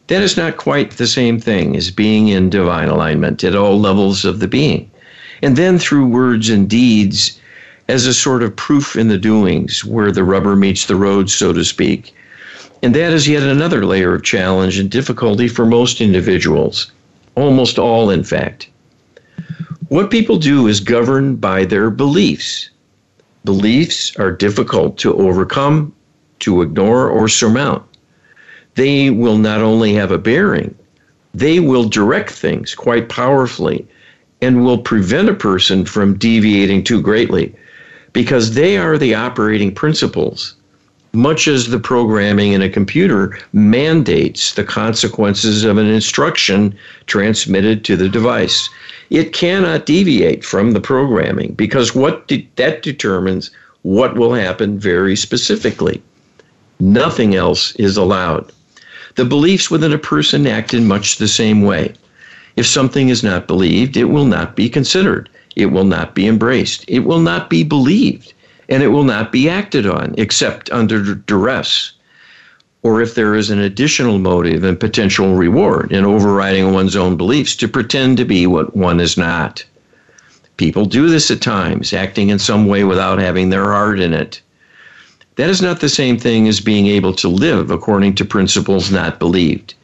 That 0.07 0.23
is 0.23 0.39
not 0.39 0.57
quite 0.57 0.93
the 0.93 1.07
same 1.07 1.39
thing 1.39 1.77
as 1.77 1.91
being 1.91 2.29
in 2.29 2.49
divine 2.49 2.89
alignment 2.89 3.45
at 3.45 3.55
all 3.55 3.79
levels 3.79 4.25
of 4.25 4.41
the 4.41 4.49
being. 4.49 4.91
And 5.43 5.57
then 5.57 5.79
through 5.79 6.07
words 6.07 6.49
and 6.49 6.69
deeds, 6.69 7.39
as 7.89 8.07
a 8.07 8.15
sort 8.15 8.43
of 8.43 8.57
proof 8.57 8.97
in 8.97 9.09
the 9.09 9.19
doings, 9.19 9.85
where 9.85 10.11
the 10.11 10.25
rubber 10.25 10.57
meets 10.57 10.87
the 10.87 10.97
road, 10.97 11.29
so 11.29 11.53
to 11.53 11.65
speak. 11.65 12.15
And 12.83 12.95
that 12.95 13.13
is 13.13 13.29
yet 13.29 13.43
another 13.43 13.85
layer 13.85 14.15
of 14.15 14.23
challenge 14.23 14.79
and 14.79 14.91
difficulty 14.91 15.49
for 15.49 15.67
most 15.67 16.01
individuals 16.01 16.91
almost 17.39 17.79
all, 17.79 18.11
in 18.11 18.25
fact. 18.25 18.69
What 19.89 20.11
people 20.11 20.39
do 20.39 20.67
is 20.67 20.81
governed 20.81 21.41
by 21.41 21.65
their 21.65 21.89
beliefs. 21.89 22.71
Beliefs 23.45 24.15
are 24.17 24.33
difficult 24.33 24.99
to 24.99 25.15
overcome, 25.15 25.95
to 26.41 26.63
ignore, 26.63 27.09
or 27.09 27.29
surmount. 27.29 27.85
They 28.75 29.11
will 29.11 29.39
not 29.39 29.61
only 29.61 29.95
have 29.95 30.11
a 30.11 30.19
bearing, 30.19 30.75
they 31.33 31.61
will 31.61 31.89
direct 31.89 32.31
things 32.31 32.75
quite 32.75 33.09
powerfully 33.09 33.87
and 34.43 34.65
will 34.65 34.79
prevent 34.79 35.29
a 35.29 35.35
person 35.35 35.85
from 35.85 36.19
deviating 36.19 36.85
too 36.85 37.01
greatly 37.01 37.55
because 38.13 38.55
they 38.55 38.77
are 38.77 38.99
the 38.99 39.15
operating 39.15 39.75
principles 39.75 40.55
much 41.13 41.49
as 41.49 41.69
the 41.69 41.79
programming 41.79 42.53
in 42.53 42.63
a 42.63 42.69
computer 42.69 43.39
mandates 43.53 44.55
the 44.55 44.65
consequences 44.65 45.65
of 45.65 45.79
an 45.79 45.87
instruction 45.87 46.77
transmitted 47.07 47.85
to 47.85 47.97
the 47.97 48.09
device. 48.09 48.69
It 49.11 49.33
cannot 49.33 49.87
deviate 49.87 50.45
from 50.45 50.73
the 50.73 50.81
programming 50.81 51.55
because 51.55 51.95
what 51.95 52.29
de- 52.29 52.49
that 52.57 52.83
determines 52.83 53.51
what 53.83 54.17
will 54.17 54.35
happen 54.35 54.79
very 54.79 55.17
specifically. 55.17 56.03
Nothing 56.79 57.35
else 57.35 57.75
is 57.77 57.97
allowed. 57.97 58.53
The 59.17 59.25
beliefs 59.25 59.71
within 59.71 59.93
a 59.93 59.99
person 59.99 60.47
act 60.47 60.75
in 60.75 60.87
much 60.87 61.17
the 61.17 61.29
same 61.29 61.63
way. 61.63 61.95
If 62.57 62.67
something 62.67 63.09
is 63.09 63.23
not 63.23 63.47
believed, 63.47 63.97
it 63.97 64.05
will 64.05 64.27
not 64.27 64.55
be 64.55 64.69
considered. 64.69 65.29
It 65.57 65.67
will 65.67 65.85
not 65.85 66.15
be 66.15 66.27
embraced. 66.27 66.85
It 66.87 67.01
will 67.01 67.21
not 67.21 67.49
be 67.49 67.65
believed 67.65 68.35
and 68.69 68.83
it 68.83 68.89
will 68.89 69.05
not 69.05 69.33
be 69.33 69.49
acted 69.49 69.87
on 69.87 70.15
except 70.19 70.71
under 70.71 71.15
duress 71.15 71.93
or 72.83 73.03
if 73.03 73.15
there 73.15 73.35
is 73.35 73.51
an 73.51 73.59
additional 73.59 74.19
motive 74.19 74.63
and 74.63 74.79
potential 74.79 75.35
reward 75.35 75.93
in 75.93 76.05
overriding 76.05 76.73
one's 76.73 76.97
own 76.97 77.17
beliefs 77.17 77.57
to 77.57 77.69
pretend 77.69 78.17
to 78.17 78.25
be 78.25 78.47
what 78.47 78.77
one 78.77 79.01
is 79.01 79.17
not. 79.17 79.65
People 80.57 80.85
do 80.85 81.09
this 81.09 81.31
at 81.31 81.41
times, 81.41 81.93
acting 81.93 82.31
in 82.31 82.39
some 82.39 82.67
way 82.67 82.85
without 82.85 83.19
having 83.19 83.51
their 83.51 83.65
heart 83.65 84.01
in 84.01 84.13
it. 84.13 84.41
That 85.37 85.51
is 85.51 85.63
not 85.63 85.81
the 85.81 85.89
same 85.89 86.19
thing 86.19 86.49
as 86.49 86.61
being 86.61 86.87
able 86.87 87.15
to 87.15 87.29
live 87.29 87.71
according 87.71 88.15
to 88.17 88.25
principles 88.25 88.91
not 88.91 89.19
believed. 89.19 89.75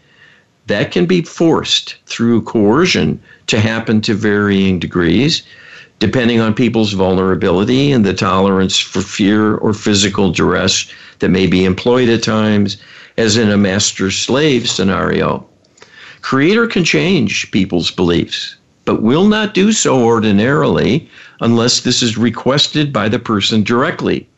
That 0.66 0.90
can 0.90 1.06
be 1.06 1.22
forced 1.22 1.96
through 2.06 2.42
coercion 2.42 3.20
to 3.48 3.60
happen 3.60 4.00
to 4.02 4.14
varying 4.14 4.78
degrees, 4.78 5.42
depending 6.04 6.38
on 6.38 6.52
people's 6.52 6.92
vulnerability 6.92 7.90
and 7.90 8.04
the 8.04 8.12
tolerance 8.12 8.78
for 8.78 9.00
fear 9.00 9.54
or 9.54 9.72
physical 9.72 10.30
duress 10.30 10.86
that 11.20 11.30
may 11.30 11.46
be 11.46 11.64
employed 11.64 12.10
at 12.10 12.22
times, 12.22 12.76
as 13.16 13.38
in 13.38 13.50
a 13.50 13.56
master 13.56 14.10
slave 14.10 14.68
scenario. 14.68 15.48
Creator 16.20 16.66
can 16.66 16.84
change 16.84 17.50
people's 17.52 17.90
beliefs, 17.90 18.54
but 18.84 19.00
will 19.00 19.26
not 19.26 19.54
do 19.54 19.72
so 19.72 20.04
ordinarily 20.04 21.08
unless 21.40 21.80
this 21.80 22.02
is 22.02 22.18
requested 22.18 22.92
by 22.92 23.08
the 23.08 23.18
person 23.18 23.62
directly 23.62 24.28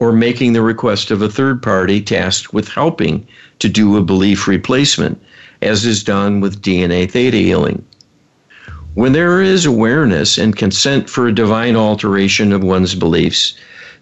or 0.00 0.10
making 0.10 0.52
the 0.52 0.62
request 0.62 1.12
of 1.12 1.22
a 1.22 1.28
third 1.28 1.62
party 1.62 2.00
tasked 2.02 2.52
with 2.52 2.66
helping 2.66 3.24
to 3.60 3.68
do 3.68 3.96
a 3.96 4.02
belief 4.02 4.48
replacement, 4.48 5.22
as 5.62 5.86
is 5.86 6.02
done 6.02 6.40
with 6.40 6.60
DNA 6.60 7.08
theta 7.08 7.36
healing. 7.36 7.84
When 8.98 9.12
there 9.12 9.40
is 9.40 9.64
awareness 9.64 10.38
and 10.38 10.56
consent 10.56 11.08
for 11.08 11.28
a 11.28 11.32
divine 11.32 11.76
alteration 11.76 12.52
of 12.52 12.64
one's 12.64 12.96
beliefs, 12.96 13.54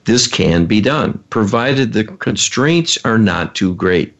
this 0.07 0.26
can 0.26 0.64
be 0.64 0.80
done, 0.80 1.22
provided 1.28 1.92
the 1.92 2.05
constraints 2.05 2.97
are 3.05 3.18
not 3.18 3.55
too 3.55 3.74
great. 3.74 4.14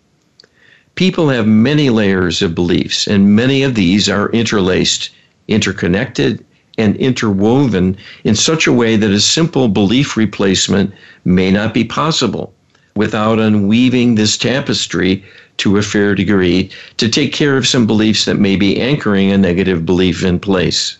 People 0.94 1.30
have 1.30 1.46
many 1.46 1.88
layers 1.88 2.42
of 2.42 2.54
beliefs, 2.54 3.06
and 3.06 3.34
many 3.34 3.62
of 3.62 3.74
these 3.74 4.06
are 4.06 4.28
interlaced, 4.32 5.08
interconnected, 5.48 6.44
and 6.76 6.94
interwoven 6.96 7.96
in 8.24 8.34
such 8.34 8.66
a 8.66 8.72
way 8.74 8.96
that 8.96 9.10
a 9.10 9.18
simple 9.18 9.68
belief 9.68 10.14
replacement 10.14 10.92
may 11.24 11.50
not 11.50 11.72
be 11.72 11.84
possible 11.84 12.52
without 12.94 13.38
unweaving 13.38 14.14
this 14.14 14.36
tapestry 14.36 15.24
to 15.59 15.76
a 15.76 15.82
fair 15.82 16.14
degree 16.14 16.70
to 16.96 17.09
take 17.09 17.32
care 17.32 17.57
of 17.57 17.66
some 17.66 17.86
beliefs 17.86 18.24
that 18.24 18.38
may 18.38 18.57
be 18.57 18.80
anchoring 18.80 19.30
a 19.30 19.38
negative 19.38 19.86
belief 19.86 20.24
in 20.24 20.38
place. 20.38 20.98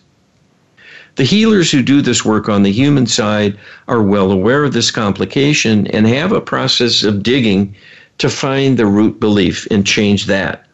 The 1.15 1.23
healers 1.23 1.71
who 1.71 1.81
do 1.81 2.01
this 2.01 2.23
work 2.23 2.47
on 2.47 2.61
the 2.61 2.71
human 2.71 3.07
side 3.07 3.57
are 3.87 4.03
well 4.03 4.31
aware 4.31 4.63
of 4.63 4.73
this 4.73 4.91
complication 4.91 5.87
and 5.87 6.05
have 6.07 6.31
a 6.31 6.39
process 6.39 7.03
of 7.03 7.23
digging 7.23 7.75
to 8.19 8.29
find 8.29 8.77
the 8.77 8.85
root 8.85 9.19
belief 9.19 9.67
and 9.71 9.85
change 9.85 10.25
that. 10.25 10.67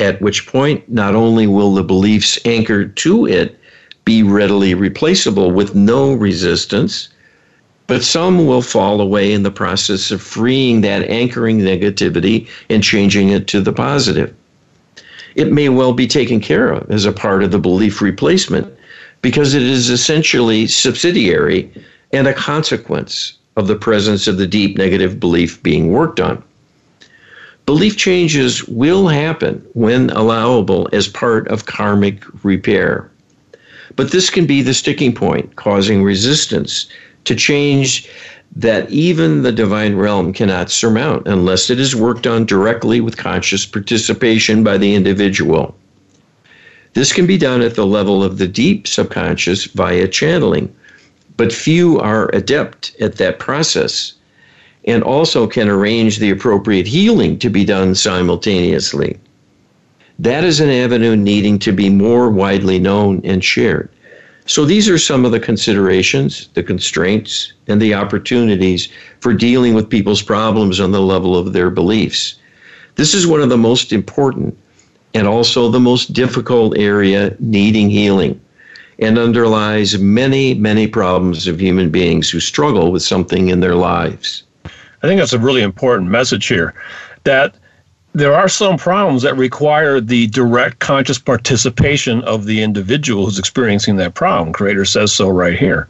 At 0.00 0.20
which 0.20 0.46
point, 0.46 0.90
not 0.90 1.14
only 1.14 1.46
will 1.46 1.72
the 1.74 1.84
beliefs 1.84 2.38
anchored 2.44 2.96
to 2.98 3.26
it 3.26 3.58
be 4.04 4.22
readily 4.22 4.74
replaceable 4.74 5.50
with 5.50 5.74
no 5.74 6.12
resistance, 6.12 7.08
but 7.86 8.02
some 8.02 8.46
will 8.46 8.62
fall 8.62 9.00
away 9.00 9.32
in 9.32 9.42
the 9.42 9.50
process 9.50 10.10
of 10.10 10.20
freeing 10.20 10.80
that 10.80 11.08
anchoring 11.08 11.60
negativity 11.60 12.48
and 12.68 12.82
changing 12.82 13.28
it 13.28 13.46
to 13.46 13.60
the 13.60 13.72
positive. 13.72 14.34
It 15.34 15.52
may 15.52 15.68
well 15.68 15.92
be 15.92 16.06
taken 16.06 16.40
care 16.40 16.72
of 16.72 16.90
as 16.90 17.04
a 17.04 17.12
part 17.12 17.42
of 17.42 17.50
the 17.50 17.58
belief 17.58 18.00
replacement 18.00 18.72
because 19.22 19.54
it 19.54 19.62
is 19.62 19.90
essentially 19.90 20.66
subsidiary 20.66 21.70
and 22.12 22.26
a 22.26 22.34
consequence 22.34 23.36
of 23.56 23.68
the 23.68 23.76
presence 23.76 24.26
of 24.26 24.38
the 24.38 24.46
deep 24.46 24.76
negative 24.76 25.20
belief 25.20 25.62
being 25.62 25.92
worked 25.92 26.20
on. 26.20 26.42
Belief 27.66 27.96
changes 27.96 28.66
will 28.68 29.08
happen 29.08 29.64
when 29.74 30.10
allowable 30.10 30.88
as 30.92 31.08
part 31.08 31.48
of 31.48 31.66
karmic 31.66 32.22
repair. 32.44 33.10
But 33.96 34.12
this 34.12 34.30
can 34.30 34.46
be 34.46 34.62
the 34.62 34.74
sticking 34.74 35.12
point, 35.14 35.56
causing 35.56 36.02
resistance 36.02 36.86
to 37.26 37.34
change 37.34 38.08
that 38.54 38.88
even 38.90 39.42
the 39.42 39.52
divine 39.52 39.96
realm 39.96 40.32
cannot 40.32 40.70
surmount 40.70 41.26
unless 41.28 41.68
it 41.68 41.78
is 41.78 41.94
worked 41.94 42.26
on 42.26 42.46
directly 42.46 43.00
with 43.00 43.16
conscious 43.16 43.66
participation 43.66 44.64
by 44.64 44.78
the 44.78 44.94
individual. 44.94 45.74
This 46.94 47.12
can 47.12 47.26
be 47.26 47.36
done 47.36 47.60
at 47.60 47.74
the 47.74 47.86
level 47.86 48.24
of 48.24 48.38
the 48.38 48.48
deep 48.48 48.86
subconscious 48.86 49.66
via 49.66 50.08
channeling, 50.08 50.74
but 51.36 51.52
few 51.52 52.00
are 52.00 52.30
adept 52.32 52.96
at 53.00 53.16
that 53.16 53.38
process 53.38 54.14
and 54.86 55.02
also 55.02 55.46
can 55.46 55.68
arrange 55.68 56.18
the 56.18 56.30
appropriate 56.30 56.86
healing 56.86 57.38
to 57.40 57.50
be 57.50 57.64
done 57.64 57.94
simultaneously. 57.94 59.18
That 60.18 60.44
is 60.44 60.60
an 60.60 60.70
avenue 60.70 61.16
needing 61.16 61.58
to 61.58 61.72
be 61.72 61.90
more 61.90 62.30
widely 62.30 62.78
known 62.78 63.20
and 63.24 63.44
shared. 63.44 63.90
So 64.46 64.64
these 64.64 64.88
are 64.88 64.98
some 64.98 65.24
of 65.24 65.32
the 65.32 65.40
considerations, 65.40 66.48
the 66.54 66.62
constraints, 66.62 67.52
and 67.66 67.82
the 67.82 67.94
opportunities 67.94 68.88
for 69.20 69.34
dealing 69.34 69.74
with 69.74 69.90
people's 69.90 70.22
problems 70.22 70.78
on 70.78 70.92
the 70.92 71.00
level 71.00 71.36
of 71.36 71.52
their 71.52 71.68
beliefs. 71.68 72.36
This 72.94 73.12
is 73.12 73.26
one 73.26 73.40
of 73.40 73.48
the 73.48 73.58
most 73.58 73.92
important 73.92 74.56
and 75.14 75.26
also 75.26 75.68
the 75.68 75.80
most 75.80 76.12
difficult 76.12 76.78
area 76.78 77.34
needing 77.40 77.90
healing 77.90 78.40
and 79.00 79.18
underlies 79.18 79.98
many, 79.98 80.54
many 80.54 80.86
problems 80.86 81.48
of 81.48 81.60
human 81.60 81.90
beings 81.90 82.30
who 82.30 82.40
struggle 82.40 82.92
with 82.92 83.02
something 83.02 83.48
in 83.48 83.60
their 83.60 83.74
lives. 83.74 84.44
I 84.64 85.08
think 85.08 85.18
that's 85.18 85.32
a 85.32 85.38
really 85.38 85.62
important 85.62 86.08
message 86.08 86.46
here 86.46 86.72
that 87.24 87.56
there 88.16 88.32
are 88.32 88.48
some 88.48 88.78
problems 88.78 89.20
that 89.20 89.36
require 89.36 90.00
the 90.00 90.26
direct 90.28 90.78
conscious 90.78 91.18
participation 91.18 92.22
of 92.22 92.46
the 92.46 92.62
individual 92.62 93.26
who's 93.26 93.38
experiencing 93.38 93.96
that 93.96 94.14
problem. 94.14 94.54
Creator 94.54 94.86
says 94.86 95.12
so 95.12 95.28
right 95.28 95.58
here. 95.58 95.86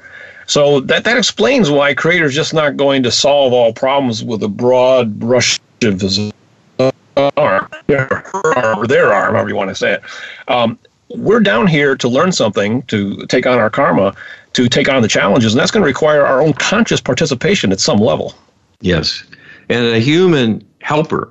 So 0.47 0.81
that, 0.81 1.05
that 1.05 1.16
explains 1.16 1.70
why 1.70 1.95
Creator 1.95 2.24
is 2.24 2.35
just 2.35 2.53
not 2.53 2.77
going 2.77 3.05
to 3.05 3.12
solve 3.12 3.53
all 3.53 3.72
problems 3.72 4.24
with 4.24 4.43
a 4.43 4.49
broad 4.49 5.20
brush 5.20 5.61
of 5.85 6.01
his 6.01 6.18
arm, 6.81 7.68
or 7.89 8.87
their 8.89 9.12
arm, 9.12 9.35
however 9.35 9.49
you 9.49 9.55
want 9.55 9.70
to 9.70 9.77
say 9.77 9.93
it. 9.93 10.03
Um, 10.49 10.77
we're 11.11 11.39
down 11.39 11.68
here 11.68 11.95
to 11.95 12.09
learn 12.09 12.33
something, 12.33 12.83
to 12.83 13.24
take 13.27 13.47
on 13.47 13.61
our 13.61 13.70
karma, 13.70 14.16
to 14.55 14.68
take 14.68 14.89
on 14.89 15.01
the 15.01 15.09
challenges, 15.09 15.53
and 15.53 15.61
that's 15.61 15.70
going 15.70 15.83
to 15.83 15.87
require 15.87 16.27
our 16.27 16.43
own 16.43 16.55
conscious 16.55 17.01
participation 17.01 17.70
at 17.70 17.79
some 17.79 17.99
level. 17.99 18.35
Yes. 18.81 19.22
And 19.68 19.87
a 19.87 20.01
human 20.01 20.66
helper 20.81 21.31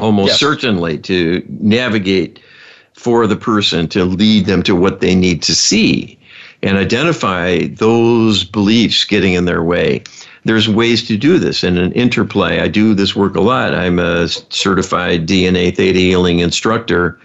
almost 0.00 0.32
yes. 0.32 0.40
certainly 0.40 0.98
to 0.98 1.44
navigate 1.48 2.40
for 2.94 3.26
the 3.26 3.36
person 3.36 3.88
to 3.88 4.04
lead 4.04 4.46
them 4.46 4.62
to 4.62 4.74
what 4.74 5.00
they 5.00 5.14
need 5.14 5.42
to 5.42 5.54
see 5.54 6.18
and 6.62 6.76
identify 6.76 7.66
those 7.66 8.44
beliefs 8.44 9.04
getting 9.04 9.32
in 9.32 9.46
their 9.46 9.62
way. 9.62 10.02
There's 10.44 10.68
ways 10.68 11.06
to 11.08 11.16
do 11.16 11.38
this 11.38 11.64
in 11.64 11.78
an 11.78 11.92
interplay. 11.92 12.60
I 12.60 12.68
do 12.68 12.94
this 12.94 13.16
work 13.16 13.34
a 13.34 13.40
lot. 13.40 13.74
I'm 13.74 13.98
a 13.98 14.28
certified 14.28 15.26
DNA 15.26 15.74
theta 15.74 15.98
healing 15.98 16.40
instructor, 16.40 17.18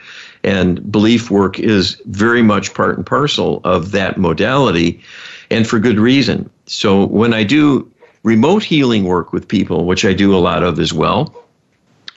and 0.43 0.89
belief 0.91 1.32
work 1.32 1.59
is 1.59 2.01
very 2.05 2.41
much 2.41 2.73
part 2.73 2.97
and 2.97 3.05
parcel 3.05 3.61
of 3.63 3.91
that 3.91 4.17
modality, 4.17 5.01
and 5.49 5.67
for 5.67 5.80
good 5.80 5.99
reason. 5.99 6.49
So 6.65 7.05
when 7.05 7.34
I 7.34 7.43
do 7.43 7.89
remote 8.23 8.63
healing 8.63 9.05
work 9.05 9.34
with 9.34 9.47
people, 9.47 9.86
which 9.86 10.05
I 10.05 10.13
do 10.13 10.36
a 10.36 10.39
lot 10.39 10.63
of 10.63 10.80
as 10.80 10.93
well, 10.93 11.34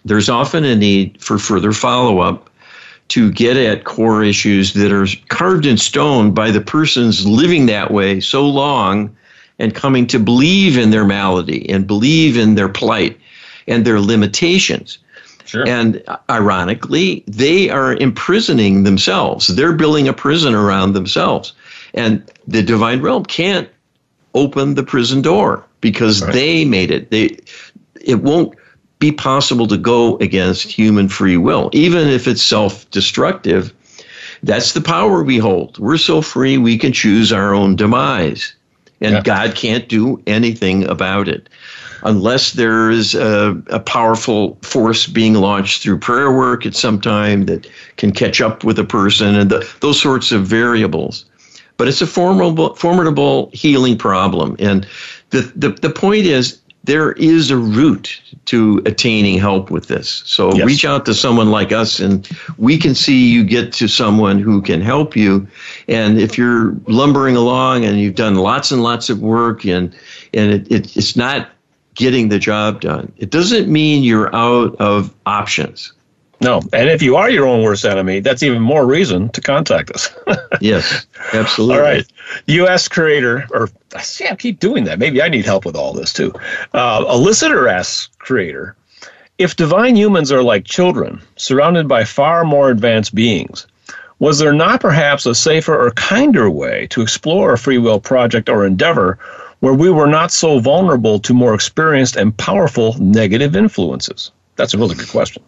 there's 0.09 0.29
often 0.29 0.65
a 0.65 0.75
need 0.75 1.23
for 1.23 1.39
further 1.39 1.73
follow 1.73 2.21
up 2.21 2.51
to 3.09 3.33
get 3.33 3.57
at 3.57 3.85
core 3.85 4.23
issues 4.23 4.75
that 4.75 4.93
are 4.93 5.07
carved 5.29 5.65
in 5.65 5.79
stone 5.79 6.33
by 6.33 6.51
the 6.51 6.61
persons 6.61 7.27
living 7.27 7.67
that 7.67 7.91
way 7.91 8.21
so 8.21 8.47
long 8.47 9.15
and 9.59 9.75
coming 9.75 10.07
to 10.07 10.19
believe 10.19 10.77
in 10.77 10.91
their 10.91 11.05
malady 11.05 11.69
and 11.71 11.87
believe 11.87 12.37
in 12.37 12.55
their 12.55 12.69
plight 12.69 13.19
and 13.67 13.85
their 13.85 14.01
limitations. 14.01 14.99
Sure. 15.45 15.67
And 15.67 16.03
ironically, 16.29 17.25
they 17.27 17.71
are 17.71 17.95
imprisoning 17.95 18.85
themselves. 18.85 19.47
They're 19.47 19.73
building 19.73 20.07
a 20.07 20.13
prison 20.13 20.55
around 20.55 20.93
themselves. 20.93 21.55
And 21.95 22.23
the 22.47 22.63
divine 22.63 23.01
realm 23.01 23.25
can't 23.25 23.69
open 24.35 24.75
the 24.75 24.83
prison 24.83 25.23
door 25.23 25.65
because 25.81 26.23
right. 26.23 26.33
they 26.35 26.65
made 26.67 26.91
it. 26.91 27.11
They 27.11 27.39
it 28.05 28.23
won't 28.23 28.55
be 28.99 29.13
possible 29.13 29.67
to 29.69 29.77
go 29.77 30.17
against 30.19 30.71
human 30.71 31.09
free 31.09 31.37
will, 31.37 31.71
even 31.73 32.09
if 32.09 32.27
it's 32.27 32.43
self 32.43 32.91
destructive. 32.91 33.73
That's 34.43 34.73
the 34.73 34.81
power 34.81 35.23
we 35.23 35.39
hold. 35.39 35.79
We're 35.79 35.99
so 35.99 36.23
free 36.23 36.59
we 36.59 36.79
can 36.79 36.93
choose 36.93 37.33
our 37.33 37.55
own 37.55 37.75
demise. 37.77 38.55
And 39.01 39.15
yeah. 39.15 39.23
God 39.23 39.55
can't 39.55 39.89
do 39.89 40.23
anything 40.27 40.85
about 40.89 41.29
it 41.29 41.49
unless 42.03 42.53
there 42.53 42.91
is 42.91 43.15
a, 43.15 43.61
a, 43.69 43.81
powerful 43.81 44.57
force 44.63 45.07
being 45.07 45.35
launched 45.35 45.83
through 45.83 45.99
prayer 45.99 46.31
work 46.31 46.65
at 46.65 46.75
some 46.75 47.01
time 47.01 47.47
that 47.47 47.69
can 47.97 48.13
catch 48.13 48.41
up 48.41 48.63
with 48.65 48.79
a 48.79 48.85
person 48.85 49.35
and 49.35 49.51
the, 49.51 49.69
those 49.81 50.01
sorts 50.01 50.31
of 50.33 50.47
variables. 50.47 51.25
But 51.77 51.89
it's 51.89 52.03
a 52.03 52.07
formidable, 52.07 52.75
formidable 52.75 53.51
healing 53.53 53.97
problem. 53.97 54.57
And 54.59 54.87
the, 55.31 55.53
the, 55.55 55.71
the 55.71 55.91
point 55.91 56.27
is, 56.27 56.61
there 56.89 57.13
is 57.13 57.51
a 57.51 57.57
route 57.59 58.19
to 58.47 58.81
attaining 58.87 59.39
help 59.39 59.71
with 59.71 59.89
this. 59.89 60.23
So 60.25 60.55
yes. 60.55 60.65
reach 60.65 60.85
out 60.87 61.05
to 61.05 61.13
someone 61.13 61.51
like 61.51 61.71
us 61.71 62.01
and 62.01 62.27
we 62.57 62.79
can 62.79 62.95
see 62.95 63.29
you 63.29 63.45
get 63.45 63.75
to 63.75 63.89
someone 63.89 64.39
who 64.39 64.63
can 64.63 64.81
help 64.81 65.15
you. 65.15 65.47
And 65.87 66.19
if 66.19 66.39
you're 66.39 66.75
lumbering 66.87 67.37
along 67.37 67.85
and 67.85 68.01
you've 68.01 68.15
done 68.15 68.37
lots 68.37 68.71
and 68.71 68.83
lots 68.83 69.11
of 69.11 69.21
work 69.21 69.67
and, 69.67 69.95
and 70.33 70.51
it, 70.51 70.73
it, 70.73 70.97
it's 70.97 71.15
not 71.15 71.51
getting 71.93 72.31
the 72.31 72.39
job 72.39 72.81
done, 72.81 73.13
it 73.19 73.29
doesn't 73.29 73.71
mean 73.71 74.03
you're 74.03 74.35
out 74.35 74.75
of 74.77 75.15
options. 75.27 75.93
No, 76.41 76.61
and 76.73 76.89
if 76.89 77.03
you 77.03 77.17
are 77.17 77.29
your 77.29 77.47
own 77.47 77.63
worst 77.63 77.85
enemy, 77.85 78.21
that's 78.21 78.45
even 78.45 78.63
more 78.63 78.87
reason 78.87 79.29
to 79.31 79.41
contact 79.41 79.91
us. 79.91 80.15
yes, 80.61 81.07
absolutely. 81.33 81.77
All 81.77 81.83
right. 81.83 82.07
U.S. 82.47 82.87
creator, 82.87 83.47
or 83.51 83.71
see, 84.01 84.29
I 84.29 84.37
keep 84.37 84.61
doing 84.61 84.85
that. 84.85 85.01
Maybe 85.01 85.21
I 85.21 85.29
need 85.29 85.45
help 85.45 85.65
with 85.65 85.75
all 85.75 85.93
this 85.93 86.13
too. 86.13 86.33
Uh, 86.73 87.05
a 87.09 87.17
listener 87.17 87.67
asks 87.67 88.09
creator, 88.19 88.77
If 89.39 89.57
divine 89.57 89.97
humans 89.97 90.31
are 90.31 90.43
like 90.43 90.65
children, 90.65 91.21
surrounded 91.37 91.89
by 91.89 92.05
far 92.05 92.45
more 92.45 92.71
advanced 92.71 93.17
beings, 93.17 93.67
was 94.21 94.39
there 94.39 94.53
not 94.53 94.81
perhaps 94.81 95.27
a 95.27 95.35
safer 95.35 95.77
or 95.77 95.91
kinder 95.93 96.51
way 96.51 96.87
to 96.91 97.03
explore 97.03 97.53
a 97.53 97.59
free 97.59 97.79
will 97.79 98.01
project 98.01 98.49
or 98.49 98.65
endeavor 98.65 99.19
where 99.61 99.75
we 99.75 99.91
were 99.91 100.07
not 100.07 100.31
so 100.31 100.61
vulnerable 100.61 101.19
to 101.19 101.35
more 101.35 101.55
experienced 101.55 102.15
and 102.15 102.37
powerful 102.37 102.95
negative 103.01 103.57
influences? 103.57 104.31
That's 104.57 104.75
a 104.75 104.79
really 104.79 104.95
good 104.95 105.09
question. 105.09 105.43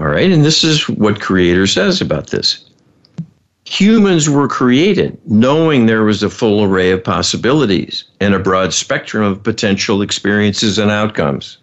All 0.00 0.08
right, 0.08 0.30
and 0.30 0.44
this 0.44 0.64
is 0.64 0.88
what 0.88 1.20
Creator 1.20 1.68
says 1.68 2.00
about 2.00 2.28
this. 2.28 2.68
Humans 3.66 4.28
were 4.28 4.48
created 4.48 5.18
knowing 5.24 5.86
there 5.86 6.04
was 6.04 6.22
a 6.22 6.28
full 6.28 6.64
array 6.64 6.90
of 6.90 7.04
possibilities 7.04 8.04
and 8.20 8.34
a 8.34 8.38
broad 8.38 8.74
spectrum 8.74 9.22
of 9.22 9.42
potential 9.42 10.02
experiences 10.02 10.78
and 10.78 10.90
outcomes. 10.90 11.58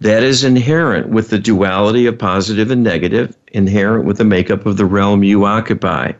That 0.00 0.22
is 0.22 0.42
inherent 0.42 1.10
with 1.10 1.28
the 1.28 1.38
duality 1.38 2.06
of 2.06 2.18
positive 2.18 2.70
and 2.70 2.82
negative, 2.82 3.36
inherent 3.52 4.04
with 4.04 4.16
the 4.18 4.24
makeup 4.24 4.66
of 4.66 4.76
the 4.78 4.86
realm 4.86 5.22
you 5.22 5.44
occupy. 5.44 6.12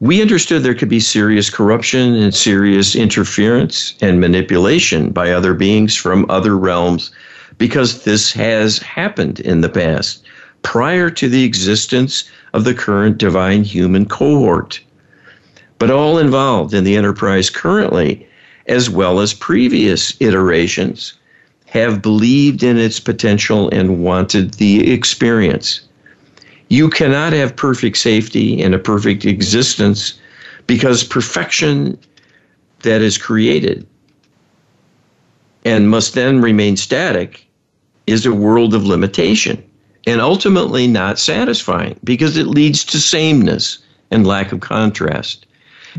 We 0.00 0.22
understood 0.22 0.62
there 0.62 0.74
could 0.74 0.88
be 0.88 1.00
serious 1.00 1.50
corruption 1.50 2.14
and 2.14 2.32
serious 2.32 2.94
interference 2.94 3.94
and 4.00 4.20
manipulation 4.20 5.10
by 5.10 5.32
other 5.32 5.54
beings 5.54 5.96
from 5.96 6.24
other 6.30 6.56
realms 6.56 7.10
because 7.58 8.04
this 8.04 8.32
has 8.32 8.78
happened 8.78 9.40
in 9.40 9.60
the 9.60 9.68
past 9.68 10.24
prior 10.62 11.10
to 11.10 11.28
the 11.28 11.44
existence 11.44 12.28
of 12.52 12.64
the 12.64 12.74
current 12.74 13.18
divine 13.18 13.64
human 13.64 14.06
cohort. 14.06 14.80
But 15.78 15.90
all 15.90 16.18
involved 16.18 16.74
in 16.74 16.84
the 16.84 16.96
enterprise 16.96 17.50
currently, 17.50 18.26
as 18.66 18.90
well 18.90 19.20
as 19.20 19.34
previous 19.34 20.16
iterations, 20.20 21.14
have 21.66 22.02
believed 22.02 22.62
in 22.62 22.78
its 22.78 22.98
potential 22.98 23.68
and 23.70 24.02
wanted 24.02 24.54
the 24.54 24.90
experience. 24.90 25.82
You 26.68 26.88
cannot 26.90 27.32
have 27.32 27.56
perfect 27.56 27.98
safety 27.98 28.62
and 28.62 28.74
a 28.74 28.78
perfect 28.78 29.24
existence 29.24 30.18
because 30.66 31.04
perfection 31.04 31.98
that 32.80 33.00
is 33.00 33.18
created 33.18 33.86
and 35.64 35.90
must 35.90 36.14
then 36.14 36.40
remain 36.40 36.76
static 36.76 37.47
is 38.08 38.24
a 38.24 38.32
world 38.32 38.74
of 38.74 38.86
limitation 38.86 39.62
and 40.06 40.20
ultimately 40.20 40.86
not 40.86 41.18
satisfying 41.18 41.98
because 42.02 42.36
it 42.36 42.46
leads 42.46 42.82
to 42.82 42.98
sameness 42.98 43.78
and 44.10 44.26
lack 44.26 44.52
of 44.52 44.60
contrast. 44.60 45.44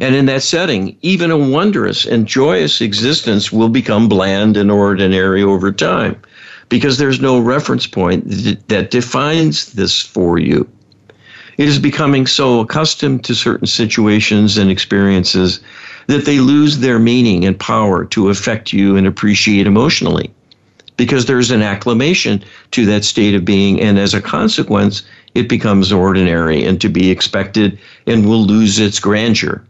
And 0.01 0.16
in 0.16 0.26
that 0.26 0.41
setting, 0.41 0.97
even 1.01 1.30
a 1.30 1.38
wondrous 1.38 2.05
and 2.05 2.28
joyous 2.28 2.82
existence 2.82 3.51
will 3.51 3.70
become 3.70 4.10
bland 4.10 4.57
and 4.57 4.72
ordinary 4.72 5.43
over 5.43 5.72
time 5.72 6.20
because 6.70 6.97
there's 6.97 7.20
no 7.20 7.39
reference 7.39 7.86
point 7.86 8.24
that 8.68 8.91
defines 8.91 9.74
this 9.74 10.01
for 10.01 10.39
you. 10.39 10.68
It 11.57 11.68
is 11.68 11.78
becoming 11.78 12.26
so 12.26 12.62
accustomed 12.62 13.26
to 13.26 13.36
certain 13.36 13.68
situations 13.68 14.57
and 14.57 14.72
experiences 14.72 15.60
that 16.07 16.26
they 16.26 16.39
lose 16.39 16.80
their 16.80 16.97
meaning 16.97 17.45
and 17.45 17.60
power 17.60 18.05
to 18.05 18.30
affect 18.30 18.72
you 18.72 18.95
and 18.95 19.05
appreciate 19.05 19.68
emotionally 19.68 20.34
because 21.00 21.28
there's 21.28 21.50
an 21.50 21.62
acclimation 21.62 22.43
to 22.72 22.86
that 22.86 23.06
state 23.06 23.34
of 23.34 23.45
being. 23.45 23.80
And 23.80 23.97
as 23.97 24.14
a 24.14 24.22
consequence, 24.22 25.02
it 25.34 25.47
becomes 25.47 25.93
ordinary 25.93 26.66
and 26.66 26.80
to 26.82 26.89
be 26.89 27.10
expected 27.10 27.80
and 28.06 28.26
will 28.26 28.43
lose 28.43 28.80
its 28.80 29.00
grandeur. 29.00 29.64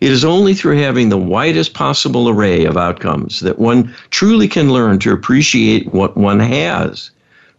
It 0.00 0.10
is 0.10 0.24
only 0.24 0.54
through 0.54 0.78
having 0.78 1.10
the 1.10 1.18
widest 1.18 1.74
possible 1.74 2.30
array 2.30 2.64
of 2.64 2.78
outcomes 2.78 3.40
that 3.40 3.58
one 3.58 3.94
truly 4.08 4.48
can 4.48 4.72
learn 4.72 4.98
to 5.00 5.12
appreciate 5.12 5.92
what 5.92 6.16
one 6.16 6.40
has, 6.40 7.10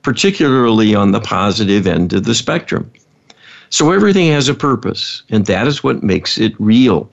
particularly 0.02 0.96
on 0.96 1.12
the 1.12 1.22
positive 1.22 1.86
end 1.86 2.14
of 2.14 2.24
the 2.24 2.34
spectrum. 2.34 2.92
So 3.70 3.92
everything 3.92 4.32
has 4.32 4.50
a 4.50 4.56
purpose, 4.56 5.22
and 5.30 5.46
that 5.46 5.68
is 5.68 5.84
what 5.84 6.02
makes 6.02 6.40
it 6.40 6.56
real. 6.58 7.12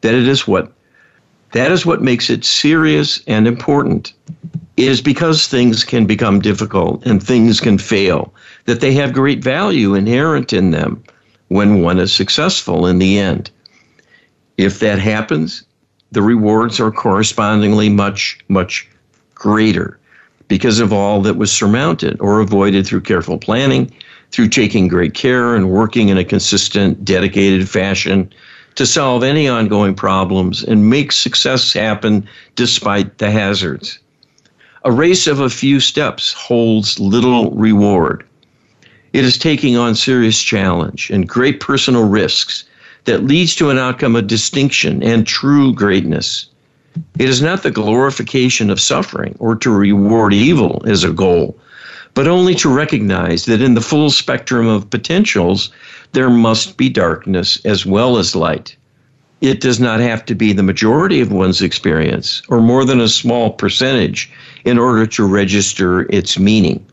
That 0.00 0.14
it 0.14 0.26
is 0.26 0.48
what 0.48 0.72
that 1.52 1.70
is 1.70 1.84
what 1.84 2.00
makes 2.00 2.30
it 2.30 2.42
serious 2.42 3.22
and 3.26 3.46
important. 3.46 4.14
Is 4.76 5.00
because 5.00 5.46
things 5.46 5.84
can 5.84 6.04
become 6.04 6.40
difficult 6.40 7.06
and 7.06 7.22
things 7.22 7.60
can 7.60 7.78
fail 7.78 8.34
that 8.66 8.80
they 8.80 8.92
have 8.92 9.12
great 9.12 9.42
value 9.42 9.94
inherent 9.94 10.52
in 10.52 10.70
them 10.70 11.02
when 11.48 11.80
one 11.80 11.98
is 11.98 12.12
successful 12.12 12.86
in 12.86 12.98
the 12.98 13.18
end. 13.18 13.50
If 14.58 14.80
that 14.80 14.98
happens, 14.98 15.64
the 16.12 16.22
rewards 16.22 16.78
are 16.78 16.90
correspondingly 16.90 17.88
much, 17.88 18.38
much 18.48 18.88
greater 19.34 19.98
because 20.48 20.78
of 20.78 20.92
all 20.92 21.22
that 21.22 21.36
was 21.36 21.50
surmounted 21.50 22.20
or 22.20 22.40
avoided 22.40 22.86
through 22.86 23.00
careful 23.00 23.38
planning, 23.38 23.90
through 24.30 24.48
taking 24.48 24.88
great 24.88 25.14
care 25.14 25.54
and 25.54 25.70
working 25.70 26.08
in 26.08 26.18
a 26.18 26.24
consistent, 26.24 27.04
dedicated 27.04 27.68
fashion 27.68 28.32
to 28.74 28.86
solve 28.86 29.22
any 29.22 29.48
ongoing 29.48 29.94
problems 29.94 30.62
and 30.62 30.90
make 30.90 31.12
success 31.12 31.72
happen 31.72 32.28
despite 32.54 33.18
the 33.18 33.30
hazards. 33.30 33.98
A 34.86 34.92
race 34.92 35.26
of 35.26 35.40
a 35.40 35.50
few 35.50 35.80
steps 35.80 36.32
holds 36.32 37.00
little 37.00 37.50
reward. 37.50 38.22
It 39.12 39.24
is 39.24 39.36
taking 39.36 39.76
on 39.76 39.96
serious 39.96 40.40
challenge 40.40 41.10
and 41.10 41.28
great 41.28 41.58
personal 41.58 42.04
risks 42.04 42.62
that 43.02 43.24
leads 43.24 43.56
to 43.56 43.70
an 43.70 43.78
outcome 43.78 44.14
of 44.14 44.28
distinction 44.28 45.02
and 45.02 45.26
true 45.26 45.74
greatness. 45.74 46.46
It 47.18 47.28
is 47.28 47.42
not 47.42 47.64
the 47.64 47.72
glorification 47.72 48.70
of 48.70 48.80
suffering 48.80 49.34
or 49.40 49.56
to 49.56 49.72
reward 49.72 50.32
evil 50.32 50.84
as 50.86 51.02
a 51.02 51.10
goal, 51.10 51.58
but 52.14 52.28
only 52.28 52.54
to 52.54 52.72
recognize 52.72 53.46
that 53.46 53.60
in 53.60 53.74
the 53.74 53.80
full 53.80 54.10
spectrum 54.10 54.68
of 54.68 54.88
potentials, 54.88 55.68
there 56.12 56.30
must 56.30 56.76
be 56.76 56.88
darkness 56.88 57.58
as 57.64 57.84
well 57.84 58.18
as 58.18 58.36
light. 58.36 58.76
It 59.40 59.60
does 59.60 59.78
not 59.78 60.00
have 60.00 60.24
to 60.26 60.34
be 60.34 60.52
the 60.52 60.62
majority 60.62 61.20
of 61.20 61.32
one's 61.32 61.62
experience 61.62 62.42
or 62.48 62.60
more 62.60 62.84
than 62.84 63.00
a 63.00 63.08
small 63.08 63.50
percentage 63.50 64.30
in 64.64 64.78
order 64.78 65.06
to 65.06 65.26
register 65.26 66.02
its 66.12 66.38
meaning. 66.38 66.84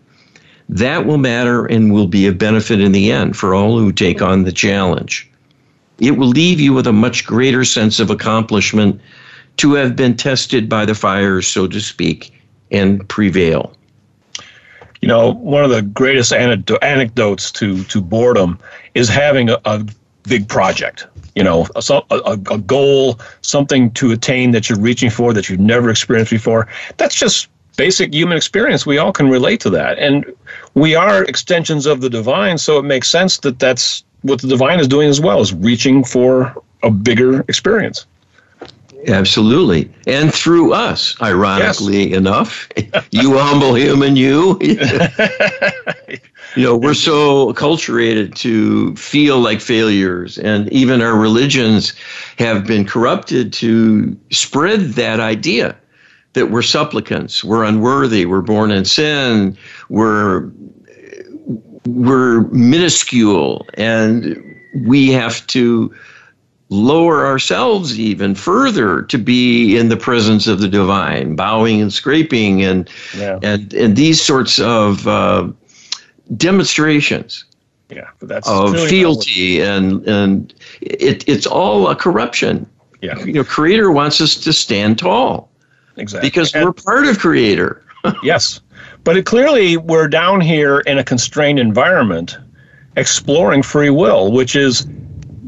That 0.69 1.05
will 1.05 1.17
matter 1.17 1.65
and 1.65 1.93
will 1.93 2.07
be 2.07 2.27
a 2.27 2.33
benefit 2.33 2.79
in 2.81 2.91
the 2.91 3.11
end 3.11 3.37
for 3.37 3.53
all 3.53 3.77
who 3.77 3.91
take 3.91 4.21
on 4.21 4.43
the 4.43 4.51
challenge 4.51 5.29
it 5.99 6.17
will 6.17 6.27
leave 6.27 6.59
you 6.59 6.73
with 6.73 6.87
a 6.87 6.93
much 6.93 7.25
greater 7.25 7.63
sense 7.63 7.99
of 7.99 8.09
accomplishment 8.09 8.99
to 9.57 9.73
have 9.73 9.95
been 9.95 10.15
tested 10.15 10.67
by 10.67 10.85
the 10.85 10.95
fires, 10.95 11.47
so 11.47 11.67
to 11.67 11.79
speak, 11.79 12.33
and 12.71 13.07
prevail. 13.07 13.73
You 15.01 15.07
know, 15.07 15.33
one 15.33 15.63
of 15.63 15.69
the 15.69 15.81
greatest 15.81 16.33
anecdotes 16.33 17.51
to, 17.53 17.83
to 17.83 18.01
boredom 18.01 18.57
is 18.95 19.09
having 19.09 19.49
a, 19.49 19.59
a 19.65 19.85
big 20.23 20.47
project. 20.47 21.07
You 21.35 21.43
know, 21.43 21.67
a, 21.75 22.01
a, 22.11 22.33
a 22.51 22.57
goal, 22.59 23.19
something 23.41 23.91
to 23.91 24.11
attain 24.11 24.51
that 24.51 24.69
you're 24.69 24.79
reaching 24.79 25.09
for 25.09 25.33
that 25.33 25.49
you've 25.49 25.59
never 25.59 25.89
experienced 25.89 26.31
before. 26.31 26.67
That's 26.97 27.15
just 27.15 27.47
basic 27.75 28.13
human 28.13 28.37
experience. 28.37 28.85
We 28.85 28.99
all 28.99 29.11
can 29.11 29.29
relate 29.29 29.59
to 29.61 29.69
that. 29.71 29.97
And 29.97 30.25
we 30.75 30.95
are 30.95 31.23
extensions 31.23 31.85
of 31.85 32.01
the 32.01 32.09
divine, 32.09 32.57
so 32.57 32.77
it 32.77 32.83
makes 32.83 33.09
sense 33.09 33.39
that 33.39 33.57
that's 33.57 34.03
what 34.21 34.41
the 34.41 34.47
divine 34.47 34.79
is 34.79 34.87
doing 34.87 35.09
as 35.09 35.19
well, 35.19 35.41
is 35.41 35.53
reaching 35.53 36.03
for 36.03 36.55
a 36.83 36.91
bigger 36.91 37.41
experience. 37.47 38.05
Absolutely. 39.07 39.91
And 40.07 40.33
through 40.33 40.73
us, 40.73 41.19
ironically 41.21 42.09
yes. 42.09 42.17
enough, 42.17 42.69
you 43.11 43.37
humble 43.37 43.75
human, 43.75 44.15
you. 44.15 44.57
you 44.61 46.63
know, 46.63 46.77
we're 46.77 46.93
so 46.93 47.51
acculturated 47.51 48.35
to 48.35 48.95
feel 48.95 49.39
like 49.39 49.61
failures, 49.61 50.37
and 50.37 50.71
even 50.71 51.01
our 51.01 51.17
religions 51.17 51.93
have 52.37 52.65
been 52.65 52.85
corrupted 52.85 53.51
to 53.53 54.17
spread 54.31 54.79
that 54.93 55.19
idea 55.19 55.77
that 56.33 56.49
we're 56.49 56.61
supplicants, 56.61 57.43
we're 57.43 57.63
unworthy, 57.63 58.25
we're 58.25 58.41
born 58.41 58.71
in 58.71 58.85
sin, 58.85 59.57
we're 59.89 60.49
we're 61.85 62.41
minuscule 62.47 63.67
and 63.73 64.41
we 64.85 65.11
have 65.11 65.45
to 65.47 65.93
lower 66.73 67.25
ourselves 67.25 67.99
even 67.99 68.33
further 68.33 69.03
to 69.03 69.17
be 69.17 69.77
in 69.77 69.89
the 69.89 69.97
presence 69.97 70.47
of 70.47 70.59
the 70.59 70.67
divine, 70.67 71.35
bowing 71.35 71.79
and 71.79 71.93
scraping 71.93 72.63
and 72.63 72.89
yeah. 73.15 73.39
and 73.43 73.73
and 73.73 73.95
these 73.95 74.21
sorts 74.21 74.59
of 74.59 75.07
uh, 75.07 75.47
demonstrations. 76.35 77.45
Yeah, 77.89 78.09
that's 78.21 78.49
of 78.49 78.79
fealty 78.87 79.61
and 79.61 80.05
and 80.07 80.53
it 80.81 81.27
it's 81.27 81.45
all 81.45 81.87
a 81.89 81.95
corruption. 81.95 82.65
Yeah, 83.01 83.19
you 83.19 83.33
know, 83.33 83.43
Creator 83.43 83.91
wants 83.91 84.19
us 84.19 84.35
to 84.35 84.51
stand 84.51 84.97
tall. 84.97 85.51
Exactly, 85.97 86.27
because 86.27 86.53
and, 86.55 86.65
we're 86.65 86.73
part 86.73 87.05
of 87.05 87.19
Creator. 87.19 87.83
yes, 88.23 88.61
but 89.03 89.15
it, 89.15 89.25
clearly, 89.25 89.77
we're 89.77 90.07
down 90.07 90.41
here 90.41 90.79
in 90.81 90.97
a 90.97 91.03
constrained 91.03 91.59
environment 91.59 92.37
exploring 92.95 93.61
free 93.61 93.89
will, 93.89 94.31
which 94.31 94.55
is 94.55 94.87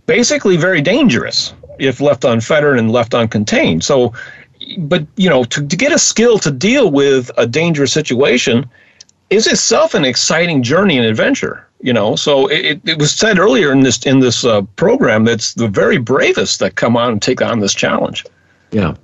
basically 0.05 0.57
very 0.57 0.81
dangerous 0.81 1.53
if 1.79 1.99
left 1.99 2.23
unfettered 2.23 2.79
and 2.79 2.91
left 2.91 3.11
uncontained. 3.11 3.83
So 3.83 4.13
but 4.77 5.05
you 5.15 5.29
know, 5.29 5.43
to, 5.45 5.65
to 5.65 5.75
get 5.75 5.91
a 5.91 5.99
skill 5.99 6.39
to 6.39 6.51
deal 6.51 6.91
with 6.91 7.29
a 7.37 7.45
dangerous 7.45 7.91
situation 7.91 8.69
is 9.29 9.47
itself 9.47 9.93
an 9.93 10.05
exciting 10.05 10.63
journey 10.63 10.97
and 10.97 11.05
adventure. 11.05 11.67
You 11.81 11.93
know, 11.93 12.15
so 12.15 12.47
it, 12.47 12.81
it 12.85 12.97
was 12.97 13.11
said 13.11 13.37
earlier 13.37 13.71
in 13.71 13.81
this 13.81 14.03
in 14.05 14.19
this 14.19 14.43
uh, 14.43 14.61
program 14.75 15.25
that's 15.25 15.53
the 15.53 15.67
very 15.67 15.97
bravest 15.97 16.59
that 16.59 16.75
come 16.75 16.97
on 16.97 17.11
and 17.11 17.21
take 17.21 17.41
on 17.41 17.59
this 17.59 17.75
challenge. 17.75 18.25
Yeah, 18.71 18.95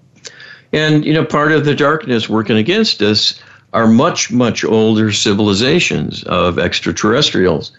and 0.73 1.05
you 1.05 1.13
know, 1.13 1.25
part 1.25 1.51
of 1.51 1.65
the 1.65 1.75
darkness 1.75 2.27
working 2.29 2.57
against 2.57 3.01
us 3.01 3.39
are 3.73 3.87
much 3.87 4.31
much 4.31 4.63
older 4.63 5.11
civilizations 5.11 6.23
of 6.23 6.57
extraterrestrials. 6.57 7.71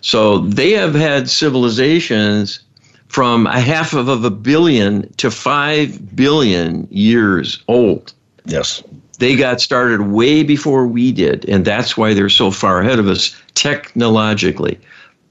So 0.00 0.38
they 0.38 0.72
have 0.72 0.94
had 0.94 1.28
civilizations 1.28 2.60
from 3.08 3.46
a 3.48 3.60
half 3.60 3.92
of 3.92 4.08
a 4.08 4.30
billion 4.30 5.12
to 5.14 5.30
five 5.30 6.14
billion 6.14 6.86
years 6.90 7.62
old. 7.66 8.12
Yes. 8.44 8.82
They 9.18 9.36
got 9.36 9.60
started 9.60 10.02
way 10.02 10.42
before 10.42 10.86
we 10.86 11.12
did, 11.12 11.46
and 11.48 11.64
that's 11.64 11.96
why 11.96 12.14
they're 12.14 12.30
so 12.30 12.50
far 12.50 12.80
ahead 12.80 12.98
of 12.98 13.08
us 13.08 13.38
technologically, 13.54 14.78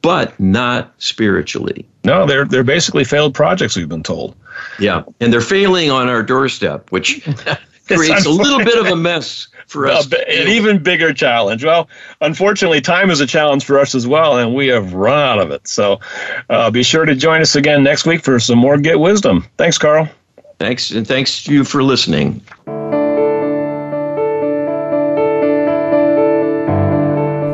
but 0.01 0.39
not 0.39 0.93
spiritually. 0.99 1.87
No, 2.03 2.27
they're 2.27 2.45
they're 2.45 2.63
basically 2.63 3.03
failed 3.03 3.33
projects. 3.33 3.75
We've 3.75 3.89
been 3.89 4.03
told. 4.03 4.35
Yeah, 4.77 5.03
and 5.19 5.33
they're 5.33 5.41
failing 5.41 5.89
on 5.89 6.07
our 6.07 6.21
doorstep, 6.21 6.91
which 6.91 7.27
creates 7.87 8.25
a 8.25 8.29
little 8.29 8.59
bit 8.59 8.77
of 8.77 8.85
a 8.87 8.95
mess 8.95 9.47
for 9.69 9.87
us. 9.87 10.11
an 10.11 10.47
even 10.47 10.81
bigger 10.81 11.13
challenge. 11.13 11.63
Well, 11.63 11.89
unfortunately, 12.21 12.81
time 12.81 13.09
is 13.09 13.19
a 13.19 13.27
challenge 13.27 13.65
for 13.65 13.79
us 13.79 13.95
as 13.95 14.07
well, 14.07 14.37
and 14.37 14.53
we 14.53 14.67
have 14.67 14.93
run 14.93 15.19
out 15.19 15.39
of 15.39 15.51
it. 15.51 15.67
So 15.67 15.99
uh, 16.49 16.71
be 16.71 16.83
sure 16.83 17.05
to 17.05 17.15
join 17.15 17.41
us 17.41 17.55
again 17.55 17.83
next 17.83 18.05
week 18.05 18.23
for 18.23 18.39
some 18.39 18.57
more 18.59 18.77
Get 18.77 18.99
Wisdom. 18.99 19.45
Thanks, 19.57 19.77
Carl. 19.77 20.09
Thanks, 20.59 20.91
and 20.91 21.07
thanks 21.07 21.43
to 21.43 21.53
you 21.53 21.63
for 21.63 21.83
listening. 21.83 22.41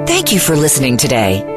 Thank 0.07 0.32
you 0.32 0.39
for 0.39 0.55
listening 0.55 0.97
today. 0.97 1.54